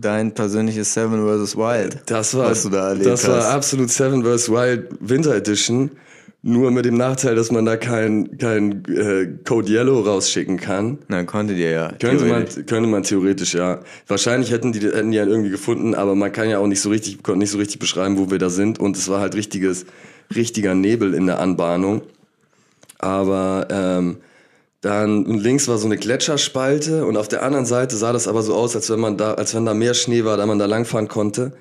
dein 0.00 0.32
persönliches 0.32 0.94
Seven 0.94 1.26
vs. 1.26 1.56
Wild. 1.56 1.98
Das 2.06 2.34
war, 2.34 2.50
was 2.50 2.62
du 2.62 2.70
da 2.70 2.88
erlebt 2.88 3.06
das 3.06 3.28
war 3.28 3.38
hast. 3.38 3.46
absolut 3.46 3.90
Seven 3.90 4.24
vs. 4.24 4.50
Wild 4.50 4.88
Winter 5.00 5.34
Edition. 5.34 5.90
Nur 6.42 6.70
mit 6.70 6.84
dem 6.84 6.96
Nachteil, 6.96 7.34
dass 7.34 7.50
man 7.50 7.64
da 7.64 7.76
kein, 7.76 8.38
kein 8.38 8.84
äh, 8.84 9.26
Code 9.44 9.68
Yellow 9.68 10.00
rausschicken 10.02 10.58
kann. 10.58 10.98
Na, 11.08 11.24
konntet 11.24 11.58
ihr 11.58 11.70
ja. 11.70 11.88
Könnte 11.98 12.24
man, 12.24 12.44
theoretisch. 12.46 12.66
könnte 12.66 12.88
man 12.88 13.02
theoretisch, 13.02 13.54
ja. 13.54 13.80
Wahrscheinlich 14.06 14.52
hätten 14.52 14.70
die, 14.70 14.80
hätten 14.80 15.10
die 15.10 15.16
ja 15.16 15.26
irgendwie 15.26 15.50
gefunden, 15.50 15.96
aber 15.96 16.14
man 16.14 16.30
kann 16.30 16.48
ja 16.48 16.58
auch 16.60 16.68
nicht 16.68 16.80
so 16.80 16.88
richtig, 16.90 17.24
konnte 17.24 17.40
nicht 17.40 17.50
so 17.50 17.58
richtig 17.58 17.80
beschreiben, 17.80 18.16
wo 18.16 18.30
wir 18.30 18.38
da 18.38 18.48
sind. 18.48 18.78
Und 18.78 18.96
es 18.96 19.08
war 19.08 19.20
halt 19.20 19.34
richtiges, 19.34 19.86
richtiger 20.36 20.76
Nebel 20.76 21.14
in 21.14 21.26
der 21.26 21.40
Anbahnung. 21.40 22.02
Aber 22.98 23.66
ähm, 23.68 24.18
dann 24.86 25.26
und 25.26 25.38
links 25.38 25.66
war 25.66 25.78
so 25.78 25.86
eine 25.86 25.96
Gletscherspalte 25.96 27.04
und 27.06 27.16
auf 27.16 27.26
der 27.26 27.42
anderen 27.42 27.66
Seite 27.66 27.96
sah 27.96 28.12
das 28.12 28.28
aber 28.28 28.42
so 28.42 28.54
aus, 28.54 28.76
als 28.76 28.88
wenn 28.88 29.00
man 29.00 29.16
da, 29.16 29.34
als 29.34 29.52
wenn 29.52 29.66
da 29.66 29.74
mehr 29.74 29.94
Schnee 29.94 30.24
war, 30.24 30.36
da 30.36 30.46
man 30.46 30.60
da 30.60 30.66
langfahren 30.66 31.08
konnte. 31.08 31.52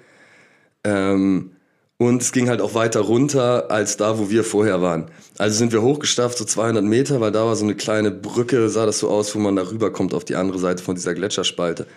Ähm, 0.83 1.51
und 1.97 2.21
es 2.21 2.31
ging 2.31 2.49
halt 2.49 2.61
auch 2.61 2.75
weiter 2.75 2.99
runter 2.99 3.71
als 3.71 3.97
da, 3.97 4.19
wo 4.19 4.29
wir 4.29 4.43
vorher 4.43 4.81
waren. 4.81 5.05
Also 5.39 5.57
sind 5.57 5.71
wir 5.71 5.81
hochgestafft, 5.81 6.37
so 6.37 6.45
200 6.45 6.83
Meter, 6.83 7.19
weil 7.19 7.31
da 7.31 7.45
war 7.45 7.55
so 7.55 7.63
eine 7.63 7.73
kleine 7.73 8.11
Brücke, 8.11 8.69
sah 8.69 8.85
das 8.85 8.99
so 8.99 9.09
aus, 9.09 9.33
wo 9.33 9.39
man 9.39 9.55
da 9.55 9.63
rüberkommt 9.63 10.13
auf 10.13 10.25
die 10.25 10.35
andere 10.35 10.59
Seite 10.59 10.83
von 10.83 10.93
dieser 10.93 11.15
Gletscherspalte. 11.15 11.87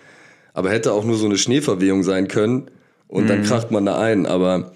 Aber 0.55 0.71
hätte 0.71 0.93
auch 0.93 1.05
nur 1.05 1.17
so 1.17 1.27
eine 1.27 1.37
Schneeverwehung 1.37 2.05
sein 2.05 2.29
können 2.29 2.71
und 3.07 3.29
dann 3.29 3.43
kracht 3.43 3.71
man 3.71 3.85
da 3.85 3.99
ein. 3.99 4.25
Aber 4.25 4.73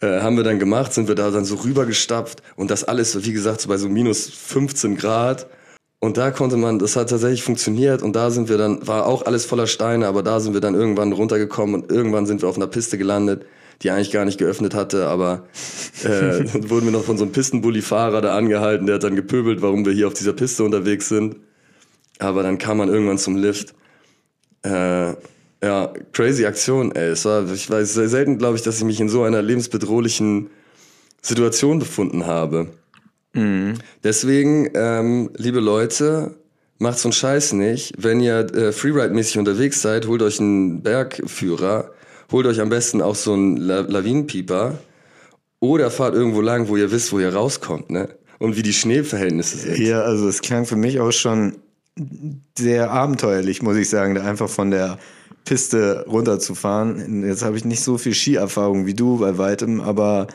äh, 0.00 0.20
haben 0.20 0.36
wir 0.36 0.44
dann 0.44 0.60
gemacht, 0.60 0.92
sind 0.92 1.08
wir 1.08 1.16
da 1.16 1.30
dann 1.30 1.44
so 1.44 1.56
rübergestapft 1.56 2.42
und 2.54 2.70
das 2.70 2.84
alles, 2.84 3.24
wie 3.24 3.32
gesagt, 3.32 3.62
so 3.62 3.68
bei 3.68 3.78
so 3.78 3.88
minus 3.88 4.28
15 4.28 4.96
Grad. 4.96 5.48
Und 6.06 6.18
da 6.18 6.30
konnte 6.30 6.56
man, 6.56 6.78
das 6.78 6.94
hat 6.94 7.10
tatsächlich 7.10 7.42
funktioniert 7.42 8.00
und 8.00 8.14
da 8.14 8.30
sind 8.30 8.48
wir 8.48 8.56
dann, 8.56 8.86
war 8.86 9.06
auch 9.06 9.26
alles 9.26 9.44
voller 9.44 9.66
Steine, 9.66 10.06
aber 10.06 10.22
da 10.22 10.38
sind 10.38 10.54
wir 10.54 10.60
dann 10.60 10.76
irgendwann 10.76 11.10
runtergekommen 11.10 11.74
und 11.74 11.90
irgendwann 11.90 12.26
sind 12.26 12.42
wir 12.42 12.48
auf 12.48 12.54
einer 12.54 12.68
Piste 12.68 12.96
gelandet, 12.96 13.44
die 13.82 13.90
eigentlich 13.90 14.12
gar 14.12 14.24
nicht 14.24 14.38
geöffnet 14.38 14.72
hatte, 14.72 15.08
aber 15.08 15.48
äh, 16.04 16.44
dann 16.52 16.70
wurden 16.70 16.84
wir 16.84 16.92
noch 16.92 17.02
von 17.02 17.18
so 17.18 17.24
einem 17.24 17.32
Pistenbully-Fahrer 17.32 18.20
da 18.20 18.36
angehalten, 18.36 18.86
der 18.86 18.94
hat 18.94 19.02
dann 19.02 19.16
gepöbelt, 19.16 19.62
warum 19.62 19.84
wir 19.84 19.92
hier 19.92 20.06
auf 20.06 20.14
dieser 20.14 20.32
Piste 20.32 20.62
unterwegs 20.62 21.08
sind. 21.08 21.38
Aber 22.20 22.44
dann 22.44 22.58
kam 22.58 22.76
man 22.76 22.88
irgendwann 22.88 23.18
zum 23.18 23.34
Lift. 23.34 23.74
Äh, 24.62 25.08
ja, 25.60 25.92
crazy 26.12 26.46
Aktion, 26.46 26.94
ey. 26.94 27.08
Es 27.08 27.24
war, 27.24 27.50
ich 27.50 27.68
weiß 27.68 27.94
sehr 27.94 28.08
selten, 28.08 28.38
glaube 28.38 28.54
ich, 28.54 28.62
dass 28.62 28.78
ich 28.78 28.84
mich 28.84 29.00
in 29.00 29.08
so 29.08 29.24
einer 29.24 29.42
lebensbedrohlichen 29.42 30.50
Situation 31.20 31.80
befunden 31.80 32.26
habe. 32.26 32.68
Deswegen, 34.02 34.70
ähm, 34.74 35.30
liebe 35.36 35.60
Leute, 35.60 36.34
macht 36.78 36.98
so 36.98 37.08
einen 37.08 37.12
Scheiß 37.12 37.52
nicht. 37.52 37.94
Wenn 37.98 38.20
ihr 38.20 38.38
äh, 38.54 38.72
Freeride-mäßig 38.72 39.38
unterwegs 39.38 39.82
seid, 39.82 40.06
holt 40.06 40.22
euch 40.22 40.40
einen 40.40 40.82
Bergführer, 40.82 41.90
holt 42.32 42.46
euch 42.46 42.60
am 42.60 42.68
besten 42.68 43.02
auch 43.02 43.14
so 43.14 43.32
einen 43.32 43.56
La 43.56 43.80
Lawinenpieper 43.80 44.78
oder 45.60 45.90
fahrt 45.90 46.14
irgendwo 46.14 46.40
lang, 46.40 46.68
wo 46.68 46.76
ihr 46.76 46.90
wisst, 46.90 47.12
wo 47.12 47.18
ihr 47.18 47.34
rauskommt, 47.34 47.90
ne? 47.90 48.08
Und 48.38 48.56
wie 48.56 48.62
die 48.62 48.74
Schneeverhältnisse 48.74 49.56
sind. 49.56 49.78
Ja, 49.78 50.02
also 50.02 50.28
es 50.28 50.42
klang 50.42 50.66
für 50.66 50.76
mich 50.76 51.00
auch 51.00 51.12
schon 51.12 51.56
sehr 52.58 52.90
abenteuerlich, 52.90 53.62
muss 53.62 53.76
ich 53.76 53.88
sagen, 53.88 54.14
da 54.14 54.24
einfach 54.24 54.50
von 54.50 54.70
der 54.70 54.98
Piste 55.46 56.04
runterzufahren. 56.06 57.24
Jetzt 57.26 57.42
habe 57.42 57.56
ich 57.56 57.64
nicht 57.64 57.82
so 57.82 57.96
viel 57.96 58.12
Skierfahrung 58.12 58.84
wie 58.84 58.92
du 58.92 59.18
bei 59.18 59.38
weitem, 59.38 59.80
aber 59.80 60.26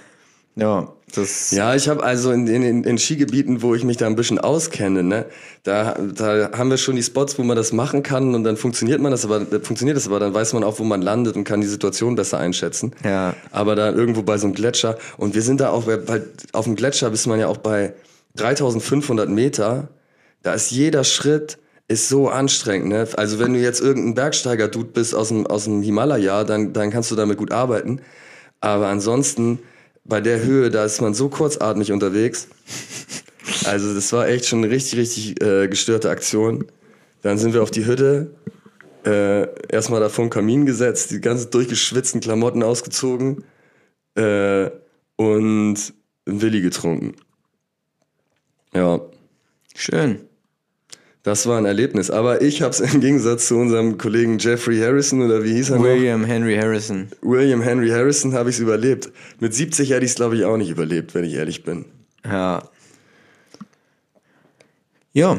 ja, 0.56 0.92
das. 1.12 1.52
Ja, 1.52 1.76
ich 1.76 1.88
habe 1.90 2.04
also 2.04 2.32
in, 2.32 2.48
in, 2.48 2.84
in 2.84 2.98
Skigebieten, 2.98 3.62
wo 3.62 3.76
ich 3.76 3.84
mich 3.84 3.98
da 3.98 4.08
ein 4.08 4.16
bisschen 4.16 4.40
auskenne, 4.40 5.04
ne, 5.04 5.26
da, 5.64 5.94
da 5.94 6.52
haben 6.58 6.70
wir 6.70 6.78
schon 6.78 6.96
die 6.96 7.04
Spots, 7.04 7.38
wo 7.38 7.44
man 7.44 7.56
das 7.56 7.72
machen 7.72 8.04
kann 8.04 8.34
und 8.36 8.44
dann 8.44 8.58
funktioniert 8.58 9.02
man 9.02 9.12
das, 9.12 9.26
aber 9.26 9.46
funktioniert 9.62 9.98
das, 9.98 10.08
aber 10.08 10.20
dann 10.20 10.34
weiß 10.34 10.54
man 10.54 10.64
auch, 10.64 10.80
wo 10.80 10.84
man 10.84 11.02
landet 11.02 11.36
und 11.36 11.44
kann 11.44 11.62
die 11.62 11.68
Situation 11.68 12.16
besser 12.16 12.40
einschätzen. 12.40 12.94
Ja. 13.04 13.36
Aber 13.52 13.76
da 13.76 13.92
irgendwo 13.92 14.24
bei 14.24 14.38
so 14.38 14.48
einem 14.48 14.56
Gletscher 14.56 14.98
und 15.18 15.36
wir 15.36 15.42
sind 15.42 15.62
da 15.62 15.70
auch, 15.70 15.88
weil 15.88 16.28
auf 16.54 16.66
dem 16.66 16.76
Gletscher 16.76 17.10
bist 17.10 17.28
man 17.28 17.40
ja 17.40 17.48
auch 17.48 17.58
bei 17.58 17.94
3500 18.36 19.30
Meter, 19.30 19.90
da 20.44 20.54
ist 20.54 20.72
jeder 20.72 21.04
Schritt 21.04 21.58
ist 21.88 22.08
so 22.08 22.30
anstrengend, 22.30 22.88
ne? 22.88 23.06
Also 23.18 23.38
wenn 23.38 23.54
du 23.54 23.60
jetzt 23.60 23.82
irgendein 23.82 24.16
Bergsteiger-Dude 24.16 24.92
bist 24.94 25.14
aus 25.14 25.28
dem, 25.28 25.46
aus 25.46 25.66
dem 25.66 25.82
Himalaya, 25.82 26.46
dann, 26.46 26.72
dann 26.72 26.90
kannst 26.90 27.12
du 27.12 27.16
damit 27.16 27.38
gut 27.38 27.52
arbeiten. 27.52 28.00
Aber 28.62 28.88
ansonsten 28.88 29.60
bei 30.04 30.22
der 30.22 30.44
Höhe, 30.44 30.70
da 30.70 30.86
ist 30.86 31.02
man 31.02 31.14
so 31.14 31.30
kurzatmig 31.30 31.92
unterwegs. 31.92 32.48
Also 33.66 33.94
das 33.94 34.12
war 34.14 34.28
echt 34.28 34.46
schon 34.46 34.64
eine 34.64 34.72
richtig, 34.72 35.00
richtig 35.00 35.42
äh, 35.42 35.68
gestörte 35.68 36.10
Aktion. 36.10 36.66
Dann 37.22 37.38
sind 37.38 37.54
wir 37.54 37.62
auf 37.62 37.72
die 37.72 37.86
Hütte, 37.86 38.34
äh, 39.06 39.48
erstmal 39.68 40.00
da 40.00 40.10
vor 40.10 40.30
Kamin 40.30 40.66
gesetzt, 40.66 41.12
die 41.12 41.22
ganzen 41.22 41.52
durchgeschwitzten 41.52 42.22
Klamotten 42.22 42.64
ausgezogen 42.64 43.44
äh, 44.16 44.70
und 45.16 45.94
Willi 46.26 46.62
getrunken. 46.62 47.16
Ja. 48.74 49.02
Schön. 49.76 50.28
Das 51.24 51.46
war 51.46 51.58
ein 51.58 51.66
Erlebnis. 51.66 52.10
Aber 52.10 52.42
ich 52.42 52.62
habe 52.62 52.72
es 52.72 52.80
im 52.80 53.00
Gegensatz 53.00 53.48
zu 53.48 53.58
unserem 53.58 53.98
Kollegen 53.98 54.40
Jeffrey 54.40 54.80
Harrison 54.80 55.22
oder 55.22 55.44
wie 55.44 55.54
hieß 55.54 55.72
er 55.72 55.82
William 55.82 56.22
noch? 56.22 56.28
Henry 56.28 56.56
Harrison. 56.56 57.12
William 57.22 57.62
Henry 57.62 57.90
Harrison 57.90 58.34
habe 58.34 58.50
ich 58.50 58.56
es 58.56 58.62
überlebt. 58.62 59.12
Mit 59.40 59.54
70 59.54 59.92
hätte 59.92 60.06
ich 60.06 60.12
es, 60.12 60.16
glaube 60.16 60.36
ich, 60.36 60.46
auch 60.46 60.58
nicht 60.58 60.70
überlebt, 60.70 61.14
wenn 61.14 61.24
ich 61.24 61.36
ehrlich 61.36 61.64
bin. 61.64 61.86
Ja. 62.26 62.64
Ja. 65.14 65.38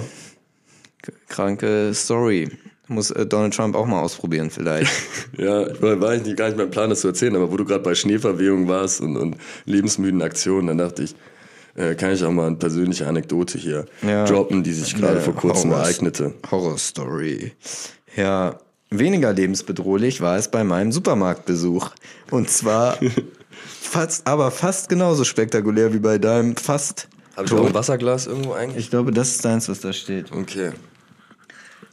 Kranke 1.28 1.92
Story. 1.94 2.50
Muss 2.86 3.10
äh, 3.10 3.26
Donald 3.26 3.54
Trump 3.54 3.74
auch 3.74 3.86
mal 3.86 4.02
ausprobieren, 4.02 4.50
vielleicht. 4.50 4.92
ja, 5.36 5.66
war 5.80 6.10
eigentlich 6.10 6.36
gar 6.36 6.46
nicht 6.46 6.58
mein 6.58 6.70
Plan, 6.70 6.90
das 6.90 7.00
zu 7.00 7.08
erzählen, 7.08 7.34
aber 7.34 7.50
wo 7.50 7.56
du 7.56 7.64
gerade 7.64 7.82
bei 7.82 7.94
Schneeverwehung 7.94 8.68
warst 8.68 9.00
und, 9.00 9.16
und 9.16 9.36
lebensmüden 9.64 10.20
Aktionen, 10.22 10.68
dann 10.68 10.78
dachte 10.78 11.04
ich, 11.04 11.14
äh, 11.74 11.94
kann 11.94 12.12
ich 12.12 12.22
auch 12.24 12.30
mal 12.30 12.46
eine 12.46 12.56
persönliche 12.56 13.06
Anekdote 13.06 13.58
hier 13.58 13.87
ja. 14.02 14.24
droppen, 14.24 14.62
die 14.62 14.72
sich 14.72 14.94
gerade 14.94 15.16
ja, 15.16 15.20
vor 15.20 15.35
kurzem 15.35 15.70
Horror 15.70 15.82
ereignete. 15.85 16.35
Horrorstory. 16.50 17.52
Ja, 18.16 18.58
weniger 18.90 19.32
lebensbedrohlich 19.32 20.20
war 20.20 20.37
es 20.37 20.48
bei 20.48 20.64
meinem 20.64 20.92
Supermarktbesuch. 20.92 21.90
Und 22.30 22.50
zwar 22.50 22.98
fast, 23.80 24.26
aber 24.26 24.50
fast 24.50 24.88
genauso 24.88 25.24
spektakulär 25.24 25.94
wie 25.94 25.98
bei 25.98 26.18
deinem 26.18 26.56
fast. 26.56 27.08
Habe 27.37 27.46
ich 27.46 27.52
auch 27.54 27.66
ein 27.66 27.74
Wasserglas 27.74 28.26
irgendwo 28.26 28.52
eigentlich? 28.52 28.85
Ich 28.85 28.90
glaube, 28.90 29.11
das 29.11 29.30
ist 29.30 29.44
deins, 29.44 29.68
was 29.68 29.80
da 29.80 29.92
steht. 29.94 30.32
Okay. 30.32 30.72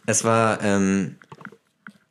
Es 0.06 0.26
war 0.26 0.62
ähm, 0.62 1.16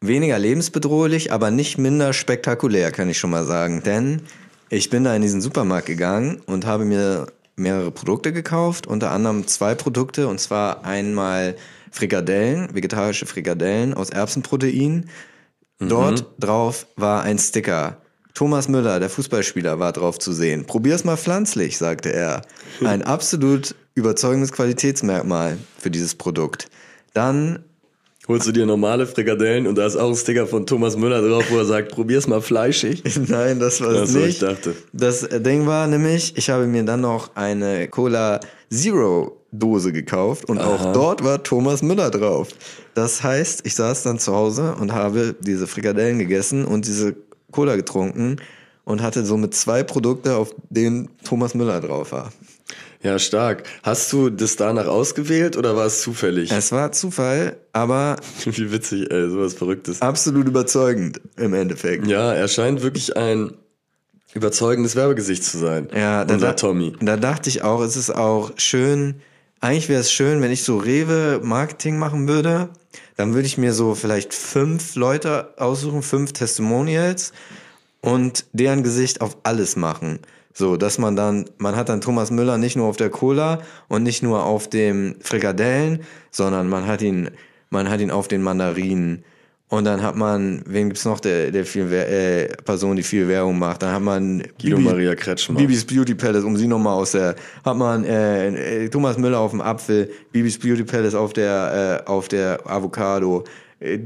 weniger 0.00 0.38
lebensbedrohlich, 0.38 1.32
aber 1.32 1.50
nicht 1.50 1.76
minder 1.76 2.14
spektakulär, 2.14 2.90
kann 2.92 3.10
ich 3.10 3.18
schon 3.18 3.30
mal 3.30 3.44
sagen. 3.44 3.82
Denn 3.82 4.22
ich 4.70 4.88
bin 4.88 5.04
da 5.04 5.14
in 5.14 5.20
diesen 5.20 5.42
Supermarkt 5.42 5.86
gegangen 5.86 6.40
und 6.46 6.64
habe 6.64 6.86
mir 6.86 7.26
mehrere 7.58 7.90
Produkte 7.90 8.32
gekauft, 8.32 8.86
unter 8.86 9.10
anderem 9.10 9.46
zwei 9.46 9.74
Produkte, 9.74 10.28
und 10.28 10.40
zwar 10.40 10.84
einmal 10.84 11.56
Frikadellen, 11.90 12.74
vegetarische 12.74 13.26
Frikadellen 13.26 13.94
aus 13.94 14.10
Erbsenprotein. 14.10 15.08
Dort 15.78 16.20
mhm. 16.20 16.40
drauf 16.40 16.86
war 16.96 17.22
ein 17.22 17.38
Sticker. 17.38 17.98
Thomas 18.34 18.68
Müller, 18.68 19.00
der 19.00 19.10
Fußballspieler, 19.10 19.80
war 19.80 19.92
drauf 19.92 20.18
zu 20.18 20.32
sehen. 20.32 20.64
Probier's 20.64 21.04
mal 21.04 21.16
pflanzlich, 21.16 21.76
sagte 21.76 22.12
er. 22.12 22.42
Ein 22.84 23.02
absolut 23.02 23.74
überzeugendes 23.94 24.52
Qualitätsmerkmal 24.52 25.58
für 25.76 25.90
dieses 25.90 26.14
Produkt. 26.14 26.68
Dann 27.14 27.64
holst 28.28 28.46
du 28.46 28.52
dir 28.52 28.66
normale 28.66 29.06
Frikadellen 29.06 29.66
und 29.66 29.76
da 29.76 29.86
ist 29.86 29.96
auch 29.96 30.10
ein 30.10 30.14
Sticker 30.14 30.46
von 30.46 30.66
Thomas 30.66 30.96
Müller 30.96 31.26
drauf, 31.26 31.44
wo 31.50 31.56
er 31.56 31.64
sagt, 31.64 31.92
probier's 31.92 32.26
mal 32.26 32.42
fleischig. 32.42 33.02
Nein, 33.28 33.58
das 33.58 33.80
war 33.80 33.90
es 33.90 34.12
nicht. 34.12 34.28
Ich 34.28 34.38
dachte. 34.38 34.74
Das 34.92 35.26
Ding 35.28 35.66
war 35.66 35.86
nämlich, 35.86 36.36
ich 36.36 36.50
habe 36.50 36.66
mir 36.66 36.84
dann 36.84 37.00
noch 37.00 37.34
eine 37.34 37.88
Cola 37.88 38.40
Zero 38.70 39.38
Dose 39.50 39.92
gekauft 39.92 40.44
und 40.48 40.58
Aha. 40.58 40.74
auch 40.74 40.92
dort 40.92 41.24
war 41.24 41.42
Thomas 41.42 41.80
Müller 41.82 42.10
drauf. 42.10 42.48
Das 42.94 43.22
heißt, 43.22 43.64
ich 43.64 43.74
saß 43.74 44.02
dann 44.02 44.18
zu 44.18 44.34
Hause 44.34 44.76
und 44.78 44.92
habe 44.92 45.34
diese 45.40 45.66
Frikadellen 45.66 46.18
gegessen 46.18 46.66
und 46.66 46.86
diese 46.86 47.16
Cola 47.50 47.76
getrunken 47.76 48.36
und 48.84 49.02
hatte 49.02 49.24
somit 49.24 49.54
zwei 49.54 49.82
Produkte, 49.82 50.36
auf 50.36 50.54
denen 50.68 51.08
Thomas 51.24 51.54
Müller 51.54 51.80
drauf 51.80 52.12
war. 52.12 52.30
Ja, 53.02 53.18
stark. 53.18 53.62
Hast 53.82 54.12
du 54.12 54.28
das 54.28 54.56
danach 54.56 54.86
ausgewählt 54.86 55.56
oder 55.56 55.76
war 55.76 55.86
es 55.86 56.02
zufällig? 56.02 56.50
Es 56.50 56.72
war 56.72 56.90
Zufall, 56.92 57.56
aber. 57.72 58.16
Wie 58.44 58.72
witzig, 58.72 59.10
ey, 59.10 59.30
sowas 59.30 59.54
Verrücktes. 59.54 60.02
Absolut 60.02 60.48
überzeugend 60.48 61.20
im 61.36 61.54
Endeffekt. 61.54 62.06
Ja, 62.06 62.32
er 62.32 62.48
scheint 62.48 62.82
wirklich 62.82 63.16
ein 63.16 63.52
überzeugendes 64.34 64.96
Werbegesicht 64.96 65.44
zu 65.44 65.58
sein. 65.58 65.88
Ja, 65.94 66.24
da, 66.24 66.34
unser 66.34 66.56
Tommy. 66.56 66.92
Da 67.00 67.16
dachte 67.16 67.48
ich 67.48 67.62
auch, 67.62 67.80
es 67.82 67.96
ist 67.96 68.10
auch 68.10 68.52
schön. 68.56 69.16
Eigentlich 69.60 69.88
wäre 69.88 70.00
es 70.00 70.12
schön, 70.12 70.40
wenn 70.40 70.50
ich 70.50 70.64
so 70.64 70.78
Rewe-Marketing 70.78 71.98
machen 71.98 72.28
würde. 72.28 72.68
Dann 73.16 73.34
würde 73.34 73.46
ich 73.46 73.58
mir 73.58 73.72
so 73.72 73.94
vielleicht 73.94 74.34
fünf 74.34 74.94
Leute 74.94 75.54
aussuchen, 75.56 76.02
fünf 76.02 76.32
Testimonials 76.32 77.32
und 78.00 78.44
deren 78.52 78.82
Gesicht 78.82 79.20
auf 79.20 79.36
alles 79.42 79.76
machen. 79.76 80.20
So, 80.58 80.76
dass 80.76 80.98
man 80.98 81.14
dann, 81.14 81.44
man 81.58 81.76
hat 81.76 81.88
dann 81.88 82.00
Thomas 82.00 82.32
Müller 82.32 82.58
nicht 82.58 82.74
nur 82.74 82.88
auf 82.88 82.96
der 82.96 83.10
Cola 83.10 83.60
und 83.86 84.02
nicht 84.02 84.24
nur 84.24 84.44
auf 84.44 84.68
dem 84.68 85.14
Frikadellen, 85.20 86.00
sondern 86.32 86.68
man 86.68 86.84
hat 86.88 87.00
ihn, 87.00 87.30
man 87.70 87.88
hat 87.88 88.00
ihn 88.00 88.10
auf 88.10 88.26
den 88.26 88.42
Mandarinen. 88.42 89.22
Und 89.68 89.84
dann 89.84 90.02
hat 90.02 90.16
man, 90.16 90.62
wen 90.66 90.88
gibt's 90.88 91.04
noch, 91.04 91.20
der, 91.20 91.52
der 91.52 91.64
viel, 91.64 91.92
äh, 91.92 92.48
Person, 92.64 92.96
die 92.96 93.04
viel 93.04 93.28
Werbung 93.28 93.56
macht? 93.56 93.82
Dann 93.82 93.92
hat 93.92 94.02
man 94.02 94.42
Guido 94.60 94.78
Bibi, 94.78 94.88
Maria 94.88 95.14
Kretschmer. 95.14 95.60
Bibis 95.60 95.84
Beauty 95.84 96.16
Palace, 96.16 96.42
um 96.42 96.56
sie 96.56 96.66
nochmal 96.66 96.94
aus 96.94 97.12
der, 97.12 97.36
hat 97.64 97.76
man 97.76 98.02
äh, 98.04 98.84
äh, 98.84 98.88
Thomas 98.88 99.16
Müller 99.16 99.38
auf 99.38 99.52
dem 99.52 99.60
Apfel, 99.60 100.10
Bibis 100.32 100.58
Beauty 100.58 100.82
Palace 100.82 101.14
auf 101.14 101.34
der, 101.34 102.02
äh, 102.04 102.10
auf 102.10 102.26
der 102.26 102.58
Avocado. 102.68 103.44
Äh, 103.78 104.00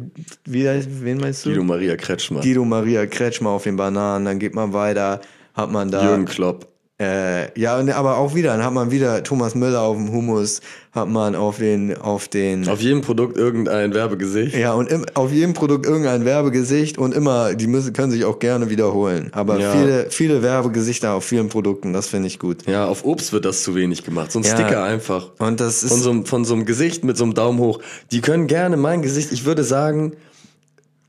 wie, 0.45 0.67
wen 0.67 1.17
meinst 1.17 1.47
du? 1.47 1.49
Guido 1.49 1.65
Maria 1.65 1.97
Kretschmer. 1.97 2.43
Guido 2.43 2.63
Maria 2.63 3.07
Kretschmer 3.07 3.49
auf 3.49 3.63
den 3.63 3.77
Bananen, 3.77 4.27
dann 4.27 4.39
geht 4.39 4.55
man 4.55 4.75
weiter 4.75 5.23
hat 5.55 5.71
man 5.71 5.91
da. 5.91 6.05
Jürgen 6.05 6.25
Klopp. 6.27 6.73
Äh, 7.03 7.59
ja, 7.59 7.79
aber 7.79 8.19
auch 8.19 8.35
wieder, 8.35 8.51
dann 8.51 8.65
hat 8.65 8.73
man 8.73 8.93
wieder 8.93 9.25
Thomas 9.25 9.57
Müller 9.57 9.81
auf 9.81 9.97
dem 9.97 10.13
Hummus, 10.13 10.61
hat 10.93 11.09
man 11.09 11.35
auf 11.35 11.57
den, 11.57 11.97
auf 11.99 12.29
den. 12.29 12.69
Auf 12.69 12.81
jedem 12.81 13.01
Produkt 13.01 13.37
irgendein 13.37 13.93
Werbegesicht. 13.93 14.55
Ja, 14.55 14.75
und 14.75 14.89
im, 14.89 15.05
auf 15.15 15.33
jedem 15.33 15.53
Produkt 15.53 15.85
irgendein 15.85 16.25
Werbegesicht 16.25 16.99
und 16.99 17.13
immer, 17.13 17.55
die 17.55 17.67
müssen, 17.67 17.93
können 17.93 18.13
sich 18.13 18.25
auch 18.25 18.39
gerne 18.39 18.71
wiederholen. 18.71 19.31
Aber 19.33 19.59
ja. 19.59 19.73
viele, 19.73 20.11
viele 20.11 20.43
Werbegesichter 20.43 21.15
auf 21.15 21.25
vielen 21.25 21.49
Produkten, 21.49 21.93
das 21.93 22.07
finde 22.07 22.29
ich 22.29 22.39
gut. 22.39 22.69
Ja, 22.69 22.87
auf 22.87 23.05
Obst 23.05 23.33
wird 23.33 23.47
das 23.47 23.65
zu 23.65 23.75
wenig 23.75 24.05
gemacht. 24.05 24.31
So 24.31 24.39
ein 24.39 24.45
ja. 24.45 24.55
Sticker 24.55 24.85
einfach. 24.85 25.31
Und 25.39 25.59
das 25.59 25.83
ist. 25.83 25.91
Von 25.91 26.01
so, 26.03 26.11
einem, 26.11 26.27
von 26.27 26.45
so 26.45 26.55
einem 26.55 26.67
Gesicht 26.67 27.03
mit 27.03 27.17
so 27.17 27.25
einem 27.25 27.35
Daumen 27.35 27.59
hoch. 27.59 27.81
Die 28.13 28.21
können 28.21 28.47
gerne 28.47 28.77
mein 28.77 29.03
Gesicht, 29.03 29.33
ich 29.33 29.45
würde 29.45 29.65
sagen, 29.65 30.13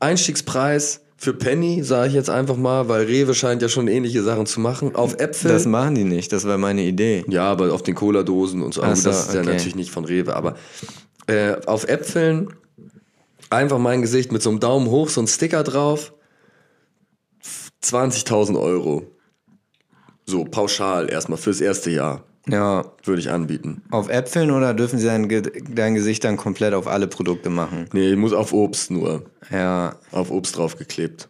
Einstiegspreis 0.00 1.03
für 1.24 1.32
Penny, 1.34 1.82
sage 1.82 2.08
ich 2.08 2.14
jetzt 2.14 2.30
einfach 2.30 2.56
mal, 2.56 2.88
weil 2.88 3.06
Rewe 3.06 3.34
scheint 3.34 3.62
ja 3.62 3.68
schon 3.68 3.88
ähnliche 3.88 4.22
Sachen 4.22 4.46
zu 4.46 4.60
machen. 4.60 4.94
Auf 4.94 5.18
Äpfel. 5.18 5.50
Das 5.50 5.64
machen 5.66 5.94
die 5.94 6.04
nicht, 6.04 6.32
das 6.32 6.46
war 6.46 6.58
meine 6.58 6.82
Idee. 6.82 7.24
Ja, 7.28 7.50
aber 7.50 7.72
auf 7.72 7.82
den 7.82 7.94
Cola-Dosen 7.94 8.62
und 8.62 8.74
so. 8.74 8.82
so 8.82 8.86
das 8.86 9.04
ist 9.04 9.28
okay. 9.30 9.38
ja 9.38 9.42
natürlich 9.42 9.74
nicht 9.74 9.90
von 9.90 10.04
Rewe, 10.04 10.36
aber 10.36 10.54
äh, 11.26 11.56
auf 11.66 11.88
Äpfeln 11.88 12.54
einfach 13.48 13.78
mein 13.78 14.02
Gesicht 14.02 14.32
mit 14.32 14.42
so 14.42 14.50
einem 14.50 14.60
Daumen 14.60 14.88
hoch, 14.90 15.08
so 15.08 15.20
ein 15.22 15.26
Sticker 15.26 15.64
drauf. 15.64 16.12
20.000 17.82 18.60
Euro. 18.60 19.10
So 20.26 20.44
pauschal 20.44 21.10
erstmal 21.10 21.38
fürs 21.38 21.60
erste 21.60 21.90
Jahr. 21.90 22.24
Ja. 22.48 22.84
Würde 23.04 23.20
ich 23.20 23.30
anbieten. 23.30 23.82
Auf 23.90 24.08
Äpfeln 24.08 24.50
oder 24.50 24.74
dürfen 24.74 24.98
sie 24.98 25.06
dein, 25.06 25.28
dein 25.74 25.94
Gesicht 25.94 26.24
dann 26.24 26.36
komplett 26.36 26.74
auf 26.74 26.86
alle 26.86 27.06
Produkte 27.06 27.50
machen? 27.50 27.86
Nee, 27.92 28.10
ich 28.10 28.16
muss 28.16 28.32
auf 28.32 28.52
Obst 28.52 28.90
nur. 28.90 29.24
Ja. 29.50 29.96
Auf 30.12 30.30
Obst 30.30 30.56
draufgeklebt. 30.56 31.28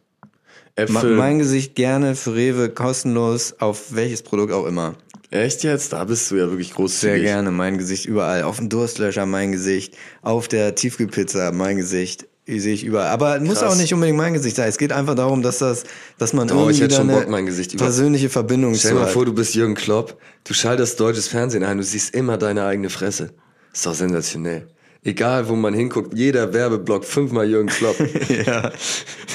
Äpfel. 0.76 1.14
mein 1.14 1.38
Gesicht 1.38 1.76
gerne 1.76 2.16
für 2.16 2.34
Rewe 2.34 2.68
kostenlos 2.68 3.54
auf 3.60 3.94
welches 3.94 4.22
Produkt 4.22 4.52
auch 4.52 4.66
immer. 4.66 4.96
Echt 5.30 5.62
jetzt? 5.62 5.92
Da 5.92 6.04
bist 6.04 6.30
du 6.30 6.36
ja 6.36 6.48
wirklich 6.48 6.68
Sehr 6.68 6.76
großzügig. 6.76 7.22
gerne, 7.22 7.50
mein 7.52 7.78
Gesicht 7.78 8.06
überall. 8.06 8.42
Auf 8.42 8.56
dem 8.58 8.68
Durstlöscher 8.68 9.24
mein 9.26 9.52
Gesicht, 9.52 9.96
auf 10.22 10.48
der 10.48 10.74
Tiefkühlpizza 10.74 11.52
mein 11.52 11.76
Gesicht. 11.76 12.26
Die 12.46 12.60
sehe 12.60 12.74
ich 12.74 12.84
überall. 12.84 13.08
Aber 13.08 13.40
muss 13.40 13.60
Krass. 13.60 13.72
auch 13.72 13.76
nicht 13.76 13.94
unbedingt 13.94 14.18
mein 14.18 14.34
Gesicht 14.34 14.56
sein. 14.56 14.68
Es 14.68 14.76
geht 14.76 14.92
einfach 14.92 15.14
darum, 15.14 15.40
dass 15.42 15.58
das, 15.58 15.84
dass 16.18 16.34
man 16.34 16.46
ich 16.48 16.54
irgendwie 16.54 16.88
da 16.88 17.00
eine 17.00 17.12
Bock, 17.14 17.28
mein 17.30 17.46
Gesicht 17.46 17.72
über- 17.72 17.84
persönliche 17.84 18.28
Verbindung 18.28 18.74
Stell 18.74 18.90
dir 18.92 18.96
mal 18.98 19.04
hat. 19.06 19.12
vor, 19.12 19.24
du 19.24 19.32
bist 19.32 19.54
Jürgen 19.54 19.74
Klopp, 19.74 20.18
du 20.46 20.52
schaltest 20.52 21.00
deutsches 21.00 21.26
Fernsehen 21.28 21.64
ein, 21.64 21.78
du 21.78 21.82
siehst 21.84 22.14
immer 22.14 22.36
deine 22.36 22.64
eigene 22.66 22.90
Fresse. 22.90 23.30
Ist 23.72 23.86
doch 23.86 23.94
sensationell. 23.94 24.66
Egal, 25.06 25.48
wo 25.48 25.54
man 25.54 25.74
hinguckt, 25.74 26.14
jeder 26.16 26.52
Werbeblock 26.54 27.04
fünfmal 27.04 27.48
Jürgen 27.48 27.68
Klopp. 27.68 27.96
ja. 28.46 28.70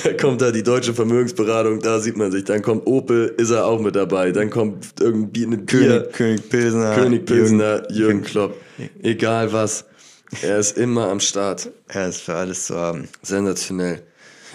Da 0.03 0.13
kommt 0.19 0.41
da 0.41 0.51
die 0.51 0.63
deutsche 0.63 0.93
Vermögensberatung, 0.95 1.79
da 1.79 1.99
sieht 1.99 2.17
man 2.17 2.31
sich. 2.31 2.43
Dann 2.43 2.61
kommt 2.61 2.87
Opel, 2.87 3.33
ist 3.37 3.49
er 3.51 3.65
auch 3.65 3.79
mit 3.79 3.95
dabei. 3.95 4.31
Dann 4.31 4.49
kommt 4.49 4.85
irgendwie 4.99 5.45
eine 5.45 5.57
Bier, 5.57 6.03
König, 6.11 6.13
König 6.13 6.49
Pilsner. 6.49 6.95
König 6.95 7.25
Pilsener, 7.25 7.75
Jürgen- 7.75 7.93
Jürgen 7.95 8.23
Klopp. 8.23 8.55
Egal 9.03 9.51
was, 9.53 9.85
er 10.41 10.59
ist 10.59 10.77
immer 10.77 11.09
am 11.09 11.19
Start. 11.19 11.69
Er 11.87 12.09
ist 12.09 12.21
für 12.21 12.35
alles 12.35 12.65
zu 12.65 12.75
haben. 12.75 13.07
Sensationell. 13.21 14.01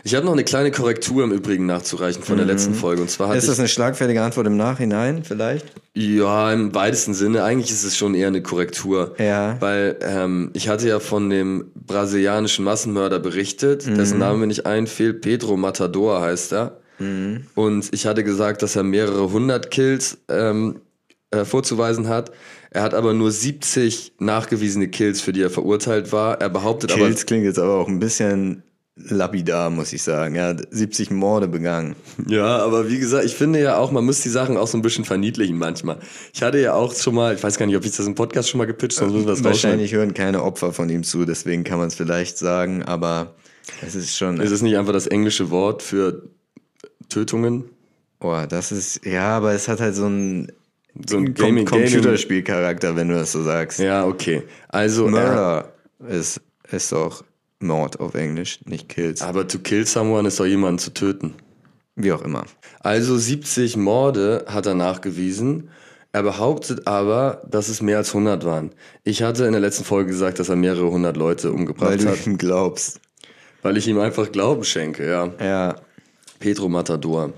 Ich 0.06 0.14
habe 0.14 0.26
noch 0.26 0.32
eine 0.32 0.44
kleine 0.44 0.70
Korrektur 0.70 1.24
im 1.24 1.32
Übrigen 1.32 1.64
nachzureichen 1.64 2.22
von 2.22 2.36
der 2.36 2.44
letzten 2.44 2.74
Folge. 2.74 3.00
Und 3.00 3.10
zwar 3.10 3.34
Ist 3.34 3.48
das 3.48 3.58
eine 3.58 3.68
schlagfertige 3.68 4.20
Antwort 4.20 4.46
im 4.46 4.56
Nachhinein 4.56 5.24
vielleicht? 5.24 5.66
ja, 5.94 6.52
im 6.52 6.74
weitesten 6.74 7.14
Sinne, 7.14 7.44
eigentlich 7.44 7.70
ist 7.70 7.84
es 7.84 7.96
schon 7.96 8.14
eher 8.14 8.26
eine 8.26 8.42
Korrektur. 8.42 9.14
Ja. 9.18 9.56
Weil 9.60 9.96
ähm, 10.02 10.50
ich 10.52 10.68
hatte 10.68 10.88
ja 10.88 11.00
von 11.00 11.30
dem 11.30 11.70
brasilianischen 11.74 12.64
Massenmörder 12.64 13.18
berichtet, 13.18 13.86
dessen 13.86 14.18
Name 14.18 14.38
mir 14.38 14.46
nicht 14.48 14.66
einfällt, 14.66 15.22
Pedro 15.22 15.56
Matador 15.56 16.20
heißt 16.20 16.52
er. 16.52 16.80
Und 17.54 17.88
ich 17.92 18.06
hatte 18.06 18.24
gesagt, 18.24 18.62
dass 18.62 18.76
er 18.76 18.82
mehrere 18.82 19.30
hundert 19.32 19.70
Kills 19.70 20.18
ähm, 20.28 20.80
äh, 21.30 21.44
vorzuweisen 21.44 22.08
hat. 22.08 22.30
Er 22.74 22.82
hat 22.82 22.92
aber 22.92 23.14
nur 23.14 23.30
70 23.30 24.14
nachgewiesene 24.18 24.88
Kills, 24.88 25.20
für 25.20 25.32
die 25.32 25.40
er 25.40 25.48
verurteilt 25.48 26.10
war. 26.10 26.40
Er 26.40 26.48
behauptet 26.48 26.90
Kills 26.90 27.24
klingt 27.24 27.44
jetzt 27.44 27.60
aber 27.60 27.74
auch 27.74 27.86
ein 27.86 28.00
bisschen 28.00 28.64
lapidar, 28.96 29.70
muss 29.70 29.92
ich 29.92 30.02
sagen. 30.02 30.34
Er 30.34 30.48
hat 30.48 30.66
70 30.72 31.12
Morde 31.12 31.46
begangen. 31.46 31.94
aber, 32.18 32.32
ja, 32.32 32.58
aber 32.58 32.88
wie 32.88 32.98
gesagt, 32.98 33.26
ich 33.26 33.36
finde 33.36 33.60
ja 33.60 33.76
auch, 33.76 33.92
man 33.92 34.04
muss 34.04 34.22
die 34.22 34.28
Sachen 34.28 34.56
auch 34.56 34.66
so 34.66 34.76
ein 34.76 34.82
bisschen 34.82 35.04
verniedlichen 35.04 35.56
manchmal. 35.56 35.98
Ich 36.32 36.42
hatte 36.42 36.58
ja 36.58 36.74
auch 36.74 36.92
schon 36.96 37.14
mal, 37.14 37.36
ich 37.36 37.44
weiß 37.44 37.58
gar 37.58 37.66
nicht, 37.66 37.76
ob 37.76 37.84
ich 37.84 37.96
das 37.96 38.08
im 38.08 38.16
Podcast 38.16 38.48
schon 38.48 38.58
mal 38.58 38.66
gepitcht 38.66 39.00
habe. 39.00 39.44
Wahrscheinlich 39.44 39.92
hören 39.92 40.12
keine 40.12 40.42
Opfer 40.42 40.72
von 40.72 40.90
ihm 40.90 41.04
zu, 41.04 41.24
deswegen 41.24 41.62
kann 41.62 41.78
man 41.78 41.86
es 41.86 41.94
vielleicht 41.94 42.38
sagen, 42.38 42.82
aber 42.82 43.36
es 43.86 43.94
ist 43.94 44.16
schon. 44.16 44.40
Ist 44.40 44.50
es 44.50 44.62
nicht 44.62 44.76
einfach 44.76 44.92
das 44.92 45.06
englische 45.06 45.50
Wort 45.50 45.80
für 45.80 46.28
Tötungen? 47.08 47.66
Oh, 48.18 48.42
das 48.48 48.72
ist. 48.72 49.06
Ja, 49.06 49.36
aber 49.36 49.52
es 49.52 49.68
hat 49.68 49.78
halt 49.78 49.94
so 49.94 50.06
einen 50.06 50.50
So 51.08 51.16
ein 51.16 51.34
Gaming. 51.34 51.64
Computerspielcharakter, 51.66 52.94
wenn 52.96 53.08
du 53.08 53.14
das 53.14 53.32
so 53.32 53.42
sagst. 53.42 53.80
Ja, 53.80 54.06
okay. 54.06 54.42
Also, 54.68 55.06
er, 55.06 55.10
Murder 55.10 55.72
ist, 56.08 56.40
ist 56.70 56.92
doch 56.92 57.24
Mord 57.58 57.98
auf 58.00 58.14
Englisch, 58.14 58.60
nicht 58.66 58.88
Kills. 58.88 59.22
aber 59.22 59.48
to 59.48 59.58
kill 59.58 59.86
someone 59.86 60.28
ist 60.28 60.38
doch 60.38 60.46
jemanden 60.46 60.78
zu 60.78 60.92
töten. 60.92 61.34
Wie 61.96 62.12
auch 62.12 62.22
immer. 62.22 62.44
Also 62.80 63.16
70 63.16 63.76
Morde 63.76 64.44
hat 64.48 64.66
er 64.66 64.74
nachgewiesen. 64.74 65.70
Er 66.12 66.22
behauptet 66.22 66.86
aber, 66.86 67.42
dass 67.48 67.68
es 67.68 67.82
mehr 67.82 67.98
als 67.98 68.08
100 68.14 68.44
waren. 68.44 68.70
Ich 69.04 69.22
hatte 69.22 69.46
in 69.46 69.52
der 69.52 69.60
letzten 69.60 69.84
Folge 69.84 70.10
gesagt, 70.10 70.38
dass 70.38 70.48
er 70.48 70.56
mehrere 70.56 70.90
hundert 70.90 71.16
Leute 71.16 71.48
Weil 71.48 71.54
umgebracht 71.54 72.00
du 72.02 72.08
hat, 72.08 72.26
ihm 72.26 72.36
glaubst. 72.38 73.00
weil 73.62 73.76
ich 73.76 73.88
ihm 73.88 73.98
einfach 73.98 74.30
Glauben 74.30 74.64
schenke, 74.64 75.08
ja. 75.08 75.30
Ja, 75.40 75.76
Pedro 76.40 76.68
Matador 76.68 77.32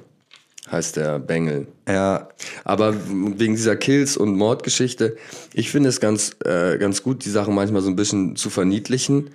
heißt 0.70 0.96
der 0.96 1.18
Bengel. 1.18 1.66
ja, 1.88 2.28
Aber 2.64 2.94
wegen 3.08 3.54
dieser 3.54 3.76
Kills 3.76 4.16
und 4.16 4.36
Mordgeschichte, 4.36 5.16
ich 5.54 5.70
finde 5.70 5.88
es 5.88 6.00
ganz, 6.00 6.36
äh, 6.44 6.76
ganz 6.78 7.02
gut, 7.02 7.24
die 7.24 7.30
Sachen 7.30 7.54
manchmal 7.54 7.82
so 7.82 7.88
ein 7.88 7.96
bisschen 7.96 8.36
zu 8.36 8.50
verniedlichen. 8.50 9.30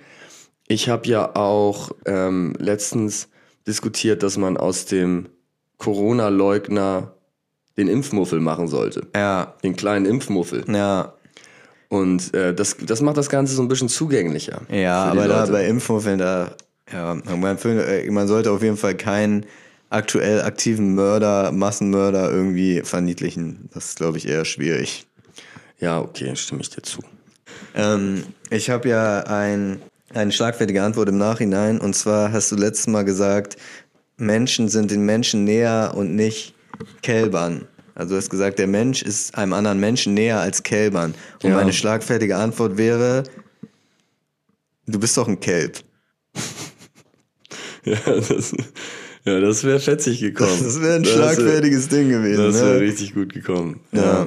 Ich 0.68 0.88
habe 0.88 1.06
ja 1.08 1.34
auch 1.34 1.90
ähm, 2.06 2.54
letztens 2.58 3.28
diskutiert, 3.66 4.22
dass 4.22 4.36
man 4.36 4.56
aus 4.56 4.86
dem 4.86 5.26
Corona-Leugner 5.78 7.12
den 7.76 7.88
Impfmuffel 7.88 8.40
machen 8.40 8.68
sollte. 8.68 9.06
ja, 9.14 9.54
Den 9.62 9.76
kleinen 9.76 10.06
Impfmuffel. 10.06 10.64
ja. 10.68 11.14
Und 11.88 12.32
äh, 12.32 12.54
das, 12.54 12.78
das 12.78 13.02
macht 13.02 13.18
das 13.18 13.28
Ganze 13.28 13.54
so 13.54 13.60
ein 13.60 13.68
bisschen 13.68 13.90
zugänglicher. 13.90 14.62
Ja, 14.70 15.04
aber 15.04 15.28
da 15.28 15.40
Leute. 15.40 15.52
bei 15.52 15.66
Impfmuffeln, 15.66 16.18
da, 16.18 16.56
ja, 16.90 17.18
man, 17.36 17.58
man 18.08 18.28
sollte 18.28 18.50
auf 18.50 18.62
jeden 18.62 18.78
Fall 18.78 18.96
keinen 18.96 19.44
aktuell 19.92 20.42
aktiven 20.42 20.94
Mörder, 20.94 21.52
Massenmörder 21.52 22.30
irgendwie 22.30 22.82
verniedlichen. 22.82 23.68
Das 23.72 23.86
ist, 23.86 23.96
glaube 23.96 24.18
ich, 24.18 24.26
eher 24.28 24.44
schwierig. 24.44 25.06
Ja, 25.78 26.00
okay, 26.00 26.34
stimme 26.36 26.60
ich 26.62 26.70
dir 26.70 26.82
zu. 26.82 27.00
Ähm, 27.74 28.24
ich 28.50 28.70
habe 28.70 28.88
ja 28.88 29.20
ein, 29.24 29.80
eine 30.14 30.32
schlagfertige 30.32 30.82
Antwort 30.82 31.08
im 31.08 31.18
Nachhinein. 31.18 31.80
Und 31.80 31.94
zwar 31.94 32.32
hast 32.32 32.50
du 32.52 32.56
letztes 32.56 32.86
Mal 32.86 33.04
gesagt, 33.04 33.56
Menschen 34.16 34.68
sind 34.68 34.90
den 34.90 35.04
Menschen 35.04 35.44
näher 35.44 35.92
und 35.96 36.14
nicht 36.14 36.54
Kälbern. 37.02 37.66
Also 37.94 38.10
du 38.14 38.16
hast 38.16 38.30
gesagt, 38.30 38.58
der 38.58 38.66
Mensch 38.68 39.02
ist 39.02 39.36
einem 39.36 39.52
anderen 39.52 39.78
Menschen 39.78 40.14
näher 40.14 40.40
als 40.40 40.62
Kälbern. 40.62 41.14
Und 41.42 41.50
Ja. 41.50 41.56
meine 41.56 41.72
schlagfertige 41.72 42.36
Antwort 42.36 42.78
wäre, 42.78 43.24
du 44.86 44.98
bist 44.98 45.16
doch 45.16 45.28
ein 45.28 45.40
Kelb. 45.40 45.78
Ja, 47.84 47.96
das, 48.04 48.54
ja, 49.24 49.40
das 49.40 49.64
wäre 49.64 49.80
fetzig 49.80 50.20
gekommen. 50.20 50.58
Das 50.62 50.80
wäre 50.80 50.94
ein 50.96 51.02
Das 51.02 51.12
wär- 51.16 51.34
schlagfertiges 51.34 51.88
Ding 51.88 52.08
gewesen. 52.08 52.42
Das 52.44 52.60
wäre 52.60 52.74
ne? 52.74 52.80
richtig 52.80 53.14
gut 53.14 53.32
gekommen. 53.32 53.80
ja. 53.92 54.26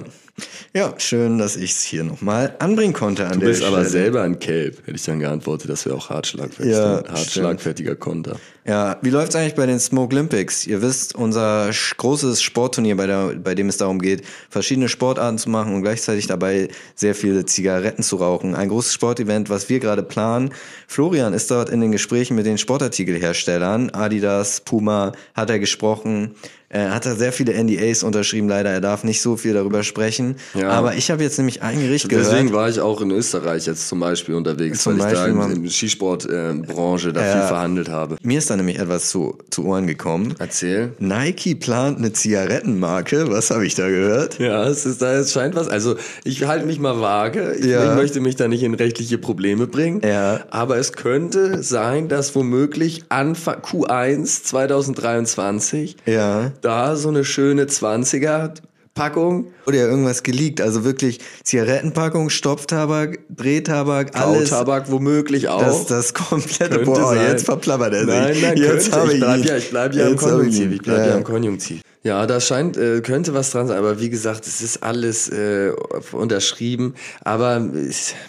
ja, 0.73 0.93
schön, 0.97 1.37
dass 1.37 1.55
ich 1.55 1.71
es 1.71 1.83
hier 1.83 2.03
nochmal 2.03 2.55
anbringen 2.59 2.93
konnte 2.93 3.25
an 3.25 3.33
Du 3.33 3.39
der 3.39 3.47
bist 3.47 3.63
aber 3.63 3.85
selber 3.85 4.21
ein 4.23 4.39
Kelb, 4.39 4.79
hätte 4.85 4.95
ich 4.97 5.03
dann 5.03 5.19
geantwortet. 5.19 5.69
Das 5.69 5.85
wäre 5.85 5.95
auch 5.95 6.09
hart 6.09 6.27
schlagfertig. 6.27 6.73
Ja, 6.73 6.95
hart 6.95 7.19
stimmt. 7.19 7.31
schlagfertiger 7.31 7.95
Konter. 7.95 8.37
Ja, 8.67 8.97
wie 9.03 9.11
läuft's 9.11 9.35
eigentlich 9.35 9.53
bei 9.53 9.67
den 9.67 9.79
Smoke 9.79 10.13
Olympics? 10.15 10.65
Ihr 10.65 10.81
wisst, 10.81 11.13
unser 11.13 11.69
großes 11.97 12.41
Sportturnier, 12.41 12.97
bei, 12.97 13.05
der, 13.05 13.35
bei 13.41 13.53
dem 13.53 13.69
es 13.69 13.77
darum 13.77 13.99
geht, 14.01 14.23
verschiedene 14.49 14.89
Sportarten 14.89 15.37
zu 15.37 15.51
machen 15.51 15.75
und 15.75 15.83
gleichzeitig 15.83 16.25
dabei 16.25 16.69
sehr 16.95 17.13
viele 17.13 17.45
Zigaretten 17.45 18.01
zu 18.01 18.15
rauchen. 18.15 18.55
Ein 18.55 18.69
großes 18.69 18.91
Sportevent, 18.91 19.51
was 19.51 19.69
wir 19.69 19.79
gerade 19.79 20.01
planen. 20.01 20.49
Florian 20.87 21.33
ist 21.35 21.51
dort 21.51 21.69
in 21.69 21.79
den 21.79 21.91
Gesprächen 21.91 22.35
mit 22.35 22.47
den 22.47 22.57
Sportartikelherstellern. 22.57 23.91
Adidas, 23.91 24.61
Puma 24.61 24.84
hat 25.33 25.49
er 25.49 25.59
gesprochen. 25.59 26.35
Er 26.75 26.93
hat 26.93 27.05
da 27.05 27.15
sehr 27.15 27.31
viele 27.31 27.53
NDAs 27.53 28.03
unterschrieben, 28.03 28.49
leider. 28.49 28.69
Er 28.69 28.81
darf 28.81 29.03
nicht 29.05 29.21
so 29.21 29.37
viel 29.37 29.53
darüber 29.53 29.81
sprechen. 29.83 30.35
Ja. 30.53 30.69
Aber 30.71 30.95
ich 30.95 31.09
habe 31.09 31.23
jetzt 31.23 31.37
nämlich 31.37 31.61
ein 31.61 31.79
Gericht 31.79 32.09
gehört. 32.09 32.27
Deswegen 32.31 32.51
war 32.51 32.67
ich 32.69 32.79
auch 32.81 32.99
in 33.01 33.11
Österreich 33.11 33.65
jetzt 33.65 33.87
zum 33.87 34.01
Beispiel 34.01 34.35
unterwegs, 34.35 34.83
Zum 34.83 34.99
weil 34.99 35.07
ich 35.13 35.17
Beispiel 35.17 35.33
da 35.33 35.39
mal- 35.39 35.51
in 35.53 35.63
der 35.63 35.71
Skisportbranche 35.71 37.13
da 37.13 37.25
Ja. 37.25 37.31
viel 37.31 37.47
verhandelt 37.47 37.89
habe. 37.89 38.17
Mir 38.23 38.39
ist 38.39 38.49
da 38.49 38.57
nämlich 38.57 38.77
etwas 38.79 39.09
zu, 39.09 39.37
zu 39.49 39.65
Ohren 39.65 39.87
gekommen. 39.87 40.35
Erzähl. 40.39 40.91
Nike 40.99 41.55
plant 41.55 41.97
eine 41.99 42.11
Zigarettenmarke. 42.11 43.29
Was 43.31 43.51
habe 43.51 43.65
ich 43.65 43.75
da 43.75 43.87
gehört? 43.87 44.39
Ja, 44.39 44.67
es 44.67 44.85
ist 44.85 45.01
da 45.01 45.13
es 45.13 45.31
scheint 45.31 45.55
was. 45.55 45.67
Also 45.69 45.95
ich 46.25 46.45
halte 46.45 46.65
mich 46.65 46.79
mal 46.79 46.99
vage. 46.99 47.55
Ich, 47.57 47.65
Ja. 47.65 47.89
ich 47.91 47.95
möchte 47.95 48.19
mich 48.19 48.35
da 48.35 48.47
nicht 48.47 48.63
in 48.63 48.73
rechtliche 48.73 49.17
Probleme 49.17 49.67
bringen. 49.67 50.01
Ja. 50.03 50.41
Aber 50.49 50.77
es 50.77 50.91
könnte 50.93 51.63
sein, 51.63 52.09
dass 52.09 52.35
womöglich 52.35 53.03
Anfang 53.09 53.61
Q1 53.61 54.43
2023 54.43 55.95
Ja. 56.05 56.51
Da 56.65 56.95
so 56.95 57.09
eine 57.09 57.23
schöne 57.23 57.65
20er 57.65 58.53
Packung, 58.95 59.47
Oder 59.67 59.77
ja 59.77 59.85
irgendwas 59.87 60.23
geleakt. 60.23 60.61
Also 60.61 60.85
wirklich 60.85 61.19
Zigarettenpackung, 61.43 62.29
Stopftabak, 62.29 63.19
Drehtabak, 63.29 64.17
alles. 64.17 64.49
Kautabak 64.49 64.89
womöglich 64.89 65.49
auch. 65.49 65.61
Das, 65.61 65.85
das 65.85 66.13
komplette. 66.13 66.77
Könnte 66.77 66.85
Boah, 66.85 67.13
sein. 67.13 67.27
jetzt 67.27 67.45
verplappert 67.45 67.93
er 67.93 67.99
sich. 67.99 68.07
Nein, 68.07 68.37
nein, 68.41 68.57
jetzt 68.57 68.91
könnte. 68.91 68.99
habe 68.99 69.07
ich 69.09 69.13
ich 69.15 69.19
bleib 69.19 69.45
ja, 69.45 69.57
ich 69.57 69.69
bleib 69.69 69.93
ja 69.95 70.07
Jetzt 70.07 70.13
ich 70.13 70.29
Konjunktiv. 70.29 70.71
Ich 70.71 70.81
bleib 70.81 70.97
ja. 70.99 71.07
Ja. 71.07 71.15
im 71.17 71.23
Konjunktiv. 71.25 71.81
Ja, 72.05 72.27
da 72.27 72.39
scheint, 72.39 72.77
äh, 72.77 73.01
könnte 73.01 73.33
was 73.33 73.49
dran 73.49 73.65
sein, 73.65 73.79
aber 73.79 73.99
wie 73.99 74.11
gesagt, 74.11 74.45
es 74.45 74.61
ist 74.61 74.83
alles 74.83 75.27
äh, 75.27 75.71
unterschrieben. 76.11 76.93
Aber 77.23 77.59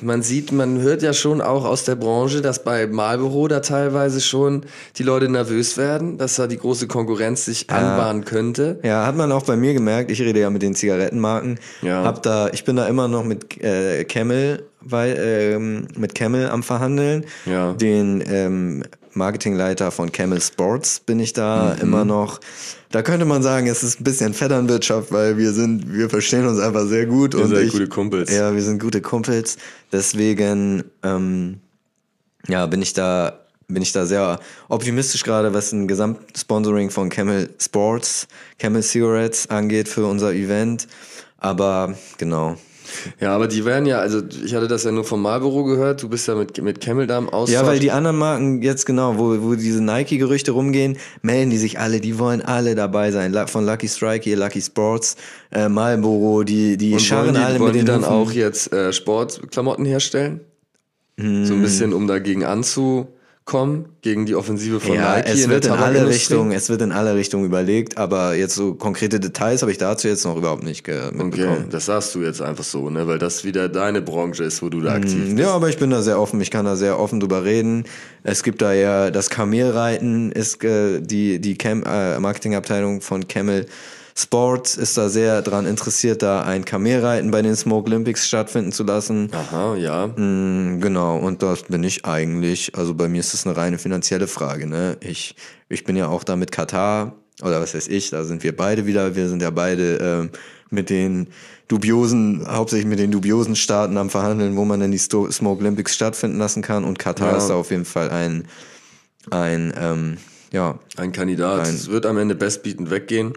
man 0.00 0.22
sieht, 0.22 0.50
man 0.50 0.80
hört 0.80 1.02
ja 1.02 1.12
schon 1.12 1.42
auch 1.42 1.66
aus 1.66 1.84
der 1.84 1.94
Branche, 1.94 2.40
dass 2.40 2.64
bei 2.64 2.86
Marlboro 2.86 3.48
da 3.48 3.60
teilweise 3.60 4.22
schon 4.22 4.64
die 4.96 5.02
Leute 5.02 5.28
nervös 5.28 5.76
werden, 5.76 6.16
dass 6.16 6.36
da 6.36 6.46
die 6.46 6.56
große 6.56 6.86
Konkurrenz 6.86 7.44
sich 7.44 7.68
anbahnen 7.68 8.24
könnte. 8.24 8.80
Ja, 8.82 9.04
hat 9.04 9.14
man 9.14 9.30
auch 9.30 9.44
bei 9.44 9.56
mir 9.56 9.74
gemerkt. 9.74 10.10
Ich 10.10 10.22
rede 10.22 10.40
ja 10.40 10.48
mit 10.48 10.62
den 10.62 10.74
Zigarettenmarken. 10.74 11.60
Ja. 11.82 12.02
Hab 12.02 12.22
da, 12.22 12.48
ich 12.48 12.64
bin 12.64 12.76
da 12.76 12.88
immer 12.88 13.08
noch 13.08 13.24
mit 13.24 13.62
äh, 13.62 14.04
Camel, 14.04 14.62
weil, 14.80 15.18
ähm, 15.18 15.88
mit 15.98 16.14
Camel 16.14 16.48
am 16.48 16.62
verhandeln. 16.62 17.26
Ja. 17.44 17.74
Den 17.74 18.24
ähm, 18.26 18.84
Marketingleiter 19.16 19.90
von 19.90 20.12
Camel 20.12 20.40
Sports 20.40 21.00
bin 21.00 21.18
ich 21.20 21.32
da 21.32 21.74
Mhm. 21.74 21.82
immer 21.82 22.04
noch. 22.04 22.40
Da 22.90 23.02
könnte 23.02 23.24
man 23.24 23.42
sagen, 23.42 23.66
es 23.66 23.82
ist 23.82 24.00
ein 24.00 24.04
bisschen 24.04 24.32
Vetternwirtschaft, 24.34 25.10
weil 25.12 25.36
wir 25.38 25.52
sind, 25.52 25.92
wir 25.92 26.08
verstehen 26.08 26.46
uns 26.46 26.60
einfach 26.60 26.86
sehr 26.86 27.06
gut 27.06 27.34
und 27.34 27.48
seid 27.48 27.64
ich, 27.64 27.72
gute 27.72 27.88
Kumpels. 27.88 28.30
Ja, 28.32 28.54
wir 28.54 28.62
sind 28.62 28.80
gute 28.80 29.00
Kumpels. 29.00 29.56
Deswegen, 29.92 30.84
ähm, 31.02 31.60
ja, 32.48 32.66
bin 32.66 32.80
ich 32.82 32.92
da, 32.92 33.40
bin 33.68 33.82
ich 33.82 33.92
da 33.92 34.06
sehr 34.06 34.38
optimistisch 34.68 35.24
gerade, 35.24 35.52
was 35.52 35.72
ein 35.72 35.88
Gesamtsponsoring 35.88 36.90
von 36.90 37.08
Camel 37.08 37.50
Sports, 37.60 38.28
Camel 38.58 38.82
Cigarettes 38.82 39.50
angeht 39.50 39.88
für 39.88 40.06
unser 40.06 40.32
Event. 40.32 40.86
Aber 41.38 41.94
genau. 42.18 42.56
Ja, 43.20 43.34
aber 43.34 43.48
die 43.48 43.64
werden 43.64 43.86
ja, 43.86 43.98
also 43.98 44.20
ich 44.44 44.54
hatte 44.54 44.68
das 44.68 44.84
ja 44.84 44.92
nur 44.92 45.04
vom 45.04 45.22
Marlboro 45.22 45.64
gehört, 45.64 46.02
du 46.02 46.08
bist 46.08 46.28
ja 46.28 46.34
mit, 46.34 46.60
mit 46.62 46.80
Camel 46.80 47.06
da 47.06 47.18
im 47.18 47.28
Austausch. 47.28 47.54
Ja, 47.54 47.66
weil 47.66 47.78
die 47.78 47.90
anderen 47.90 48.18
Marken 48.18 48.62
jetzt 48.62 48.84
genau, 48.86 49.18
wo, 49.18 49.42
wo 49.42 49.54
diese 49.54 49.82
Nike-Gerüchte 49.82 50.52
rumgehen, 50.52 50.98
melden 51.22 51.50
die 51.50 51.58
sich 51.58 51.78
alle, 51.78 52.00
die 52.00 52.18
wollen 52.18 52.42
alle 52.42 52.74
dabei 52.74 53.10
sein. 53.10 53.34
Von 53.48 53.64
Lucky 53.64 53.88
Strike 53.88 54.24
hier, 54.24 54.36
Lucky 54.36 54.60
Sports, 54.60 55.16
äh, 55.52 55.68
Marlboro, 55.68 56.42
die, 56.42 56.76
die 56.76 56.94
Und 56.94 57.00
scharren 57.00 57.26
wollen 57.26 57.34
die, 57.36 57.40
alle 57.42 57.60
wollen 57.60 57.72
mit 57.72 57.74
die 57.82 57.86
den 57.86 58.02
dann 58.02 58.10
Hufen. 58.10 58.12
auch 58.12 58.32
jetzt 58.32 58.72
äh, 58.72 58.92
Sportklamotten 58.92 59.84
herstellen? 59.84 60.40
So 61.18 61.54
ein 61.54 61.62
bisschen, 61.62 61.94
um 61.94 62.06
dagegen 62.06 62.44
anzukommen, 63.46 63.86
gegen 64.02 64.26
die 64.26 64.34
Offensive 64.34 64.80
von 64.80 64.94
Ja, 64.96 65.16
Nike 65.16 65.28
es 65.30 65.44
in 65.44 65.50
wird 65.50 65.64
der 65.64 65.74
in 65.74 65.78
alle? 65.80 66.08
Richtungen, 66.08 66.52
es 66.52 66.68
wird 66.68 66.82
in 66.82 66.90
alle 66.92 67.14
Richtungen 67.14 67.44
überlegt, 67.44 67.96
aber 67.96 68.34
jetzt 68.34 68.54
so 68.56 68.74
konkrete 68.74 69.20
Details 69.20 69.62
habe 69.62 69.70
ich 69.70 69.78
dazu 69.78 70.08
jetzt 70.08 70.24
noch 70.24 70.36
überhaupt 70.36 70.64
nicht 70.64 70.84
ge- 70.84 71.00
Okay, 71.08 71.16
mitbekommen. 71.24 71.66
das 71.70 71.86
sagst 71.86 72.14
du 72.16 72.22
jetzt 72.22 72.42
einfach 72.42 72.64
so, 72.64 72.90
ne? 72.90 73.06
Weil 73.06 73.18
das 73.18 73.44
wieder 73.44 73.68
deine 73.68 74.02
Branche 74.02 74.42
ist, 74.44 74.62
wo 74.62 74.68
du 74.68 74.80
da 74.80 74.94
aktiv 74.94 75.24
bist. 75.26 75.38
Ja, 75.38 75.50
aber 75.52 75.68
ich 75.68 75.78
bin 75.78 75.90
da 75.90 76.02
sehr 76.02 76.20
offen, 76.20 76.40
ich 76.40 76.50
kann 76.50 76.64
da 76.64 76.74
sehr 76.76 76.98
offen 76.98 77.20
drüber 77.20 77.44
reden. 77.44 77.84
Es 78.24 78.42
gibt 78.42 78.62
da 78.62 78.72
ja 78.72 79.10
das 79.12 79.30
Kamelreiten, 79.30 80.32
ist 80.32 80.62
äh, 80.64 81.00
die, 81.00 81.38
die 81.40 81.56
Cam 81.56 81.84
äh, 81.84 82.18
Marketingabteilung 82.18 83.00
von 83.00 83.28
Camel 83.28 83.66
Sports 84.18 84.76
ist 84.76 84.96
da 84.96 85.10
sehr 85.10 85.42
dran 85.42 85.66
interessiert, 85.66 86.22
da 86.22 86.40
ein 86.42 86.64
Kamelreiten 86.64 87.30
bei 87.30 87.42
den 87.42 87.54
Smoke 87.54 87.86
Olympics 87.90 88.26
stattfinden 88.26 88.72
zu 88.72 88.82
lassen. 88.82 89.30
Aha, 89.32 89.76
ja. 89.76 90.06
Mm, 90.06 90.80
Genau, 90.80 91.18
und 91.18 91.42
das 91.42 91.64
bin 91.64 91.82
ich 91.84 92.06
eigentlich, 92.06 92.74
also 92.76 92.94
bei 92.94 93.08
mir 93.08 93.20
ist 93.20 93.34
das 93.34 93.46
eine 93.46 93.56
reine 93.56 93.78
finanzielle 93.78 94.26
Frage, 94.26 94.66
ne? 94.66 94.96
Ich, 95.00 95.36
ich 95.68 95.84
bin 95.84 95.96
ja 95.96 96.08
auch 96.08 96.24
da 96.24 96.34
mit 96.34 96.50
Katar, 96.50 97.12
oder 97.42 97.60
was 97.60 97.74
weiß 97.74 97.88
ich, 97.88 98.08
da 98.08 98.24
sind 98.24 98.42
wir 98.42 98.56
beide 98.56 98.86
wieder, 98.86 99.14
wir 99.16 99.28
sind 99.28 99.42
ja 99.42 99.50
beide 99.50 99.96
ähm, 99.98 100.30
mit 100.70 100.88
den 100.88 101.28
dubiosen, 101.68 102.46
hauptsächlich 102.48 102.86
mit 102.88 102.98
den 102.98 103.10
dubiosen 103.10 103.54
Staaten 103.54 103.98
am 103.98 104.08
Verhandeln, 104.08 104.56
wo 104.56 104.64
man 104.64 104.80
denn 104.80 104.92
die 104.92 104.98
Smoke 104.98 105.60
Olympics 105.60 105.94
stattfinden 105.94 106.38
lassen 106.38 106.62
kann 106.62 106.84
und 106.84 106.98
Katar 106.98 107.32
Ja. 107.32 107.36
ist 107.36 107.48
da 107.48 107.54
auf 107.54 107.70
jeden 107.70 107.84
Fall 107.84 108.08
ein, 108.10 108.46
ein 109.30 109.74
ähm, 109.78 110.16
ja, 110.52 110.78
Ein 110.96 111.12
Kandidat. 111.12 111.66
Mhm. 111.66 111.74
Es 111.74 111.90
wird 111.90 112.06
am 112.06 112.18
Ende 112.18 112.34
bestbietend 112.34 112.90
weggehen. 112.90 113.34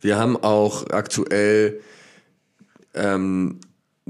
Wir 0.00 0.18
haben 0.18 0.36
auch 0.36 0.88
aktuell 0.90 1.80
ähm, 2.94 3.60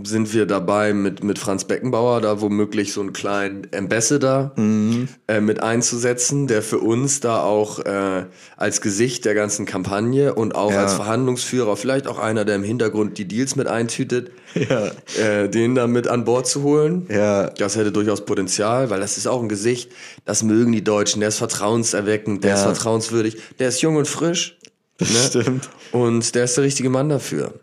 sind 0.02 0.34
wir 0.34 0.44
dabei 0.44 0.92
mit, 0.92 1.22
mit 1.22 1.38
Franz 1.38 1.66
Beckenbauer 1.66 2.20
da 2.20 2.40
womöglich 2.40 2.92
so 2.92 3.00
einen 3.00 3.12
kleinen 3.12 3.68
Ambassador 3.72 4.50
Mhm. 4.56 5.06
äh, 5.28 5.40
mit 5.40 5.62
einzusetzen, 5.62 6.48
der 6.48 6.62
für 6.62 6.78
uns 6.80 7.20
da 7.20 7.40
auch 7.44 7.78
äh, 7.78 8.24
als 8.56 8.80
Gesicht 8.80 9.24
der 9.24 9.34
ganzen 9.36 9.66
Kampagne 9.66 10.34
und 10.34 10.56
auch 10.56 10.72
Ja. 10.72 10.80
als 10.82 10.94
Verhandlungsführer, 10.94 11.76
vielleicht 11.76 12.08
auch 12.08 12.18
einer, 12.18 12.44
der 12.44 12.56
im 12.56 12.64
Hintergrund 12.64 13.18
die 13.18 13.28
Deals 13.28 13.54
mit 13.54 13.68
eintütet, 13.68 14.32
ja, 14.54 14.90
äh, 15.16 15.48
den 15.48 15.76
da 15.76 15.86
mit 15.86 16.08
an 16.08 16.24
Bord 16.24 16.48
zu 16.48 16.64
holen. 16.64 17.06
ja, 17.08 17.50
Das 17.50 17.76
hätte 17.76 17.92
durchaus 17.92 18.24
Potenzial, 18.24 18.90
weil 18.90 18.98
das 18.98 19.16
ist 19.16 19.28
auch 19.28 19.40
ein 19.40 19.48
Gesicht, 19.48 19.92
das 20.24 20.42
mögen 20.42 20.72
die 20.72 20.82
Deutschen. 20.82 21.20
Der 21.20 21.28
ist 21.28 21.38
vertrauenserweckend, 21.38 22.42
der 22.42 22.50
Ja. 22.50 22.56
ist 22.56 22.62
vertrauenswürdig, 22.62 23.36
der 23.60 23.68
ist 23.68 23.80
jung 23.80 23.94
und 23.94 24.08
frisch. 24.08 24.58
Ne? 24.98 25.06
stimmt. 25.06 25.68
Und 25.92 26.34
der 26.34 26.44
ist 26.44 26.56
der 26.56 26.64
richtige 26.64 26.90
Mann 26.90 27.08
dafür. 27.08 27.54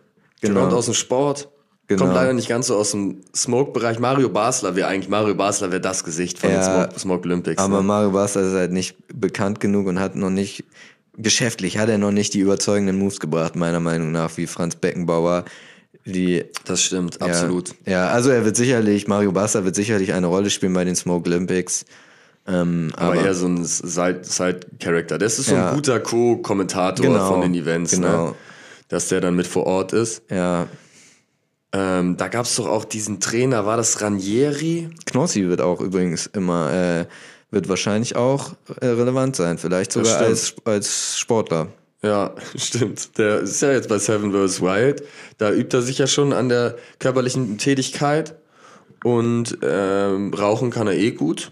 Der 0.42 0.50
Genau. 0.50 0.62
kommt 0.62 0.74
aus 0.74 0.86
dem 0.86 0.94
Sport, 0.94 1.50
Genau. 1.96 2.04
kommt 2.06 2.16
leider 2.16 2.34
nicht 2.34 2.48
ganz 2.50 2.68
so 2.68 2.76
aus 2.76 2.92
dem 2.92 3.22
Smoke-Bereich. 3.36 4.00
Mario 4.00 4.30
Basler 4.30 4.76
wäre 4.76 4.88
eigentlich, 4.88 5.10
Mario 5.10 5.36
Basler 5.36 5.72
wäre 5.72 5.82
das 5.82 6.04
Gesicht 6.04 6.40
von 6.40 6.50
Ja, 6.52 6.58
den 6.58 6.64
Smoke, 6.90 7.00
Smoke 7.00 7.24
Olympics. 7.28 7.62
Aber 7.62 7.78
ne? 7.78 7.84
Mario 7.84 8.12
Basler 8.12 8.42
ist 8.44 8.54
halt 8.54 8.72
nicht 8.72 8.96
bekannt 9.14 9.60
genug 9.60 9.88
und 9.88 10.00
hat 10.00 10.16
noch 10.16 10.30
nicht, 10.30 10.64
geschäftlich 11.18 11.78
hat 11.78 11.90
er 11.90 11.98
noch 11.98 12.12
nicht 12.12 12.34
die 12.34 12.40
überzeugenden 12.40 12.98
Moves 12.98 13.20
gebracht, 13.20 13.56
meiner 13.56 13.80
Meinung 13.80 14.12
nach, 14.12 14.36
wie 14.38 14.48
Franz 14.48 14.76
Beckenbauer. 14.76 15.46
Die, 16.06 16.46
Das 16.66 16.82
stimmt, 16.84 17.18
ja, 17.20 17.28
absolut. 17.28 17.76
Ja, 17.86 18.08
also 18.10 18.32
er 18.32 18.44
wird 18.44 18.56
sicherlich, 18.56 19.08
Mario 19.08 19.32
Basler 19.32 19.66
wird 19.66 19.76
sicherlich 19.76 20.14
eine 20.14 20.28
Rolle 20.28 20.50
spielen 20.50 20.74
bei 20.74 20.84
den 20.84 20.96
Smoke 20.96 21.30
Olympics. 21.30 21.86
Ähm, 22.48 22.92
Aber, 22.96 23.14
aber, 23.14 23.24
eher 23.26 23.34
so 23.36 23.46
ein 23.46 23.64
Side- 23.64 24.22
Side-Character. 24.24 25.20
das 25.20 25.38
ist 25.38 25.48
so 25.50 25.56
Ja. 25.56 25.70
ein 25.70 25.76
guter 25.76 26.00
Co-Kommentator 26.00 27.06
Genau, 27.06 27.28
von 27.28 27.42
den 27.42 27.54
Events, 27.54 27.92
genau. 27.92 28.30
ne? 28.30 28.36
Dass 28.88 29.10
der 29.10 29.22
dann 29.22 29.36
mit 29.36 29.46
vor 29.46 29.68
Ort 29.68 29.94
ist. 29.94 30.24
ja, 30.32 30.66
Ähm, 31.74 32.18
da 32.18 32.28
gab 32.28 32.46
es 32.46 32.56
doch 32.58 32.68
auch 32.68 32.84
diesen 32.86 33.20
Trainer, 33.20 33.66
war 33.66 33.78
das 33.78 34.02
Ranieri? 34.02 34.90
Knossi 35.06 35.48
wird 35.48 35.62
auch 35.62 35.80
übrigens 35.80 36.26
immer, 36.28 36.72
äh, 36.72 37.06
wird 37.50 37.70
wahrscheinlich 37.70 38.16
auch 38.16 38.54
äh, 38.82 38.88
relevant 38.88 39.36
sein, 39.38 39.58
vielleicht 39.58 39.92
sogar 39.94 40.18
als, 40.18 40.56
als 40.66 41.18
Sportler. 41.18 41.68
Ja, 42.04 42.34
stimmt. 42.56 43.18
Der 43.18 43.40
ist 43.42 43.62
ja 43.62 43.72
jetzt 43.72 43.88
bei 43.88 44.00
Seven 44.00 44.32
vs. 44.34 44.62
Wild. 44.62 45.04
Da 45.38 45.52
übt 45.52 45.76
er 45.78 45.82
sich 45.82 45.98
ja 45.98 46.08
schon 46.08 46.34
an 46.34 46.50
der 46.50 46.76
körperlichen 47.00 47.58
Tätigkeit. 47.58 48.36
Und 49.04 49.58
ähm, 49.64 50.32
rauchen 50.34 50.70
kann 50.70 50.86
er 50.86 50.94
eh 50.94 51.10
gut. 51.12 51.52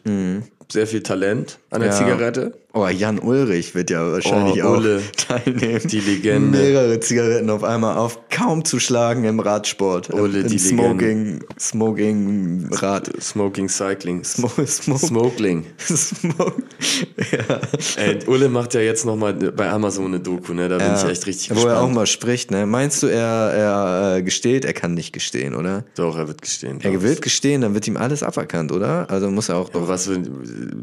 Sehr 0.71 0.85
viel 0.85 1.01
Talent 1.01 1.57
an 1.71 1.81
der 1.81 1.89
Mhm. 1.91 1.95
Ja. 1.95 2.05
Zigarette. 2.05 2.53
Oh, 2.71 2.87
Jan 2.87 3.17
Ulrich 3.17 3.73
wird 3.73 3.89
ja 3.89 4.11
wahrscheinlich 4.11 4.63
Oh, 4.63 4.75
auch 4.75 4.83
teilnehmen. 5.17 5.81
Die 5.87 5.99
Legende. 6.01 6.59
Mehrere 6.59 6.99
Zigaretten 6.99 7.49
auf 7.49 7.63
einmal 7.63 7.97
auf, 7.97 8.29
kaum 8.29 8.63
zu 8.63 8.79
schlagen 8.79 9.23
im 9.23 9.39
Radsport. 9.39 10.13
Ulle, 10.13 10.41
Im 10.41 10.47
die 10.49 10.59
Smoking, 10.59 11.43
Smoking 11.59 12.69
Rad. 12.71 13.09
Smoking 13.19 13.69
Cycling. 13.69 14.23
Smoke, 14.23 14.67
smoke, 14.67 14.99
Smokling. 14.99 15.65
smoke. 15.79 16.61
Ja. 17.31 17.59
Ey, 17.97 18.19
Ulle 18.27 18.49
macht 18.49 18.75
ja 18.75 18.81
jetzt 18.81 19.03
nochmal 19.03 19.33
bei 19.33 19.67
Amazon 19.67 20.05
eine 20.05 20.19
Doku, 20.19 20.53
ne? 20.53 20.69
Da 20.69 20.77
bin 20.77 20.93
ich 20.95 21.03
echt 21.09 21.25
richtig 21.25 21.49
Wo 21.49 21.55
gespannt. 21.55 21.75
er 21.75 21.81
auch 21.81 21.89
mal 21.89 22.05
spricht, 22.05 22.51
ne? 22.51 22.67
Meinst 22.67 23.01
du, 23.01 23.07
er, 23.07 23.17
er 23.23 24.15
äh, 24.17 24.21
gesteht? 24.21 24.63
Er 24.63 24.73
kann 24.73 24.93
nicht 24.93 25.11
gestehen, 25.11 25.55
oder? 25.55 25.85
Doch, 25.95 26.15
er 26.17 26.27
wird 26.27 26.43
gestehen. 26.43 26.79
Er 26.81 27.01
will 27.01 27.15
gestehen, 27.15 27.61
dann 27.61 27.73
wird 27.73 27.87
ihm 27.87 27.97
alles 27.97 28.21
aberkannt, 28.21 28.71
oder? 28.71 29.09
Also 29.09 29.31
muss 29.31 29.49
er 29.49 29.55
auch 29.57 29.69
Aber 29.69 29.79
doch. 29.81 29.87
was, 29.87 30.05
für- 30.05 30.21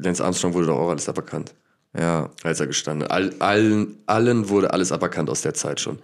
Lance 0.03 0.25
Armstrong 0.25 0.53
wurde 0.53 0.67
doch 0.67 0.79
auch 0.79 0.91
alles 0.91 1.09
aberkannt. 1.09 1.55
Ja. 1.95 2.31
als 2.43 2.61
er 2.61 2.67
gestanden. 2.67 3.09
All, 3.09 3.35
allen, 3.39 3.99
allen 4.07 4.49
wurde 4.49 4.73
alles 4.73 4.93
aberkannt 4.93 5.31
aus 5.31 5.43
der 5.43 5.55
Zeit 5.55 5.81
schon. 5.81 5.99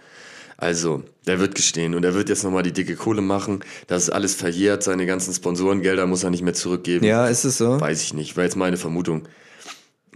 Also, 0.56 1.02
der 1.26 1.40
wird 1.40 1.56
gestehen 1.56 1.94
und 1.94 2.04
er 2.04 2.14
wird 2.14 2.28
jetzt 2.28 2.44
nochmal 2.44 2.62
die 2.62 2.72
dicke 2.72 2.94
Kohle 2.94 3.20
machen. 3.20 3.64
Das 3.88 4.04
ist 4.04 4.10
alles 4.10 4.34
verjährt, 4.34 4.84
seine 4.84 5.06
ganzen 5.06 5.34
Sponsorengelder 5.34 6.06
muss 6.06 6.22
er 6.22 6.30
nicht 6.30 6.42
mehr 6.42 6.54
zurückgeben. 6.54 7.04
Ja, 7.04 7.26
ist 7.26 7.44
es 7.44 7.58
so? 7.58 7.80
Weiß 7.80 8.02
ich 8.02 8.14
nicht, 8.14 8.36
war 8.36 8.44
jetzt 8.44 8.56
meine 8.56 8.76
Vermutung, 8.76 9.22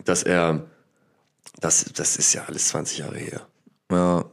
dass 0.04 0.22
er, 0.22 0.64
das, 1.60 1.86
das 1.94 2.16
ist 2.16 2.32
ja 2.32 2.44
alles 2.46 2.68
20 2.68 2.98
Jahre 2.98 3.18
her. 3.18 3.46
Ja. 3.90 4.24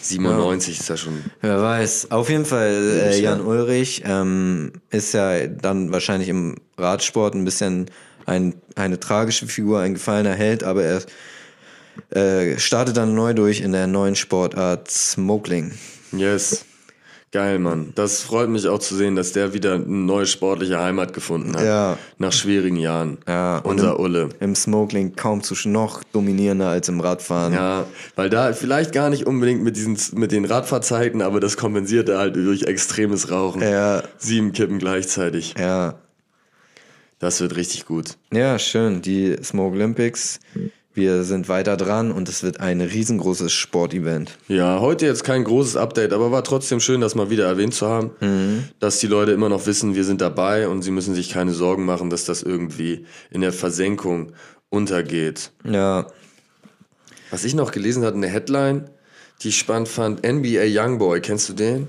97 0.00 0.78
ist 0.78 0.88
ja 0.88 0.96
schon, 0.96 1.24
Wer 1.40 1.60
weiß. 1.60 2.10
Auf 2.10 2.28
jeden 2.28 2.44
Fall, 2.44 3.00
äh, 3.02 3.20
Jan 3.20 3.40
Ulrich 3.40 4.02
ähm, 4.04 4.72
ist 4.90 5.14
ja 5.14 5.46
dann 5.46 5.90
wahrscheinlich 5.90 6.28
im 6.28 6.56
Radsport 6.76 7.34
ein 7.34 7.44
bisschen 7.44 7.90
ein, 8.26 8.54
eine 8.74 9.00
tragische 9.00 9.46
Figur, 9.46 9.80
ein 9.80 9.94
gefallener 9.94 10.34
Held, 10.34 10.64
aber 10.64 10.82
er 10.84 11.02
äh, 12.10 12.58
startet 12.58 12.96
dann 12.96 13.14
neu 13.14 13.32
durch 13.34 13.60
in 13.60 13.72
der 13.72 13.86
neuen 13.86 14.16
Sportart 14.16 14.90
Smokeling. 14.90 15.72
yes. 16.12 16.64
Geil, 17.32 17.58
Mann. 17.58 17.92
Das 17.96 18.22
freut 18.22 18.48
mich 18.48 18.66
auch 18.68 18.78
zu 18.78 18.94
sehen, 18.94 19.14
dass 19.16 19.32
der 19.32 19.52
wieder 19.52 19.74
eine 19.74 19.84
neue 19.84 20.26
sportliche 20.26 20.78
Heimat 20.78 21.12
gefunden 21.12 21.54
hat. 21.54 21.64
Ja. 21.64 21.98
Nach 22.16 22.32
schwierigen 22.32 22.76
Jahren. 22.76 23.18
Ja, 23.28 23.58
Unser 23.58 23.96
im, 23.96 24.00
Ulle. 24.00 24.28
Im 24.40 24.54
Smokeling 24.54 25.16
kaum 25.16 25.42
zu 25.42 25.54
noch 25.68 26.02
dominierender 26.12 26.68
als 26.68 26.88
im 26.88 27.00
Radfahren. 27.00 27.52
Ja, 27.52 27.84
weil 28.14 28.30
da 28.30 28.52
vielleicht 28.54 28.92
gar 28.92 29.10
nicht 29.10 29.26
unbedingt 29.26 29.62
mit 29.62 29.76
diesen 29.76 29.98
mit 30.14 30.32
den 30.32 30.46
Radfahrzeiten, 30.46 31.20
aber 31.20 31.40
das 31.40 31.58
kompensiert 31.58 32.08
er 32.08 32.18
halt 32.18 32.36
durch 32.36 32.62
extremes 32.62 33.30
Rauchen. 33.30 33.60
Ja, 33.60 34.04
Sieben 34.16 34.52
Kippen 34.52 34.78
gleichzeitig. 34.78 35.54
ja. 35.58 35.96
Das 37.18 37.40
wird 37.40 37.56
richtig 37.56 37.86
gut. 37.86 38.16
Ja, 38.32 38.58
schön. 38.58 39.00
Die 39.02 39.36
Smoke 39.42 39.74
Olympics. 39.74 40.38
Wir 40.92 41.24
sind 41.24 41.48
weiter 41.50 41.76
dran 41.76 42.10
und 42.10 42.26
es 42.28 42.42
wird 42.42 42.60
ein 42.60 42.80
riesengroßes 42.80 43.52
Sportevent. 43.52 44.38
Ja, 44.48 44.80
heute 44.80 45.04
jetzt 45.04 45.24
kein 45.24 45.44
großes 45.44 45.76
Update, 45.76 46.14
aber 46.14 46.32
war 46.32 46.42
trotzdem 46.42 46.80
schön, 46.80 47.02
das 47.02 47.14
mal 47.14 47.28
wieder 47.28 47.46
erwähnt 47.46 47.74
zu 47.74 47.86
haben, 47.86 48.70
dass 48.80 48.98
die 48.98 49.06
Leute 49.06 49.32
immer 49.32 49.50
noch 49.50 49.66
wissen, 49.66 49.94
wir 49.94 50.04
sind 50.04 50.22
dabei 50.22 50.68
und 50.68 50.80
sie 50.80 50.90
müssen 50.90 51.14
sich 51.14 51.28
keine 51.30 51.52
Sorgen 51.52 51.84
machen, 51.84 52.08
dass 52.08 52.24
das 52.24 52.42
irgendwie 52.42 53.04
in 53.30 53.42
der 53.42 53.52
Versenkung 53.52 54.32
untergeht. 54.70 55.50
Ja, 55.64 56.06
Was 57.30 57.44
ich 57.44 57.54
noch 57.54 57.72
gelesen 57.72 58.02
hatte, 58.04 58.16
eine 58.16 58.28
Headline, 58.28 58.88
die 59.42 59.48
ich 59.48 59.58
spannend 59.58 59.88
fand, 59.88 60.22
NBA 60.26 60.64
Youngboy, 60.66 61.20
kennst 61.20 61.48
du 61.50 61.52
den? 61.52 61.88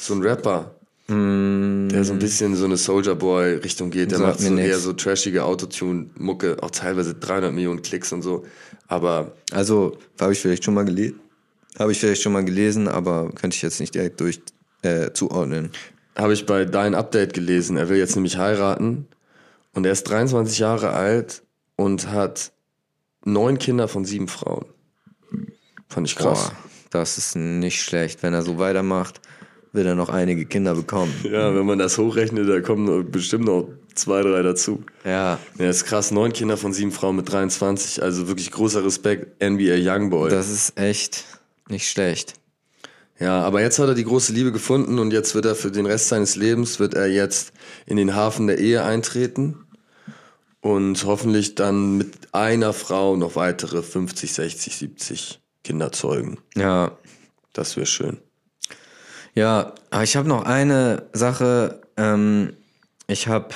So 0.00 0.14
ein 0.14 0.22
Rapper. 0.22 0.76
Der 1.10 2.04
so 2.04 2.12
ein 2.12 2.18
bisschen 2.20 2.54
so 2.54 2.64
eine 2.64 2.76
Soldier 2.76 3.16
Boy 3.16 3.54
Richtung 3.56 3.90
geht. 3.90 4.12
Der 4.12 4.18
Sagt 4.18 4.30
macht 4.30 4.40
so 4.40 4.52
nix. 4.52 4.68
eher 4.68 4.78
so 4.78 4.92
trashige 4.92 5.44
Autotune-Mucke, 5.44 6.58
auch 6.62 6.70
teilweise 6.70 7.14
300 7.14 7.52
Millionen 7.52 7.82
Klicks 7.82 8.12
und 8.12 8.22
so. 8.22 8.44
Aber 8.86 9.32
also 9.50 9.98
habe 10.20 10.32
ich 10.32 10.40
vielleicht 10.40 10.64
schon 10.64 10.74
mal 10.74 10.84
gelesen. 10.84 11.18
Habe 11.78 11.92
ich 11.92 11.98
vielleicht 11.98 12.22
schon 12.22 12.32
mal 12.32 12.44
gelesen, 12.44 12.88
aber 12.88 13.30
könnte 13.32 13.56
ich 13.56 13.62
jetzt 13.62 13.80
nicht 13.80 13.94
direkt 13.94 14.20
durch 14.20 14.40
äh, 14.82 15.12
zuordnen. 15.12 15.70
habe 16.16 16.32
ich 16.32 16.46
bei 16.46 16.64
Dein 16.64 16.94
Update 16.94 17.34
gelesen. 17.34 17.76
Er 17.76 17.88
will 17.88 17.98
jetzt 17.98 18.14
nämlich 18.14 18.36
heiraten 18.38 19.06
und 19.74 19.86
er 19.86 19.92
ist 19.92 20.04
23 20.04 20.58
Jahre 20.58 20.90
alt 20.90 21.42
und 21.76 22.10
hat 22.10 22.52
neun 23.24 23.58
Kinder 23.58 23.88
von 23.88 24.04
sieben 24.04 24.28
Frauen. 24.28 24.66
Fand 25.88 26.06
ich 26.06 26.16
krass. 26.16 26.52
Das 26.90 27.18
ist 27.18 27.36
nicht 27.36 27.82
schlecht. 27.82 28.22
Wenn 28.22 28.34
er 28.34 28.42
so 28.42 28.58
weitermacht, 28.58 29.20
wird 29.72 29.86
er 29.86 29.94
noch 29.94 30.08
einige 30.08 30.46
Kinder 30.46 30.74
bekommen. 30.74 31.14
Ja, 31.24 31.54
wenn 31.54 31.66
man 31.66 31.78
das 31.78 31.96
hochrechnet, 31.98 32.48
da 32.48 32.60
kommen 32.60 33.10
bestimmt 33.10 33.44
noch 33.44 33.68
zwei, 33.94 34.22
drei 34.22 34.42
dazu. 34.42 34.82
Ja. 35.04 35.38
Ja, 35.58 35.70
ist 35.70 35.84
krass. 35.84 36.10
Neun 36.10 36.32
Kinder 36.32 36.56
von 36.56 36.72
sieben 36.72 36.92
Frauen 36.92 37.16
mit 37.16 37.30
23. 37.30 38.02
Also 38.02 38.26
wirklich 38.28 38.50
großer 38.50 38.84
Respekt, 38.84 39.42
NBA 39.42 39.76
Youngboy. 39.78 40.30
Das 40.30 40.50
ist 40.50 40.78
echt 40.78 41.24
nicht 41.68 41.88
schlecht. 41.88 42.34
Ja, 43.20 43.42
aber 43.42 43.60
jetzt 43.60 43.78
hat 43.78 43.88
er 43.88 43.94
die 43.94 44.04
große 44.04 44.32
Liebe 44.32 44.50
gefunden 44.50 44.98
und 44.98 45.12
jetzt 45.12 45.34
wird 45.34 45.44
er 45.44 45.54
für 45.54 45.70
den 45.70 45.84
Rest 45.84 46.08
seines 46.08 46.36
Lebens, 46.36 46.80
wird 46.80 46.94
er 46.94 47.06
jetzt 47.06 47.52
in 47.84 47.98
den 47.98 48.14
Hafen 48.14 48.46
der 48.46 48.58
Ehe 48.58 48.82
eintreten 48.82 49.66
und 50.62 51.04
hoffentlich 51.04 51.54
dann 51.54 51.98
mit 51.98 52.32
einer 52.32 52.72
Frau 52.72 53.16
noch 53.16 53.36
weitere 53.36 53.82
50, 53.82 54.32
60, 54.32 54.76
70 54.76 55.40
Kinder 55.62 55.92
zeugen. 55.92 56.38
Ja. 56.56 56.92
Das 57.52 57.76
wäre 57.76 57.86
schön. 57.86 58.18
Ja, 59.34 59.74
aber 59.90 60.02
ich 60.02 60.16
habe 60.16 60.28
noch 60.28 60.44
eine 60.44 61.04
Sache. 61.12 61.80
Ähm, 61.96 62.52
ich 63.06 63.28
habe 63.28 63.48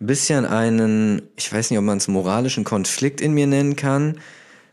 ein 0.00 0.06
bisschen 0.06 0.44
einen, 0.44 1.22
ich 1.36 1.52
weiß 1.52 1.70
nicht, 1.70 1.78
ob 1.78 1.84
man 1.84 1.98
es 1.98 2.08
moralischen 2.08 2.64
Konflikt 2.64 3.20
in 3.20 3.32
mir 3.32 3.46
nennen 3.46 3.76
kann. 3.76 4.18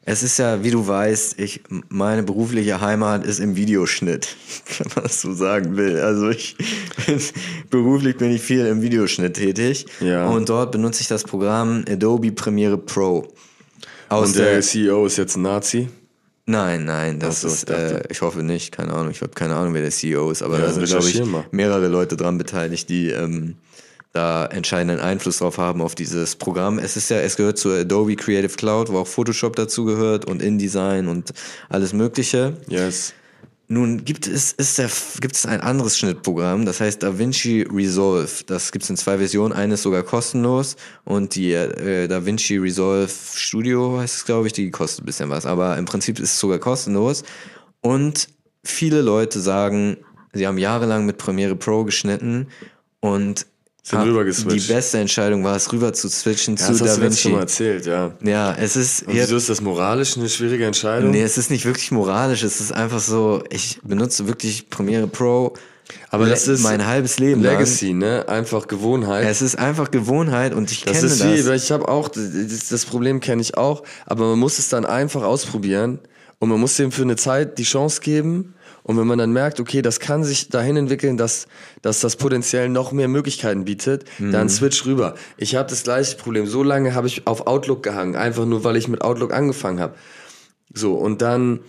Es 0.06 0.24
ist 0.24 0.40
ja, 0.40 0.64
wie 0.64 0.72
du 0.72 0.88
weißt, 0.88 1.40
ich, 1.40 1.62
meine 1.90 2.24
berufliche 2.24 2.82
Heimat 2.82 3.26
ist 3.26 3.40
im 3.40 3.56
Videoschnitt, 3.56 4.36
wenn 4.78 4.88
man 4.96 5.04
das 5.04 5.22
so 5.22 5.34
sagen 5.34 5.78
will. 5.78 6.00
Also 6.00 6.30
ich 6.30 6.58
bin, 7.06 7.22
beruflich 7.70 8.18
bin 8.18 8.32
ich 8.32 8.42
viel 8.42 8.66
im 8.66 8.82
Videoschnitt 8.82 9.36
tätig. 9.36 9.86
Ja. 10.00 10.28
Und 10.28 10.50
dort 10.50 10.72
benutze 10.72 11.02
ich 11.02 11.08
das 11.08 11.24
Programm 11.24 11.86
Adobe 11.88 12.32
Premiere 12.32 12.78
Pro. 12.78 13.28
Aus 14.08 14.30
Und 14.30 14.38
der 14.38 14.62
CEO 14.62 15.06
ist 15.06 15.18
jetzt 15.18 15.36
ein 15.36 15.44
Nazi? 15.44 15.90
Nein, 16.50 16.86
nein, 16.86 17.20
das 17.20 17.42
so, 17.42 17.48
ich 17.48 17.54
ist, 17.54 17.70
dachte- 17.70 18.04
äh, 18.06 18.12
ich 18.12 18.22
hoffe 18.22 18.42
nicht, 18.42 18.72
keine 18.72 18.94
Ahnung, 18.94 19.12
ich 19.12 19.22
habe 19.22 19.32
keine 19.34 19.56
Ahnung, 19.56 19.76
wer 19.76 19.84
der 19.84 19.92
CEO 19.92 20.32
ist, 20.32 20.42
aber 20.42 20.58
Ja, 20.60 20.66
da 20.66 20.72
sind, 20.74 20.86
glaube 20.86 21.08
ich, 21.08 21.22
mehrere 21.52 21.88
Leute 21.88 22.18
dran 22.18 22.40
beteiligt, 22.40 22.90
die 22.90 23.10
ähm, 23.12 23.56
da 24.14 24.48
entscheidenden 24.48 25.00
Einfluss 25.00 25.38
drauf 25.38 25.60
haben 25.60 25.80
auf 25.84 25.94
dieses 25.94 26.36
Programm. 26.36 26.80
Es 26.80 26.98
ist 26.98 27.10
ja, 27.12 27.18
es 27.18 27.36
gehört 27.36 27.60
zur 27.60 27.76
Adobe 27.78 28.16
Creative 28.16 28.56
Cloud, 28.56 28.92
wo 28.92 28.98
auch 28.98 29.08
Photoshop 29.08 29.56
dazu 29.58 29.86
gehört 29.86 30.26
und 30.26 30.42
InDesign 30.42 31.08
und 31.08 31.32
alles 31.70 31.94
Mögliche. 31.94 32.58
Yes. 32.68 33.14
Nun 33.72 34.04
gibt 34.04 34.26
es, 34.26 34.52
ist 34.54 34.80
der, 34.80 34.90
gibt 35.22 35.36
es 35.36 35.46
ein 35.46 35.62
anderes 35.62 35.96
Schnittprogramm, 35.96 36.66
das 36.66 36.82
heißt 36.82 37.04
DaVinci 37.04 37.68
Resolve. 37.72 38.44
Das 38.48 38.72
gibt 38.72 38.84
es 38.84 38.90
in 38.90 38.98
zwei 38.98 39.20
Versionen. 39.20 39.54
Eine 39.54 39.76
ist 39.76 39.84
sogar 39.84 40.02
kostenlos 40.02 40.76
und 41.06 41.36
die 41.36 41.54
äh, 41.54 42.08
DaVinci 42.08 42.58
Resolve 42.58 43.12
Studio 43.36 44.00
heißt 44.00 44.16
es, 44.16 44.26
glaube 44.26 44.48
ich, 44.48 44.54
die 44.54 44.72
kostet 44.72 45.04
ein 45.04 45.06
bisschen 45.06 45.30
was. 45.30 45.46
Aber 45.46 45.78
im 45.78 45.86
Prinzip 45.86 46.18
ist 46.18 46.34
es 46.34 46.40
sogar 46.40 46.58
kostenlos. 46.58 47.24
Und 47.82 48.30
viele 48.64 49.02
Leute 49.02 49.40
sagen, 49.40 49.98
sie 50.34 50.48
haben 50.48 50.58
jahrelang 50.58 51.06
mit 51.06 51.20
Premiere 51.20 51.56
Pro 51.56 51.84
geschnitten 51.84 52.48
und 53.02 53.46
Sind 53.90 54.00
haben- 54.00 54.10
rübergeswitcht. 54.10 54.70
die 54.70 54.74
beste 54.74 54.98
Entscheidung 55.00 55.44
war 55.44 55.56
es, 55.56 55.72
rüber 55.72 55.92
zu 55.94 56.10
switchen 56.10 56.56
Ja, 56.56 56.66
zu 56.66 56.72
das 56.74 56.82
hast 56.82 56.98
du 56.98 57.02
letztes 57.02 57.24
DaVinci. 57.24 57.30
Mal 57.30 57.40
erzählt, 57.42 57.86
ja. 57.86 58.12
Ja, 58.24 58.54
es 58.56 58.76
ist 58.76 59.04
Und 59.08 59.14
wieso 59.16 59.36
ist 59.38 59.50
das 59.50 59.62
moralisch 59.62 60.16
eine 60.18 60.30
schwierige 60.30 60.66
Entscheidung? 60.66 61.12
Nee, 61.12 61.22
es 61.24 61.38
ist 61.38 61.50
nicht 61.50 61.66
wirklich 61.66 61.92
moralisch. 61.92 62.44
Es 62.44 62.60
ist 62.62 62.72
einfach 62.72 63.00
so, 63.00 63.44
ich 63.50 63.80
benutze 63.84 64.28
wirklich 64.28 64.70
Premiere 64.70 65.08
Pro. 65.08 65.54
Aber 66.12 66.26
le- 66.26 66.30
das 66.32 66.48
ist 66.48 66.62
mein 66.62 66.86
halbes 66.86 67.18
Leben 67.18 67.42
Legacy, 67.42 67.94
ne? 67.94 68.26
Einfach 68.28 68.68
Gewohnheit. 68.68 69.24
lang. 69.24 69.32
Es 69.32 69.42
ist 69.42 69.58
einfach 69.58 69.90
Gewohnheit 69.90 70.54
und 70.54 70.72
ich 70.72 70.84
Das 70.84 70.94
kenne 70.98 71.08
ist 71.08 71.20
das. 71.22 71.28
wie, 71.28 71.48
weil 71.48 71.58
ich 71.58 71.72
habe 71.72 71.88
auch, 71.88 72.10
das 72.10 72.86
Problem 72.86 73.20
kenne 73.22 73.42
ich 73.42 73.58
auch, 73.58 73.82
aber 74.06 74.28
man 74.28 74.38
muss 74.40 74.60
es 74.60 74.70
dann 74.70 74.86
einfach 74.86 75.24
ausprobieren 75.24 75.98
und 76.40 76.50
man 76.50 76.60
muss 76.60 76.76
dem 76.78 76.92
für 76.92 77.04
eine 77.04 77.16
Zeit 77.16 77.58
die 77.58 77.64
Chance 77.64 78.02
geben. 78.02 78.56
Und 78.84 78.98
wenn 78.98 79.06
man 79.06 79.20
dann 79.20 79.32
merkt, 79.32 79.60
okay, 79.60 79.82
das 79.82 80.00
kann 80.00 80.24
sich 80.24 80.50
dahin 80.50 80.76
entwickeln, 80.78 81.18
dass, 81.18 81.48
dass 81.82 82.00
das 82.00 82.16
potenziell 82.16 82.70
noch 82.70 82.92
mehr 82.92 83.08
Möglichkeiten 83.08 83.66
bietet, 83.66 84.06
Mhm. 84.18 84.32
dann 84.32 84.50
switch 84.50 84.86
rüber. 84.86 85.16
Ich 85.38 85.56
habe 85.56 85.70
das 85.70 85.84
gleiche 85.84 86.16
Problem. 86.18 86.48
So 86.48 86.64
lange 86.64 86.96
habe 86.96 87.06
ich 87.08 87.28
auf 87.28 87.46
Outlook 87.46 87.84
gehangen, 87.84 88.16
einfach 88.16 88.46
nur, 88.46 88.64
weil 88.64 88.78
ich 88.78 88.88
mit 88.88 89.02
Outlook 89.02 89.32
angefangen 89.34 89.80
habe. 89.80 89.94
So, 90.74 90.96
und 90.96 91.22
dann 91.22 91.60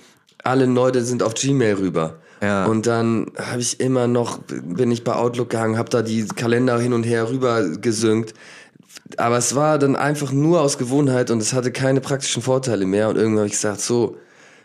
alle 0.45 0.65
Leute 0.67 1.05
sind 1.05 1.23
auf 1.23 1.35
Gmail 1.35 1.75
rüber. 1.75 2.17
Ja. 2.41 2.65
Und 2.65 2.87
dann 2.87 3.27
habe 3.37 3.61
ich 3.61 3.81
immer 3.81 4.07
noch, 4.07 4.39
bin 4.49 4.91
ich 4.91 5.05
bei 5.05 5.15
Outlook 5.15 5.51
gehangen, 5.51 5.77
habe 5.77 5.91
da 5.91 6.01
die 6.01 6.27
Kalender 6.27 6.79
hin 6.79 6.95
und 6.95 7.03
her 7.03 7.29
rüber 7.29 7.69
gesynkt. 7.69 8.33
Aber 9.19 9.37
es 9.37 9.55
war 9.55 9.79
dann 9.79 9.95
einfach 9.97 10.33
nur 10.33 10.63
aus 10.63 10.79
Gewohnheit 10.79 11.31
und 11.31 11.43
es 11.43 11.53
hatte 11.53 11.71
keine 11.73 12.01
praktischen 12.01 12.43
Vorteile 12.43 12.87
mehr. 12.87 13.09
Und 13.11 13.17
irgendwann 13.17 13.41
habe 13.41 13.47
ich 13.49 13.53
gesagt, 13.55 13.81
so, 13.81 14.17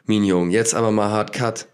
Minion, 0.06 0.51
jetzt 0.51 0.76
aber 0.76 0.91
mal 0.91 1.10
hart 1.10 1.34
cut. 1.34 1.68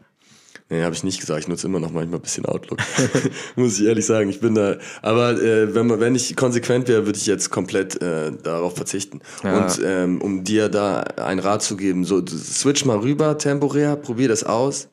Nee, 0.71 0.83
habe 0.83 0.95
ich 0.95 1.03
nicht 1.03 1.19
gesagt. 1.19 1.41
Ich 1.41 1.47
nutze 1.49 1.67
immer 1.67 1.81
noch 1.81 1.91
manchmal 1.91 2.19
ein 2.19 2.21
bisschen 2.21 2.45
Outlook. 2.45 2.79
Muss 3.57 3.77
ich 3.77 3.85
ehrlich 3.85 4.05
sagen. 4.05 4.29
Ich 4.29 4.39
bin 4.39 4.55
da. 4.55 4.77
Aber 5.01 5.31
äh, 5.31 5.75
wenn, 5.75 5.87
man, 5.87 5.99
wenn 5.99 6.15
ich 6.15 6.33
konsequent 6.37 6.87
wäre, 6.87 7.05
würde 7.05 7.19
ich 7.19 7.25
jetzt 7.25 7.49
komplett 7.49 8.01
äh, 8.01 8.31
darauf 8.31 8.77
verzichten. 8.77 9.19
Ja. 9.43 9.65
Und 9.65 9.81
ähm, 9.83 10.21
um 10.21 10.45
dir 10.45 10.69
da 10.69 11.01
einen 11.01 11.41
Rat 11.41 11.61
zu 11.61 11.75
geben, 11.75 12.05
so 12.05 12.25
switch 12.25 12.85
mal 12.85 12.99
rüber 12.99 13.37
temporär, 13.37 13.97
probier 13.97 14.29
das 14.29 14.45
aus. 14.45 14.87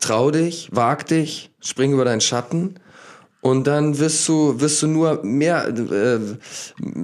Trau 0.00 0.30
dich, 0.30 0.68
wag 0.72 1.06
dich, 1.06 1.50
spring 1.60 1.94
über 1.94 2.04
deinen 2.04 2.20
Schatten 2.20 2.74
und 3.46 3.66
dann 3.66 3.98
wirst 3.98 4.26
du, 4.28 4.60
wirst 4.60 4.82
du 4.82 4.86
nur 4.88 5.20
mehr 5.24 5.68
äh, 5.68 6.18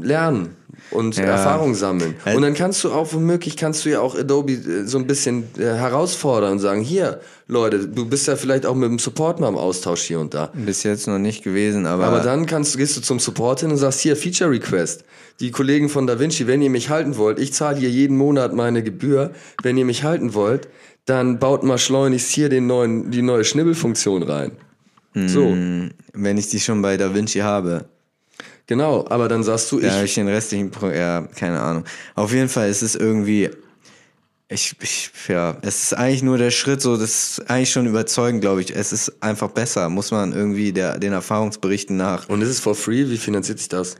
lernen 0.02 0.56
und 0.90 1.16
Ja. 1.16 1.24
Erfahrung 1.24 1.74
sammeln. 1.74 2.14
Halt- 2.24 2.36
Und 2.36 2.42
dann 2.42 2.54
kannst 2.54 2.82
du 2.84 2.92
auch 2.92 3.12
womöglich 3.12 3.56
kannst 3.56 3.84
du 3.84 3.90
ja 3.90 4.00
auch 4.00 4.14
Adobe 4.18 4.52
äh, 4.52 4.84
so 4.86 4.98
ein 4.98 5.06
bisschen 5.06 5.44
äh, 5.58 5.62
herausfordern 5.62 6.52
und 6.52 6.58
sagen, 6.58 6.82
hier, 6.82 7.20
Leute, 7.48 7.86
du 7.88 8.06
bist 8.06 8.26
ja 8.28 8.36
vielleicht 8.36 8.66
auch 8.66 8.74
mit 8.74 8.88
dem 8.90 8.98
Support 8.98 9.40
mal 9.40 9.48
im 9.48 9.56
Austausch 9.56 10.02
hier 10.02 10.20
und 10.20 10.34
da. 10.34 10.50
Bis 10.54 10.82
jetzt 10.82 11.06
noch 11.06 11.18
nicht 11.18 11.42
gewesen, 11.44 11.86
aber, 11.86 12.04
Aber 12.04 12.20
dann 12.20 12.46
kannst 12.46 12.74
du, 12.74 12.78
gehst 12.78 12.96
du 12.96 13.00
zum 13.00 13.18
Support 13.20 13.60
hin 13.60 13.70
und 13.70 13.76
sagst, 13.78 14.00
hier, 14.00 14.16
Feature 14.16 14.50
Request. 14.50 15.04
Die 15.40 15.50
Kollegen 15.50 15.88
von 15.88 16.06
DaVinci, 16.06 16.46
wenn 16.46 16.62
ihr 16.62 16.70
mich 16.70 16.88
halten 16.90 17.16
wollt, 17.16 17.38
ich 17.38 17.52
zahle 17.52 17.78
hier 17.78 17.90
jeden 17.90 18.16
Monat 18.16 18.52
meine 18.54 18.82
Gebühr, 18.82 19.32
wenn 19.62 19.76
ihr 19.76 19.84
mich 19.84 20.04
halten 20.04 20.34
wollt, 20.34 20.68
dann 21.06 21.38
baut 21.38 21.64
mal 21.64 21.78
schleunigst 21.78 22.30
hier 22.30 22.48
den 22.48 22.66
neuen, 22.66 23.10
die 23.10 23.22
neue 23.22 23.44
Schnibbelfunktion 23.44 24.22
rein. 24.22 24.52
So, 25.14 25.56
wenn 26.14 26.38
ich 26.38 26.48
die 26.48 26.60
schon 26.60 26.80
bei 26.80 26.96
DaVinci 26.96 27.40
habe, 27.40 27.84
genau, 28.66 29.06
aber 29.08 29.28
dann 29.28 29.42
sagst 29.42 29.70
du, 29.70 29.80
da 29.80 29.98
ich, 29.98 30.04
ich 30.04 30.14
den 30.14 30.28
restlichen 30.28 30.70
Pro, 30.70 30.88
ja, 30.88 31.26
keine 31.36 31.60
Ahnung. 31.60 31.84
Auf 32.14 32.32
jeden 32.32 32.48
Fall 32.48 32.70
ist 32.70 32.82
es 32.82 32.94
irgendwie, 32.94 33.50
ich, 34.48 34.76
ich, 34.80 35.10
ja, 35.28 35.56
es 35.62 35.84
ist 35.84 35.94
eigentlich 35.94 36.22
nur 36.22 36.38
der 36.38 36.50
Schritt, 36.50 36.80
so, 36.80 36.96
das 36.96 37.38
ist 37.38 37.50
eigentlich 37.50 37.70
schon 37.70 37.86
überzeugend, 37.86 38.40
glaube 38.40 38.60
ich. 38.60 38.74
Es 38.74 38.92
ist 38.92 39.22
einfach 39.22 39.50
besser, 39.50 39.88
muss 39.88 40.10
man 40.10 40.32
irgendwie 40.32 40.72
der, 40.72 40.98
den 40.98 41.12
Erfahrungsberichten 41.12 41.96
nach. 41.96 42.28
und 42.28 42.42
ist 42.42 42.48
es 42.48 42.60
for 42.60 42.74
free? 42.74 43.08
Wie 43.08 43.18
finanziert 43.18 43.58
sich 43.58 43.68
das? 43.68 43.96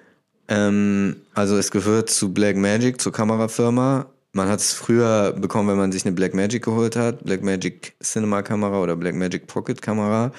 Ähm, 0.49 1.17
also 1.35 1.57
es 1.57 1.71
gehört 1.71 2.11
zu 2.11 2.33
Blackmagic, 2.33 3.01
zur 3.01 3.13
Kamerafirma. 3.13 4.07
Man 4.33 4.49
hat 4.49 4.61
es 4.61 4.73
früher 4.73 5.33
bekommen, 5.33 5.69
wenn 5.69 5.77
man 5.77 5.93
sich 5.93 6.05
eine 6.05 6.15
Blackmagic 6.15 6.65
geholt 6.65 6.97
hat, 6.97 7.25
Blackmagic 7.25 7.95
Cinema 8.03 8.43
Kamera 8.43 8.81
oder 8.81 8.97
Blackmagic 8.97 9.47
Pocket 9.47 9.81
Kamera. 9.81 10.33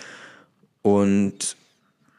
Und 0.84 1.56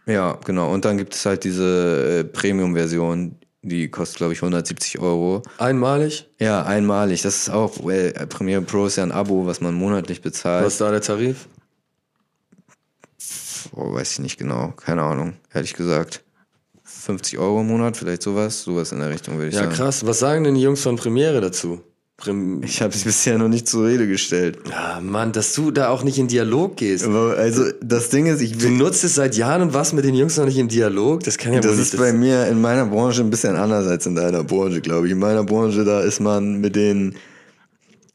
ja, 0.07 0.39
genau. 0.45 0.73
Und 0.73 0.85
dann 0.85 0.99
gibt 0.99 1.15
es 1.15 1.25
halt 1.25 1.45
diese 1.45 2.21
äh, 2.21 2.25
Premium-Version, 2.25 3.37
die 3.63 3.89
kostet, 3.89 4.19
glaube 4.19 4.33
ich, 4.35 4.41
170 4.41 4.99
Euro. 4.99 5.43
Einmalig? 5.59 6.29
Ja, 6.39 6.65
einmalig. 6.65 7.23
Das 7.23 7.37
ist 7.37 7.51
auch, 7.51 7.89
äh, 7.89 8.13
Premiere 8.27 8.61
Pro 8.63 8.87
ist 8.87 8.97
ja 8.97 9.03
ein 9.05 9.13
Abo, 9.13 9.47
was 9.47 9.61
man 9.63 9.73
monatlich 9.75 10.21
bezahlt. 10.21 10.67
Was 10.67 10.75
ist 10.75 10.81
da 10.81 10.91
der 10.91 11.01
Tarif? 11.01 11.47
Oh, 13.73 13.95
weiß 13.95 14.13
ich 14.13 14.19
nicht 14.19 14.39
genau. 14.39 14.73
Keine 14.77 15.03
Ahnung, 15.03 15.35
ehrlich 15.53 15.73
gesagt. 15.75 16.23
50 16.85 17.39
Euro 17.39 17.61
im 17.63 17.67
Monat, 17.69 17.97
vielleicht 17.97 18.23
sowas. 18.23 18.63
Sowas 18.63 18.93
in 18.93 18.99
der 19.01 19.09
Richtung, 19.11 19.37
würde 19.37 19.49
ich 19.49 19.55
Ja, 19.55 19.63
sagen. 19.63 19.75
krass. 19.75 20.07
Was 20.07 20.19
sagen 20.19 20.45
denn 20.45 20.55
die 20.55 20.61
Jungs 20.63 20.83
von 20.83 20.97
Premiere 20.97 21.41
dazu? 21.41 21.81
Prim 22.17 22.63
Ich 22.63 22.81
habe 22.81 22.95
es 22.95 23.03
bisher 23.03 23.39
noch 23.39 23.49
nicht 23.49 23.67
zur 23.67 23.87
Rede 23.87 24.07
gestellt. 24.07 24.59
ja, 24.71 25.01
Mann, 25.03 25.33
dass 25.33 25.53
du 25.55 25.73
da 25.73 25.89
auch 25.89 26.05
nicht 26.05 26.17
in 26.19 26.29
Dialog 26.29 26.77
gehst. 26.77 27.05
Aber 27.05 27.37
Also 27.37 27.65
das 27.83 28.09
Ding 28.09 28.27
ist, 28.27 28.41
ich 28.41 28.57
Du 28.57 28.69
nutzt 28.69 29.03
es 29.03 29.17
seit 29.17 29.37
Jahren 29.37 29.63
und 29.63 29.75
warst 29.75 29.95
mit 29.95 30.05
den 30.05 30.15
Jungs 30.15 30.37
noch 30.37 30.47
nicht 30.47 30.59
im 30.59 30.69
Dialog? 30.69 31.25
Das 31.25 31.39
kann 31.39 31.53
ja 31.53 31.63
wohl 31.63 31.69
das 31.71 31.79
ist 31.79 31.97
bei 31.97 32.13
mir 32.13 32.47
in 32.47 32.61
meiner 32.61 32.87
Branche 32.87 33.23
ein 33.23 33.31
bisschen 33.31 33.57
anders 33.57 33.87
als 33.89 34.07
in 34.07 34.15
deiner 34.15 34.45
Branche, 34.45 34.81
glaube 34.81 35.07
ich. 35.07 35.13
In 35.13 35.19
meiner 35.19 35.43
Branche, 35.43 35.85
da 35.85 36.03
ist 36.03 36.21
man 36.21 36.61
mit 36.61 36.77
den, 36.77 37.17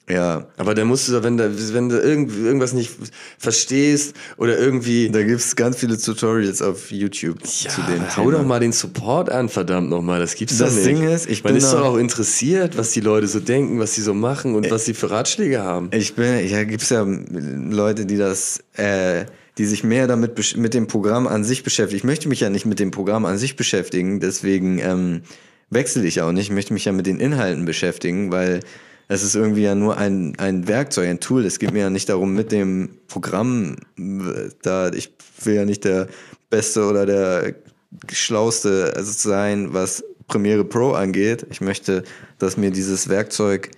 ja, 0.10 0.48
Aber 0.58 0.74
da 0.74 0.84
musst 0.86 1.08
du, 1.08 1.12
da, 1.12 1.24
wenn 1.24 1.38
du, 1.38 1.74
wenn 1.74 1.90
du 1.90 2.00
irgend, 2.00 2.36
irgendwas 2.36 2.74
nicht 2.74 2.92
verstehst 3.38 4.16
oder 4.38 4.58
irgendwie. 4.58 5.10
da 5.10 5.24
gibt's 5.24 5.56
ganz 5.56 5.78
viele 5.78 5.98
Tutorials 5.98 6.62
auf 6.62 6.92
YouTube 6.92 7.38
Ja, 7.62 7.70
zu 7.70 7.82
dem 7.82 8.02
hau 8.18 8.24
Thema. 8.24 8.32
doch 8.40 8.46
mal 8.46 8.60
den 8.60 8.72
Support 8.72 9.30
an, 9.30 9.50
verdammt 9.50 9.90
nochmal. 9.90 10.20
Das 10.20 10.36
gibt's 10.36 10.58
Das 10.58 10.70
doch 10.70 10.76
nicht. 10.76 10.88
Ding 10.88 11.04
ist, 11.08 11.30
ich 11.30 11.44
Man 11.44 11.54
bin 11.54 11.62
ist 11.64 11.72
doch 11.72 11.84
auch 11.86 11.98
interessiert, 11.98 12.78
was 12.78 12.92
die 12.92 13.02
Leute 13.02 13.28
so 13.28 13.40
denken, 13.40 13.80
was 13.80 13.96
sie 13.96 14.02
so 14.02 14.14
machen 14.14 14.56
und 14.56 14.70
was 14.72 14.86
sie 14.86 14.94
für 14.94 15.12
Ratschläge 15.12 15.62
haben. 15.62 15.90
Ich 15.94 16.16
bin, 16.16 16.48
ja, 16.48 16.64
gibt's 16.64 16.90
ja 16.90 17.06
Leute, 17.06 18.06
die 18.06 18.18
das, 18.18 18.60
äh, 18.78 19.26
die 19.58 19.66
sich 19.66 19.84
mehr 19.84 20.08
damit 20.08 20.58
mit 20.58 20.74
dem 20.74 20.88
Programm 20.88 21.28
an 21.28 21.44
sich 21.44 21.64
beschäftigen. 21.64 21.98
Ich 21.98 22.04
möchte 22.04 22.30
mich 22.30 22.40
ja 22.40 22.50
nicht 22.50 22.66
mit 22.66 22.80
dem 22.80 22.92
Programm 22.92 23.26
an 23.26 23.38
sich 23.38 23.56
beschäftigen, 23.56 24.20
deswegen 24.20 24.80
ähm, 24.80 25.22
wechsle 25.70 26.04
ich 26.06 26.22
auch 26.22 26.32
nicht. 26.32 26.48
Ich 26.50 26.54
möchte 26.56 26.74
mich 26.74 26.86
ja 26.86 26.92
mit 26.94 27.06
den 27.06 27.20
Inhalten 27.20 27.66
beschäftigen, 27.66 28.32
weil 28.32 28.62
es 29.12 29.24
ist 29.24 29.36
irgendwie 29.36 29.64
ja 29.64 29.74
nur 29.76 29.98
ein, 29.98 30.36
ein 30.38 30.68
Werkzeug, 30.68 31.10
ein 31.10 31.20
Tool. 31.20 31.44
Es 31.44 31.58
geht 31.58 31.74
mir 31.74 31.80
ja 31.80 31.90
nicht 31.90 32.10
darum, 32.10 32.36
mit 32.36 32.52
dem 32.52 32.92
Programm 33.08 33.76
äh, 33.98 34.50
da, 34.62 34.90
ich 34.94 35.12
will 35.44 35.56
ja 35.56 35.66
nicht 35.66 35.84
der 35.84 36.08
Beste 36.52 36.86
oder 36.86 37.06
der 37.08 37.56
Schlauste 38.12 38.94
sein, 39.04 39.74
was 39.74 40.04
Premiere 40.28 40.64
Pro 40.64 40.92
angeht. 40.92 41.48
Ich 41.50 41.60
möchte, 41.60 42.04
dass 42.38 42.56
mir 42.56 42.70
dieses 42.70 43.10
Werkzeug 43.10 43.72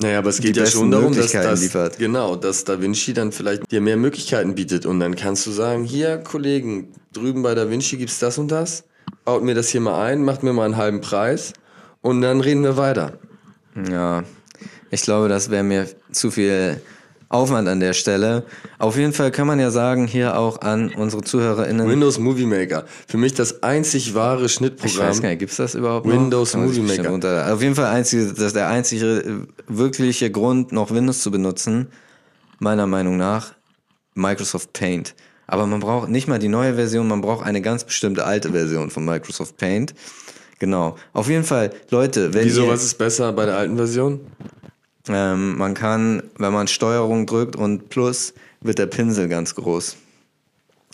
naja, 0.00 0.18
aber 0.18 0.30
es 0.30 0.40
geht 0.40 0.56
ja 0.56 0.66
schon 0.66 0.90
darum, 0.90 1.14
dass, 1.14 1.30
dass 1.30 1.96
genau, 1.96 2.34
dass 2.34 2.64
Da 2.64 2.80
Vinci 2.80 3.14
dann 3.14 3.30
vielleicht 3.30 3.70
dir 3.70 3.80
mehr 3.80 3.96
Möglichkeiten 3.96 4.56
bietet 4.56 4.86
und 4.86 4.98
dann 4.98 5.14
kannst 5.14 5.46
du 5.46 5.52
sagen, 5.52 5.84
hier 5.84 6.18
Kollegen, 6.18 6.88
drüben 7.12 7.42
bei 7.42 7.54
Da 7.54 7.70
Vinci 7.70 7.96
gibt's 7.96 8.18
das 8.18 8.36
und 8.36 8.48
das, 8.48 8.84
baut 9.24 9.44
mir 9.44 9.54
das 9.54 9.68
hier 9.68 9.80
mal 9.80 10.02
ein, 10.04 10.24
macht 10.24 10.42
mir 10.42 10.52
mal 10.52 10.64
einen 10.64 10.76
halben 10.76 11.00
Preis 11.00 11.52
und 12.00 12.22
dann 12.22 12.40
reden 12.40 12.64
wir 12.64 12.76
weiter. 12.76 13.18
Ja, 13.88 14.24
ich 14.94 15.02
glaube, 15.02 15.28
das 15.28 15.50
wäre 15.50 15.62
mir 15.62 15.86
zu 16.12 16.30
viel 16.30 16.80
Aufwand 17.28 17.68
an 17.68 17.80
der 17.80 17.94
Stelle. 17.94 18.44
Auf 18.78 18.96
jeden 18.96 19.12
Fall 19.12 19.32
kann 19.32 19.46
man 19.46 19.58
ja 19.58 19.70
sagen, 19.70 20.06
hier 20.06 20.38
auch 20.38 20.60
an 20.60 20.94
unsere 20.94 21.22
ZuhörerInnen. 21.22 21.88
Windows 21.88 22.18
Movie 22.18 22.46
Maker. 22.46 22.84
Für 23.08 23.16
mich 23.16 23.34
das 23.34 23.62
einzig 23.62 24.14
wahre 24.14 24.48
Schnittprogramm. 24.48 24.90
Ich 24.90 24.98
weiß 24.98 25.20
gar 25.20 25.30
nicht, 25.30 25.40
gibt's 25.40 25.56
das 25.56 25.74
überhaupt 25.74 26.06
Windows 26.06 26.54
noch? 26.54 26.62
Movie 26.62 26.80
Maker. 26.80 27.52
Auf 27.52 27.60
jeden 27.60 27.74
Fall 27.74 27.86
einzige, 27.86 28.26
das 28.32 28.38
ist 28.38 28.56
der 28.56 28.68
einzige 28.68 29.46
wirkliche 29.66 30.30
Grund, 30.30 30.70
noch 30.70 30.92
Windows 30.92 31.22
zu 31.22 31.30
benutzen, 31.30 31.88
meiner 32.60 32.86
Meinung 32.86 33.16
nach, 33.16 33.54
Microsoft 34.14 34.72
Paint. 34.72 35.14
Aber 35.46 35.66
man 35.66 35.80
braucht 35.80 36.08
nicht 36.08 36.28
mal 36.28 36.38
die 36.38 36.48
neue 36.48 36.74
Version, 36.74 37.08
man 37.08 37.20
braucht 37.20 37.44
eine 37.44 37.60
ganz 37.60 37.84
bestimmte 37.84 38.24
alte 38.24 38.52
Version 38.52 38.90
von 38.90 39.04
Microsoft 39.04 39.56
Paint. 39.56 39.94
Genau. 40.60 40.96
Auf 41.12 41.28
jeden 41.28 41.44
Fall, 41.44 41.70
Leute, 41.90 42.32
wenn 42.32 42.44
Wieso, 42.44 42.62
ihr, 42.62 42.68
was 42.70 42.84
ist 42.84 42.96
besser 42.96 43.32
bei 43.32 43.44
der 43.44 43.56
alten 43.56 43.76
Version? 43.76 44.20
Ähm, 45.08 45.58
man 45.58 45.74
kann, 45.74 46.22
wenn 46.38 46.52
man 46.52 46.66
Steuerung 46.66 47.26
drückt 47.26 47.56
und 47.56 47.88
Plus, 47.90 48.34
wird 48.60 48.78
der 48.78 48.86
Pinsel 48.86 49.28
ganz 49.28 49.54
groß. 49.54 49.96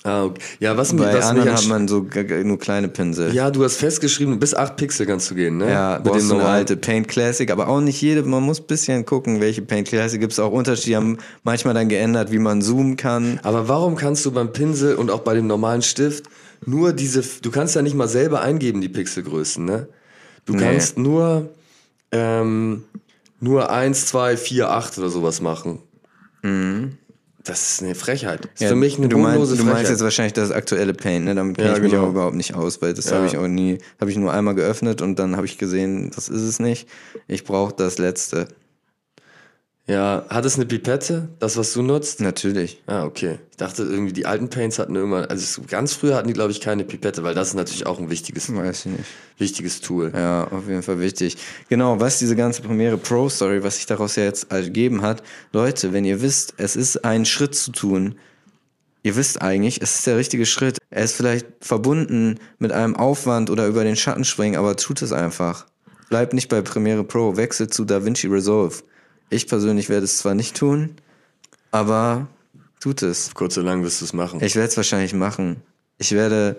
Ah, 0.02 0.24
okay. 0.24 0.40
Ja, 0.60 0.76
was 0.78 0.96
Bei 0.96 1.12
was 1.12 1.26
anderen 1.26 1.52
hat 1.52 1.66
man 1.68 1.86
so 1.86 2.06
nur 2.42 2.58
kleine 2.58 2.88
Pinsel. 2.88 3.34
Ja, 3.34 3.50
du 3.50 3.62
hast 3.64 3.76
festgeschrieben, 3.76 4.38
bis 4.38 4.54
8 4.54 4.76
Pixel 4.76 5.04
kannst 5.04 5.30
du 5.30 5.34
gehen, 5.34 5.58
ne? 5.58 5.70
Ja, 5.70 5.98
du 5.98 6.14
hast 6.14 6.28
so 6.28 6.36
eine 6.36 6.44
alte 6.44 6.76
Paint 6.78 7.06
Classic, 7.08 7.50
aber 7.50 7.68
auch 7.68 7.80
nicht 7.80 8.00
jede, 8.00 8.22
man 8.22 8.42
muss 8.42 8.60
ein 8.60 8.66
bisschen 8.66 9.04
gucken, 9.04 9.40
welche 9.40 9.60
Paint 9.60 9.88
Classic 9.88 10.18
gibt 10.18 10.32
es 10.32 10.38
auch 10.38 10.52
Unterschiede, 10.52 10.86
die 10.86 10.96
haben 10.96 11.18
manchmal 11.42 11.74
dann 11.74 11.90
geändert, 11.90 12.32
wie 12.32 12.38
man 12.38 12.62
zoomen 12.62 12.96
kann. 12.96 13.40
Aber 13.42 13.68
warum 13.68 13.94
kannst 13.94 14.24
du 14.24 14.32
beim 14.32 14.52
Pinsel 14.52 14.94
und 14.94 15.10
auch 15.10 15.20
bei 15.20 15.34
dem 15.34 15.46
normalen 15.46 15.82
Stift 15.82 16.24
nur 16.64 16.94
diese, 16.94 17.22
du 17.42 17.50
kannst 17.50 17.74
ja 17.74 17.82
nicht 17.82 17.94
mal 17.94 18.08
selber 18.08 18.40
eingeben, 18.40 18.80
die 18.80 18.88
Pixelgrößen, 18.88 19.64
ne? 19.64 19.86
Du 20.46 20.54
nee. 20.54 20.60
kannst 20.60 20.98
nur, 20.98 21.50
ähm, 22.10 22.84
nur 23.40 23.70
1, 23.70 24.06
2, 24.06 24.36
4, 24.36 24.70
8 24.70 24.98
oder 24.98 25.08
sowas 25.08 25.40
machen. 25.40 25.80
Mhm. 26.42 26.98
Das 27.42 27.72
ist 27.72 27.82
eine 27.82 27.94
Frechheit. 27.94 28.44
Das 28.44 28.52
ist 28.54 28.60
ja, 28.60 28.68
für 28.68 28.76
mich 28.76 28.98
eine 28.98 29.08
du 29.08 29.16
meinst, 29.16 29.58
Du 29.58 29.64
meinst 29.64 29.90
jetzt 29.90 30.02
wahrscheinlich 30.02 30.34
das 30.34 30.50
aktuelle 30.50 30.92
Paint, 30.92 31.24
ne? 31.24 31.34
Damit 31.34 31.56
kenne 31.56 31.70
ja, 31.70 31.76
ich 31.76 31.82
mich 31.82 31.92
genau. 31.92 32.04
auch 32.04 32.10
überhaupt 32.10 32.36
nicht 32.36 32.54
aus, 32.54 32.82
weil 32.82 32.92
das 32.92 33.08
ja. 33.08 33.16
habe 33.16 33.26
ich 33.26 33.38
auch 33.38 33.48
nie, 33.48 33.78
habe 33.98 34.10
ich 34.10 34.18
nur 34.18 34.32
einmal 34.32 34.54
geöffnet 34.54 35.00
und 35.00 35.18
dann 35.18 35.36
habe 35.36 35.46
ich 35.46 35.56
gesehen, 35.56 36.10
das 36.14 36.28
ist 36.28 36.42
es 36.42 36.58
nicht. 36.58 36.86
Ich 37.28 37.44
brauche 37.44 37.74
das 37.74 37.96
letzte. 37.96 38.46
Ja, 39.90 40.24
hat 40.28 40.44
es 40.44 40.54
eine 40.54 40.66
Pipette, 40.66 41.30
das 41.40 41.56
was 41.56 41.72
du 41.72 41.82
nutzt? 41.82 42.20
Natürlich. 42.20 42.80
Ah, 42.86 43.04
okay. 43.04 43.40
Ich 43.50 43.56
dachte 43.56 43.82
irgendwie, 43.82 44.12
die 44.12 44.24
alten 44.24 44.48
Paints 44.48 44.78
hatten 44.78 44.94
irgendwann, 44.94 45.24
also 45.24 45.62
ganz 45.66 45.94
früher 45.94 46.14
hatten 46.14 46.28
die, 46.28 46.32
glaube 46.32 46.52
ich, 46.52 46.60
keine 46.60 46.84
Pipette, 46.84 47.24
weil 47.24 47.34
das 47.34 47.48
ist 47.48 47.54
natürlich 47.54 47.86
auch 47.86 47.98
ein 47.98 48.08
wichtiges, 48.08 48.54
Weiß 48.54 48.86
ich 48.86 48.92
nicht. 48.92 49.04
wichtiges 49.38 49.80
Tool. 49.80 50.12
Ja, 50.14 50.46
auf 50.46 50.68
jeden 50.68 50.84
Fall 50.84 51.00
wichtig. 51.00 51.38
Genau, 51.68 51.98
was 51.98 52.20
diese 52.20 52.36
ganze 52.36 52.62
Premiere 52.62 52.98
Pro 52.98 53.28
Story, 53.28 53.64
was 53.64 53.76
sich 53.76 53.86
daraus 53.86 54.14
ja 54.14 54.22
jetzt 54.22 54.52
ergeben 54.52 55.02
hat, 55.02 55.24
Leute, 55.52 55.92
wenn 55.92 56.04
ihr 56.04 56.22
wisst, 56.22 56.54
es 56.56 56.76
ist 56.76 57.04
ein 57.04 57.24
Schritt 57.24 57.56
zu 57.56 57.72
tun, 57.72 58.14
ihr 59.02 59.16
wisst 59.16 59.42
eigentlich, 59.42 59.82
es 59.82 59.96
ist 59.96 60.06
der 60.06 60.16
richtige 60.16 60.46
Schritt. 60.46 60.78
Er 60.90 61.02
ist 61.02 61.16
vielleicht 61.16 61.48
verbunden 61.62 62.38
mit 62.60 62.70
einem 62.70 62.94
Aufwand 62.94 63.50
oder 63.50 63.66
über 63.66 63.82
den 63.82 63.96
Schatten 63.96 64.24
springen, 64.24 64.54
aber 64.54 64.76
tut 64.76 65.02
es 65.02 65.12
einfach. 65.12 65.66
Bleibt 66.10 66.32
nicht 66.32 66.48
bei 66.48 66.62
Premiere 66.62 67.02
Pro, 67.02 67.36
wechselt 67.36 67.74
zu 67.74 67.84
DaVinci 67.84 68.28
Resolve. 68.28 68.84
Ich 69.30 69.46
persönlich 69.46 69.88
werde 69.88 70.04
es 70.04 70.18
zwar 70.18 70.34
nicht 70.34 70.56
tun, 70.56 70.96
aber 71.70 72.26
tut 72.80 73.02
es. 73.02 73.32
Kurz 73.32 73.56
oder 73.56 73.66
lang 73.66 73.84
wirst 73.84 74.00
du 74.00 74.04
es 74.04 74.12
machen. 74.12 74.40
Ich 74.42 74.56
werde 74.56 74.68
es 74.68 74.76
wahrscheinlich 74.76 75.14
machen. 75.14 75.62
Ich 75.98 76.12
werde 76.12 76.56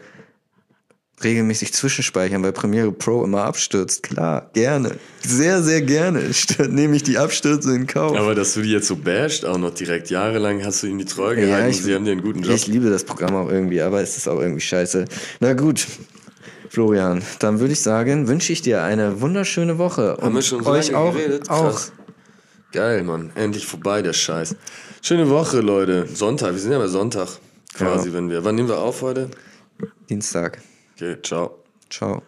regelmäßig 1.24 1.74
zwischenspeichern, 1.74 2.44
weil 2.44 2.54
Premiere 2.54 2.92
Pro 2.92 3.24
immer 3.24 3.44
abstürzt. 3.44 4.04
Klar, 4.04 4.50
gerne. 4.54 4.96
Sehr, 5.22 5.62
sehr 5.62 5.82
gerne. 5.82 6.32
Nehme 6.70 6.96
ich 6.96 7.04
die 7.04 7.18
Abstürze 7.18 7.76
in 7.76 7.88
Kauf. 7.88 8.18
Aber 8.18 8.36
dass 8.36 8.54
du 8.54 8.62
die 8.62 8.72
jetzt 8.72 8.88
so 8.88 8.96
basht, 8.96 9.46
auch 9.46 9.58
noch 9.58 9.74
direkt 9.74 10.10
jahrelang 10.10 10.64
hast 10.64 10.84
du 10.84 10.88
ihnen 10.88 11.00
die 11.00 11.06
Treue 11.06 11.36
gehalten 11.36 11.52
ja, 11.52 11.68
ich, 11.68 11.82
sie 11.82 11.94
haben 11.94 12.06
dir 12.06 12.14
einen 12.14 12.22
guten 12.22 12.42
Job. 12.42 12.56
Ich 12.56 12.68
liebe 12.68 12.90
das 12.90 13.04
Programm 13.04 13.36
auch 13.36 13.50
irgendwie, 13.50 13.82
aber 13.82 14.02
es 14.02 14.18
ist 14.18 14.28
auch 14.28 14.40
irgendwie 14.40 14.62
scheiße. 14.62 15.06
Na 15.40 15.54
gut. 15.54 15.88
Florian, 16.70 17.22
dann 17.40 17.60
würde 17.60 17.74
ich 17.74 17.82
sagen, 17.82 18.30
wünsche 18.30 18.54
ich 18.54 18.62
dir 18.62 18.82
eine 18.82 19.20
wunderschöne 19.20 19.78
Woche. 19.78 20.12
Haben 20.14 20.28
und 20.28 20.36
wir 20.36 20.42
schon 20.42 20.64
so 20.64 20.70
euch 20.70 20.96
auch, 20.96 21.14
geredet? 21.14 21.50
auch. 21.50 21.78
Geil, 22.72 23.04
Mann. 23.04 23.32
Endlich 23.36 23.66
vorbei, 23.66 24.02
der 24.02 24.14
Scheiß. 24.14 24.56
Schöne 25.02 25.30
Woche, 25.30 25.60
Leute. 25.60 26.08
Sonntag. 26.08 26.54
Wir 26.54 26.60
sind 26.60 26.72
ja 26.72 26.80
bei 26.80 26.88
Sonntag 26.88 27.28
quasi, 27.74 28.10
ja. 28.10 28.16
wenn 28.16 28.30
wir. 28.30 28.44
Wann 28.46 28.56
nehmen 28.56 28.70
wir 28.70 28.80
auf 28.80 29.02
heute? 29.02 29.30
Dienstag. 30.10 30.60
Okay, 30.96 31.18
ciao. 31.22 31.64
Ciao. 31.90 32.24